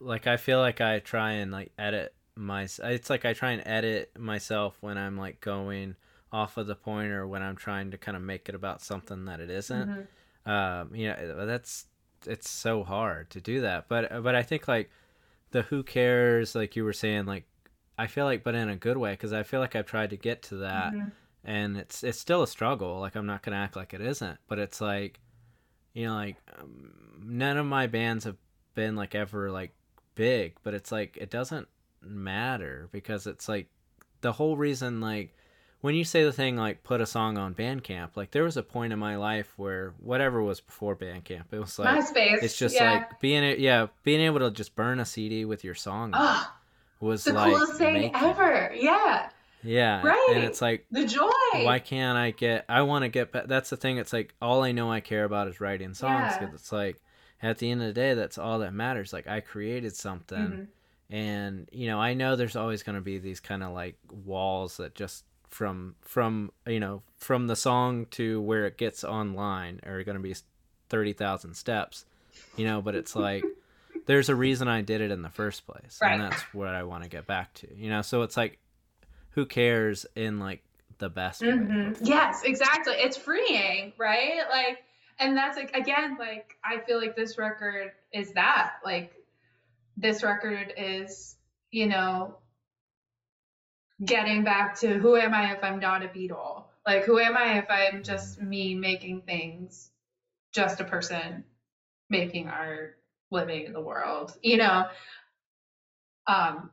[0.00, 2.68] Like I feel like I try and like edit my.
[2.82, 5.96] It's like I try and edit myself when I'm like going
[6.32, 9.24] off of the point or when I'm trying to kind of make it about something
[9.26, 10.06] that it isn't.
[10.46, 10.50] Mhm.
[10.50, 11.86] Um, you know, that's
[12.26, 13.88] it's so hard to do that.
[13.88, 14.90] But but I think like
[15.50, 17.44] the who cares, like you were saying, like
[17.96, 20.16] I feel like, but in a good way, because I feel like I've tried to
[20.16, 21.12] get to that Mhm.
[21.44, 24.58] and it's it's still a struggle like i'm not gonna act like it isn't but
[24.58, 25.20] it's like
[25.94, 26.90] you know like um,
[27.24, 28.36] none of my bands have
[28.74, 29.70] been like ever like
[30.16, 31.68] big but it's like it doesn't
[32.02, 33.68] matter because it's like
[34.20, 35.32] the whole reason like
[35.80, 38.62] when you say the thing like put a song on bandcamp like there was a
[38.62, 42.74] point in my life where whatever was before bandcamp it was like myspace it's just
[42.74, 42.92] yeah.
[42.92, 46.52] like being a- yeah being able to just burn a cd with your song oh,
[47.00, 49.28] was the like coolest thing ever yeah
[49.62, 50.28] yeah Right.
[50.34, 52.64] and it's like the joy why can't I get?
[52.68, 53.32] I want to get.
[53.48, 53.96] That's the thing.
[53.96, 56.34] It's like all I know I care about is writing songs.
[56.34, 56.38] Yeah.
[56.44, 57.00] 'cause it's like
[57.42, 59.12] at the end of the day, that's all that matters.
[59.12, 60.66] Like I created something, Mhm.
[61.10, 64.76] and you know I know there's always going to be these kind of like walls
[64.76, 70.02] that just from from you know from the song to where it gets online are
[70.04, 70.34] going to be
[70.88, 72.04] thirty thousand steps,
[72.56, 72.80] you know.
[72.82, 73.44] But it's like
[74.06, 76.12] there's a reason I did it in the first place, Right.
[76.12, 77.74] and that's what I want to get back to.
[77.74, 78.58] You know, so it's like
[79.30, 80.62] who cares in like
[80.98, 81.48] the best way.
[81.48, 81.96] Mhm.
[82.02, 82.94] Yes, exactly.
[82.94, 84.40] It's freeing, right?
[84.50, 84.82] Like,
[85.18, 88.74] and that's like again, like I feel like this record is that.
[88.84, 89.12] Like,
[89.96, 91.36] this record is,
[91.70, 92.36] you know,
[94.04, 96.64] getting back to who am I if I'm not a Beatle?
[96.86, 99.90] Like, who am I if I'm just me making things,
[100.52, 101.44] just a person
[102.08, 102.96] making art,
[103.30, 104.32] living in the world?
[104.42, 104.86] You know,
[106.26, 106.70] um,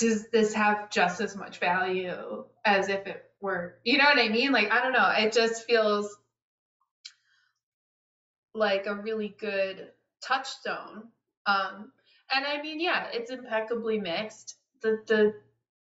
[0.00, 4.28] does this have just as much value as if it were you know what i
[4.28, 6.16] mean like i don't know it just feels
[8.54, 9.88] like a really good
[10.22, 11.04] touchstone
[11.46, 11.92] um
[12.34, 15.34] and i mean yeah it's impeccably mixed the the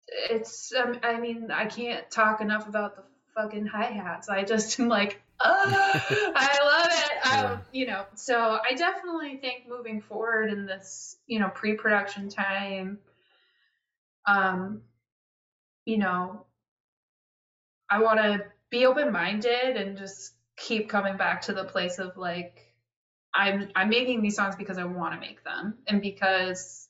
[0.07, 3.03] it's um, i mean i can't talk enough about the
[3.35, 5.91] fucking hi-hats i just am like oh,
[6.35, 7.11] i love it.
[7.25, 12.99] Um, you know so i definitely think moving forward in this you know pre-production time
[14.27, 14.81] um
[15.85, 16.45] you know,
[17.89, 22.17] I want to be open minded and just keep coming back to the place of
[22.17, 22.73] like,
[23.33, 26.87] I'm I'm making these songs because I want to make them and because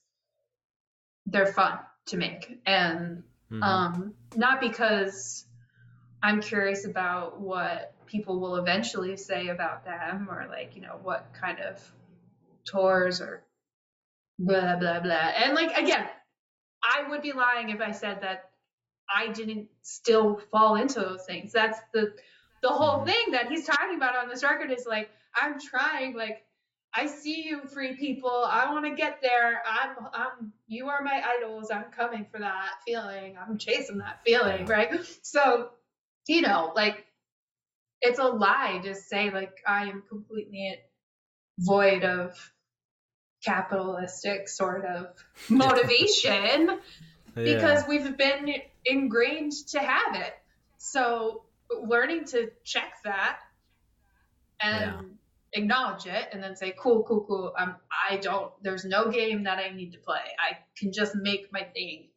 [1.25, 3.61] they're fun to make and Mhm.
[3.61, 5.45] um, not because
[6.21, 11.33] I'm curious about what people will eventually say about them or like, you know, what
[11.33, 11.79] kind of
[12.65, 13.43] tours or
[14.39, 15.13] blah, blah, blah.
[15.13, 16.07] And like, again,
[16.83, 18.51] I would be lying if I said that
[19.09, 21.51] I didn't still fall into those things.
[21.51, 22.13] That's the,
[22.61, 23.05] the whole Mhm.
[23.05, 26.44] thing that he's talking about on this record is like, I'm trying, like,
[26.95, 28.45] I see you, free people.
[28.47, 29.61] I want to get there.
[29.69, 31.69] I'm, I'm, you are my idols.
[31.69, 33.35] I'm coming for that feeling.
[33.37, 34.91] I'm chasing that feeling, right?
[35.21, 35.71] So,
[36.27, 37.05] you know, like,
[38.01, 40.77] it's a lie to say like I am completely
[41.59, 42.33] void of
[43.43, 45.07] capitalistic sort of
[45.49, 46.79] motivation
[47.35, 48.53] because we've been
[48.85, 50.33] ingrained to have it.
[50.77, 51.43] So,
[51.83, 53.39] learning to check that
[54.61, 55.01] and Yeah.
[55.55, 57.75] Acknowledge it and then say cool cool cool um,
[58.09, 61.63] i don't there's no game that i need to play i can just make my
[61.73, 62.07] thing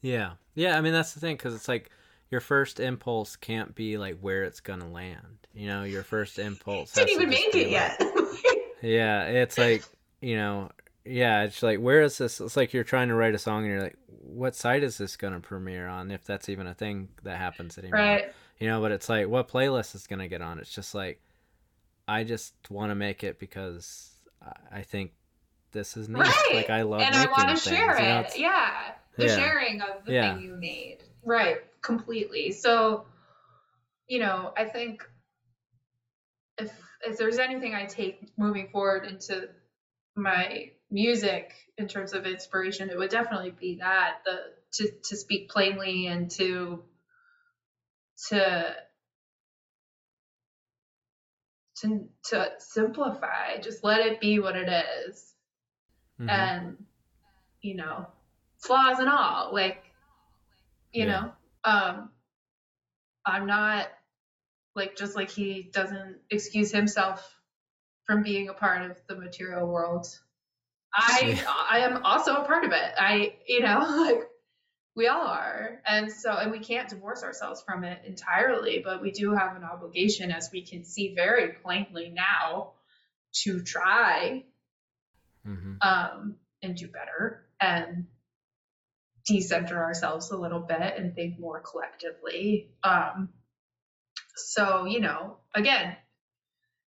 [0.00, 0.32] Yeah.
[0.54, 1.90] Yeah, I mean that's the thing cuz it's like
[2.30, 5.46] your first impulse can't be like where it's going to land.
[5.54, 8.00] You know, your first impulse didn't even make it like- yet
[8.82, 9.82] Yeah, it's like,
[10.20, 10.70] you know,
[11.04, 12.40] yeah, it's like where is this?
[12.40, 15.16] It's like you're trying to write a song and you're like what site is this
[15.16, 18.00] going to premiere on if that's even a thing that happens anymore.
[18.00, 20.58] right You know, but it's like what playlist is going to get on?
[20.58, 21.20] It's just like
[22.08, 24.10] I just want to make it because
[24.72, 25.12] I- think
[25.72, 26.18] this is neat.
[26.20, 26.50] Right.
[26.54, 27.06] Like I love it.
[27.08, 29.36] and i want to share you know, it yeah the Yeah.
[29.36, 30.34] sharing of the Yeah.
[30.34, 33.04] thing you made right completely so
[34.06, 35.02] you know i think
[36.58, 36.72] if
[37.06, 39.48] if there's anything i take moving forward into
[40.14, 44.38] my music in terms of inspiration it would definitely be that the
[44.72, 46.82] to to speak plainly and to
[48.28, 48.74] to
[51.76, 54.68] to to simplify just let it be what it
[55.08, 55.34] is
[56.18, 56.28] Mhm.
[56.28, 56.84] and
[57.62, 58.06] you know
[58.58, 59.84] flaws and all like
[60.92, 61.06] you Yeah.
[61.06, 61.32] know
[61.64, 62.10] um
[63.24, 63.88] i'm not
[64.74, 67.40] like just like he doesn't excuse himself
[68.06, 70.06] from being a part of the material world
[70.94, 71.46] i Yeah.
[71.70, 73.78] i am also a part of it i you know
[74.08, 74.25] like
[74.96, 79.10] we all are and so and we can't divorce ourselves from it entirely but we
[79.12, 82.72] do have an obligation as we can see very plainly now
[83.32, 84.42] to try
[85.46, 85.76] Mhm.
[85.80, 88.06] um, and do better and
[89.26, 92.70] decenter ourselves a little bit and think more collectively.
[92.82, 93.28] Um,
[94.36, 95.96] so, you know, again,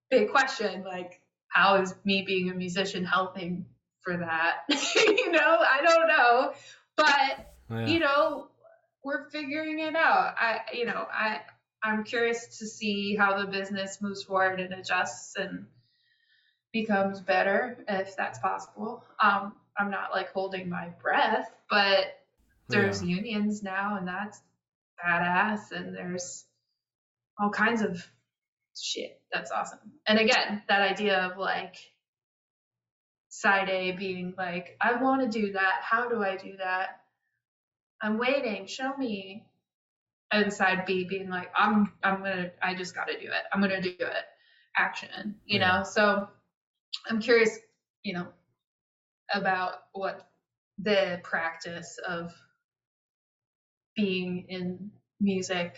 [0.09, 3.65] big question like, how is me being a musician helping
[4.01, 4.63] for that?
[4.95, 6.53] you know, I don't know.
[6.95, 7.87] But, Yeah.
[7.87, 8.47] you know,
[9.03, 10.35] we're figuring it out.
[10.37, 11.41] I, you know, I,
[11.83, 15.65] I'm curious to see how the business moves forward and adjusts and
[16.73, 19.03] becomes better if that's possible.
[19.21, 22.05] Um, I'm not like holding my breath, but
[22.69, 24.39] there's unions now, and that's
[25.03, 25.71] badass.
[25.71, 26.45] And there's
[27.39, 28.05] all kinds of
[28.79, 29.79] shit that's awesome.
[30.07, 31.75] And again, that idea of like
[33.29, 35.79] side A being like, I want to do that.
[35.81, 37.00] How do I do that?
[38.01, 38.67] I'm waiting.
[38.67, 39.45] Show me.
[40.33, 43.43] Inside side B being like, I'm I'm gonna I just gotta do it.
[43.53, 44.25] I'm gonna do it.
[44.77, 45.35] Action.
[45.45, 45.79] You Yeah.
[45.79, 45.83] know?
[45.83, 46.27] So
[47.09, 47.59] I'm curious,
[48.03, 48.27] you know,
[49.33, 50.29] about what
[50.79, 52.33] the practice of
[53.95, 55.77] being in music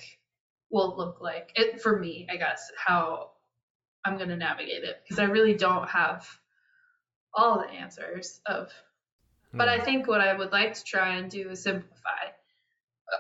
[0.72, 1.52] will look like.
[1.56, 3.32] It for me, I guess, how
[4.06, 6.28] I'm gonna navigate it because I really don't have
[7.34, 8.72] all the answers of
[9.58, 12.32] but I think what I would like to try and do is simplify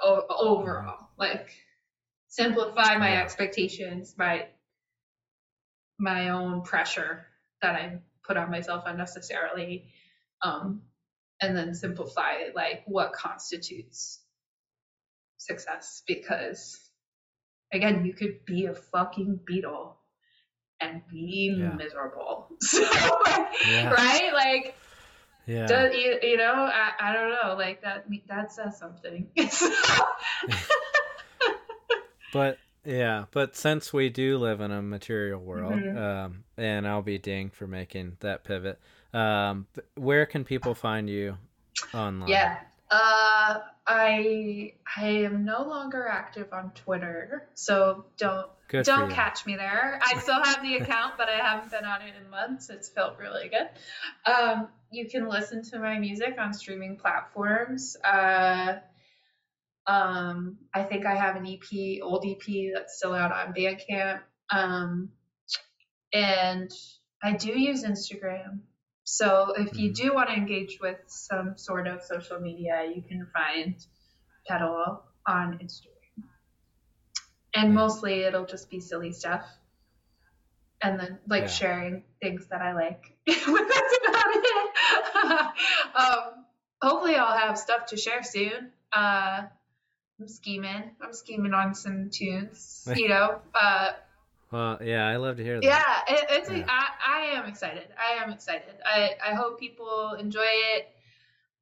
[0.03, 1.53] o- overall, like
[2.27, 4.47] simplify my expectations, my
[5.99, 7.27] my own pressure
[7.61, 9.91] that I put on myself unnecessarily,
[10.41, 10.83] um,
[11.41, 14.23] and then simplify like what constitutes
[15.37, 16.03] success.
[16.07, 16.79] Because
[17.71, 19.95] again, you could be a fucking Beatle
[20.79, 21.75] and be Yeah.
[21.75, 22.49] miserable.
[22.61, 22.83] So,
[23.65, 23.89] Yeah.
[23.91, 24.33] right?
[24.33, 24.82] Like
[25.45, 25.65] yeah.
[25.67, 29.27] does, you, you know, I, I don't know, like that that says something.
[32.31, 35.95] But yeah, but since we do live in a material world, Mhm.
[35.97, 38.79] um, and I'll be dinged for making that pivot.
[39.13, 41.37] Um, where can people find you
[41.93, 42.29] online?
[42.29, 42.59] yeah.
[42.89, 49.55] Uh I I am no longer active on Twitter, so don't Good don't catch me
[49.55, 49.99] there.
[50.01, 52.69] I still have the account, but I haven't been on it in months.
[52.69, 53.69] It's felt really good.
[54.31, 57.97] Um, you can listen to my music on streaming platforms.
[58.03, 58.75] Uh,
[59.85, 64.21] Um, I think I have an EP, old EP that's still out on Bandcamp.
[64.49, 65.11] Um,
[66.13, 66.71] and
[67.21, 68.61] I do use Instagram.
[69.03, 69.95] So if you Mhm.
[69.95, 73.75] do want to engage with some sort of social media, you can find
[74.47, 76.23] Pedal on Instagram.
[77.55, 79.45] And mostly it'll just be silly stuff.
[80.81, 81.47] And then like Yeah.
[81.47, 83.17] sharing things that I like.
[85.93, 86.33] That's about it.
[86.37, 86.45] um,
[86.81, 88.71] hopefully I'll have stuff to share soon.
[88.91, 89.43] Uh,
[90.19, 90.91] I'm scheming.
[91.01, 93.39] I'm scheming on some tunes, you know.
[93.55, 93.91] Uh,
[94.51, 95.65] Well, yeah, I love to hear that.
[95.65, 96.49] yeah, it, it's.
[96.51, 96.65] Yeah.
[96.67, 97.87] I, I am excited.
[97.97, 98.75] I am excited.
[98.85, 100.87] I, I hope people enjoy it.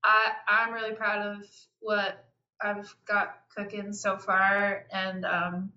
[0.03, 1.45] I I'm really proud of
[1.79, 2.25] what
[2.61, 5.71] I've got cooking so far, and um,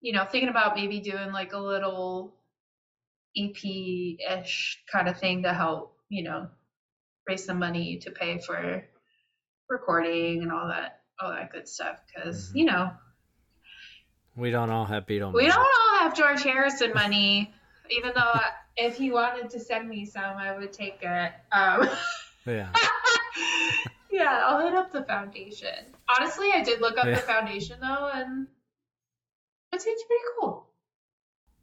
[0.00, 2.34] you know, thinking about maybe doing like a little
[3.36, 6.48] EP ish kind of thing to help, you know,
[7.28, 8.82] raise some money to pay for
[9.68, 12.00] recording and all that, all that good stuff.
[12.06, 12.56] Because Mhm.
[12.56, 12.90] you know,
[14.34, 15.34] We don't all have Beatles.
[15.34, 17.52] we don't all have George Harrison money,
[17.90, 18.40] even though
[18.76, 21.32] if he wanted to send me some, I would take it.
[21.52, 21.88] Um,
[22.46, 22.72] Yeah.
[24.10, 25.94] yeah, I'll hit up the foundation.
[26.08, 27.16] Honestly, I did look up Yeah.
[27.16, 28.46] the foundation though, and
[29.72, 30.66] it seems pretty cool.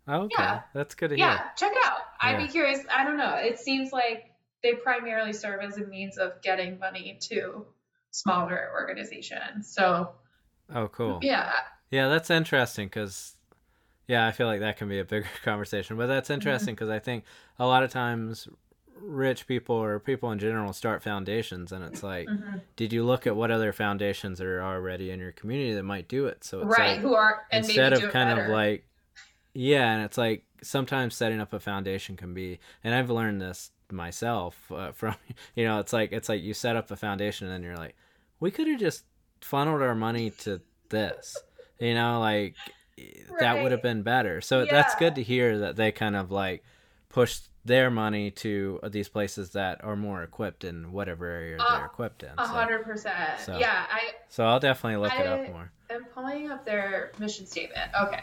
[0.08, 0.36] Okay.
[0.38, 0.62] Yeah.
[0.74, 1.26] That's good to hear.
[1.26, 2.02] Yeah, check it out.
[2.22, 2.86] I'd be curious.
[2.96, 3.36] I don't know.
[3.36, 4.30] It seems like
[4.66, 7.66] they primarily serve as a means of getting money to
[8.12, 9.72] smaller organizations.
[9.74, 10.12] So
[10.74, 11.20] Oh, cool.
[11.22, 11.52] yeah,
[11.92, 13.36] Yeah, that's interesting because,
[14.08, 15.96] yeah, I feel like that can be a bigger conversation.
[15.98, 16.12] But Mm-hmm.
[16.14, 17.24] that's interesting because I think
[17.60, 18.48] a lot of times
[19.00, 22.62] rich people or people in general start foundations, and it's like, Mhm.
[22.76, 26.26] did you look at what other foundations are already in your community that might do
[26.26, 26.44] it?
[26.44, 26.94] So it's right.
[26.94, 28.88] like, Who are and instead of kind of like,
[29.54, 33.72] yeah, and it's like sometimes setting up a foundation can be, and I've learned this
[33.92, 35.16] myself uh, from,
[35.56, 37.96] you know, it's like it's like you set up a foundation and then you're like,
[38.40, 39.04] we could have just
[39.42, 41.38] funneled our money to this,
[41.80, 42.56] you know, like
[43.40, 44.42] that would have been better.
[44.42, 46.64] So that's good to hear that they kind of like
[47.10, 51.86] push their money to these places that are more equipped in whatever area Uh, they're
[51.88, 52.30] equipped in.
[52.38, 53.16] A hundred percent.
[53.48, 55.72] Yeah, I so I'll definitely look it up more.
[55.90, 57.92] I'm pulling up their mission statement.
[58.00, 58.22] Okay.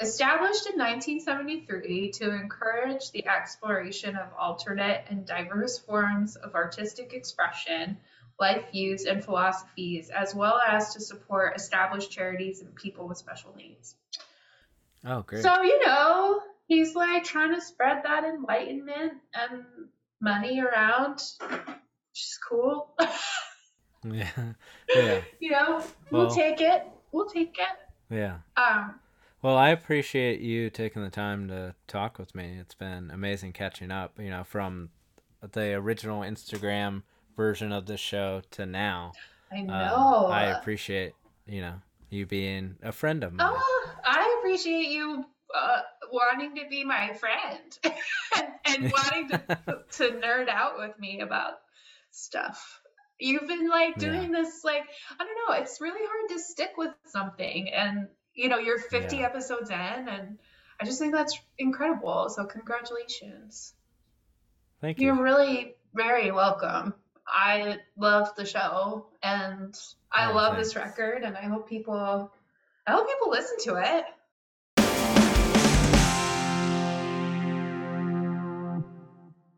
[0.00, 7.98] Established in 1973 to encourage the exploration of alternate and diverse forms of artistic expression,
[8.40, 13.54] life views, and philosophies, as well as to support established charities and people with special
[13.56, 13.94] needs.
[15.04, 15.42] Oh, great.
[15.42, 19.64] So, you know, he's like trying to spread that enlightenment and
[20.20, 21.76] money around, which
[22.16, 22.94] is cool.
[24.04, 24.28] yeah.
[24.94, 25.20] Yeah.
[25.40, 26.84] you know, we'll Well- take it.
[27.12, 28.14] We'll take it.
[28.14, 28.38] Yeah.
[28.56, 28.94] Um,
[29.42, 32.58] Well, I appreciate you taking the time to talk with me.
[32.60, 34.90] It's been amazing catching up, you know, from
[35.52, 37.02] the original Instagram
[37.36, 39.12] version of this show to now.
[39.50, 40.26] I Um, know.
[40.30, 41.14] I appreciate,
[41.46, 41.74] you know,
[42.08, 43.48] you being a friend of mine.
[43.50, 45.80] Oh, I appreciate you uh,
[46.12, 47.78] wanting to be my friend
[48.36, 49.38] and, and wanting to,
[49.92, 51.54] to nerd out with me about
[52.12, 52.80] stuff.
[53.18, 54.12] You've been like Yeah.
[54.12, 54.84] doing this, like,
[55.18, 57.70] I don't know, it's really hard to stick with something.
[57.70, 59.26] And, you know, you're 50 Yeah.
[59.26, 60.38] episodes in, and
[60.80, 62.28] I just think that's incredible.
[62.28, 63.74] So, congratulations.
[64.80, 65.06] Thank you.
[65.06, 66.94] You're really very welcome.
[67.26, 69.78] I love the show and
[70.10, 70.68] I Oh, love thanks.
[70.68, 72.32] this record and I hope people
[72.84, 74.04] I hope people listen to it.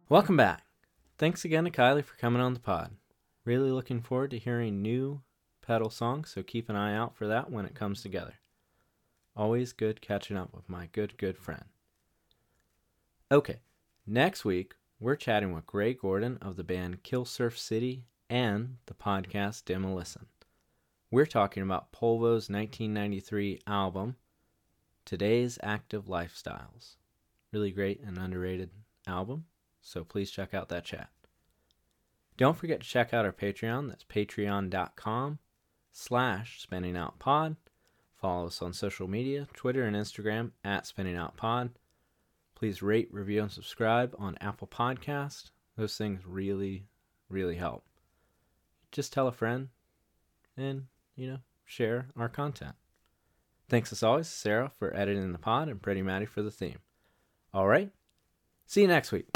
[0.08, 0.62] Welcome back.
[1.18, 2.92] Thanks again to Kylie for coming on the pod.
[3.44, 5.22] Really looking forward to hearing new
[5.66, 8.34] Petal songs, so keep an eye out for that when it comes together.
[9.36, 11.64] Always good catching up with my good, good friend.
[13.32, 13.60] Okay,
[14.06, 18.94] next week we're chatting with Gray Gordon of the band Kill Surf City and the
[18.94, 20.26] podcast Listen.
[21.10, 24.16] We're talking about Polvo's 1993 album,
[25.04, 26.96] Today's Active Lifestyles.
[27.52, 28.70] Really great and underrated
[29.06, 29.44] album,
[29.80, 31.10] so please check out that chat.
[32.36, 33.88] Don't forget to check out our Patreon.
[33.88, 35.38] That's patreon.com
[35.92, 37.56] slash spinning out pod.
[38.24, 41.68] Follow us on social media, Twitter and Instagram at spinning out pod.
[42.54, 45.50] Please rate, review, and subscribe on Apple Podcast.
[45.76, 46.86] Those things really,
[47.28, 47.84] really help.
[48.92, 49.68] Just tell a friend
[50.56, 50.86] and,
[51.16, 52.76] you know, share our content.
[53.68, 56.78] Thanks as always, Sarah, for editing the pod and Pretty Maddie for the theme.
[57.52, 57.90] All right.
[58.64, 59.26] See you next week.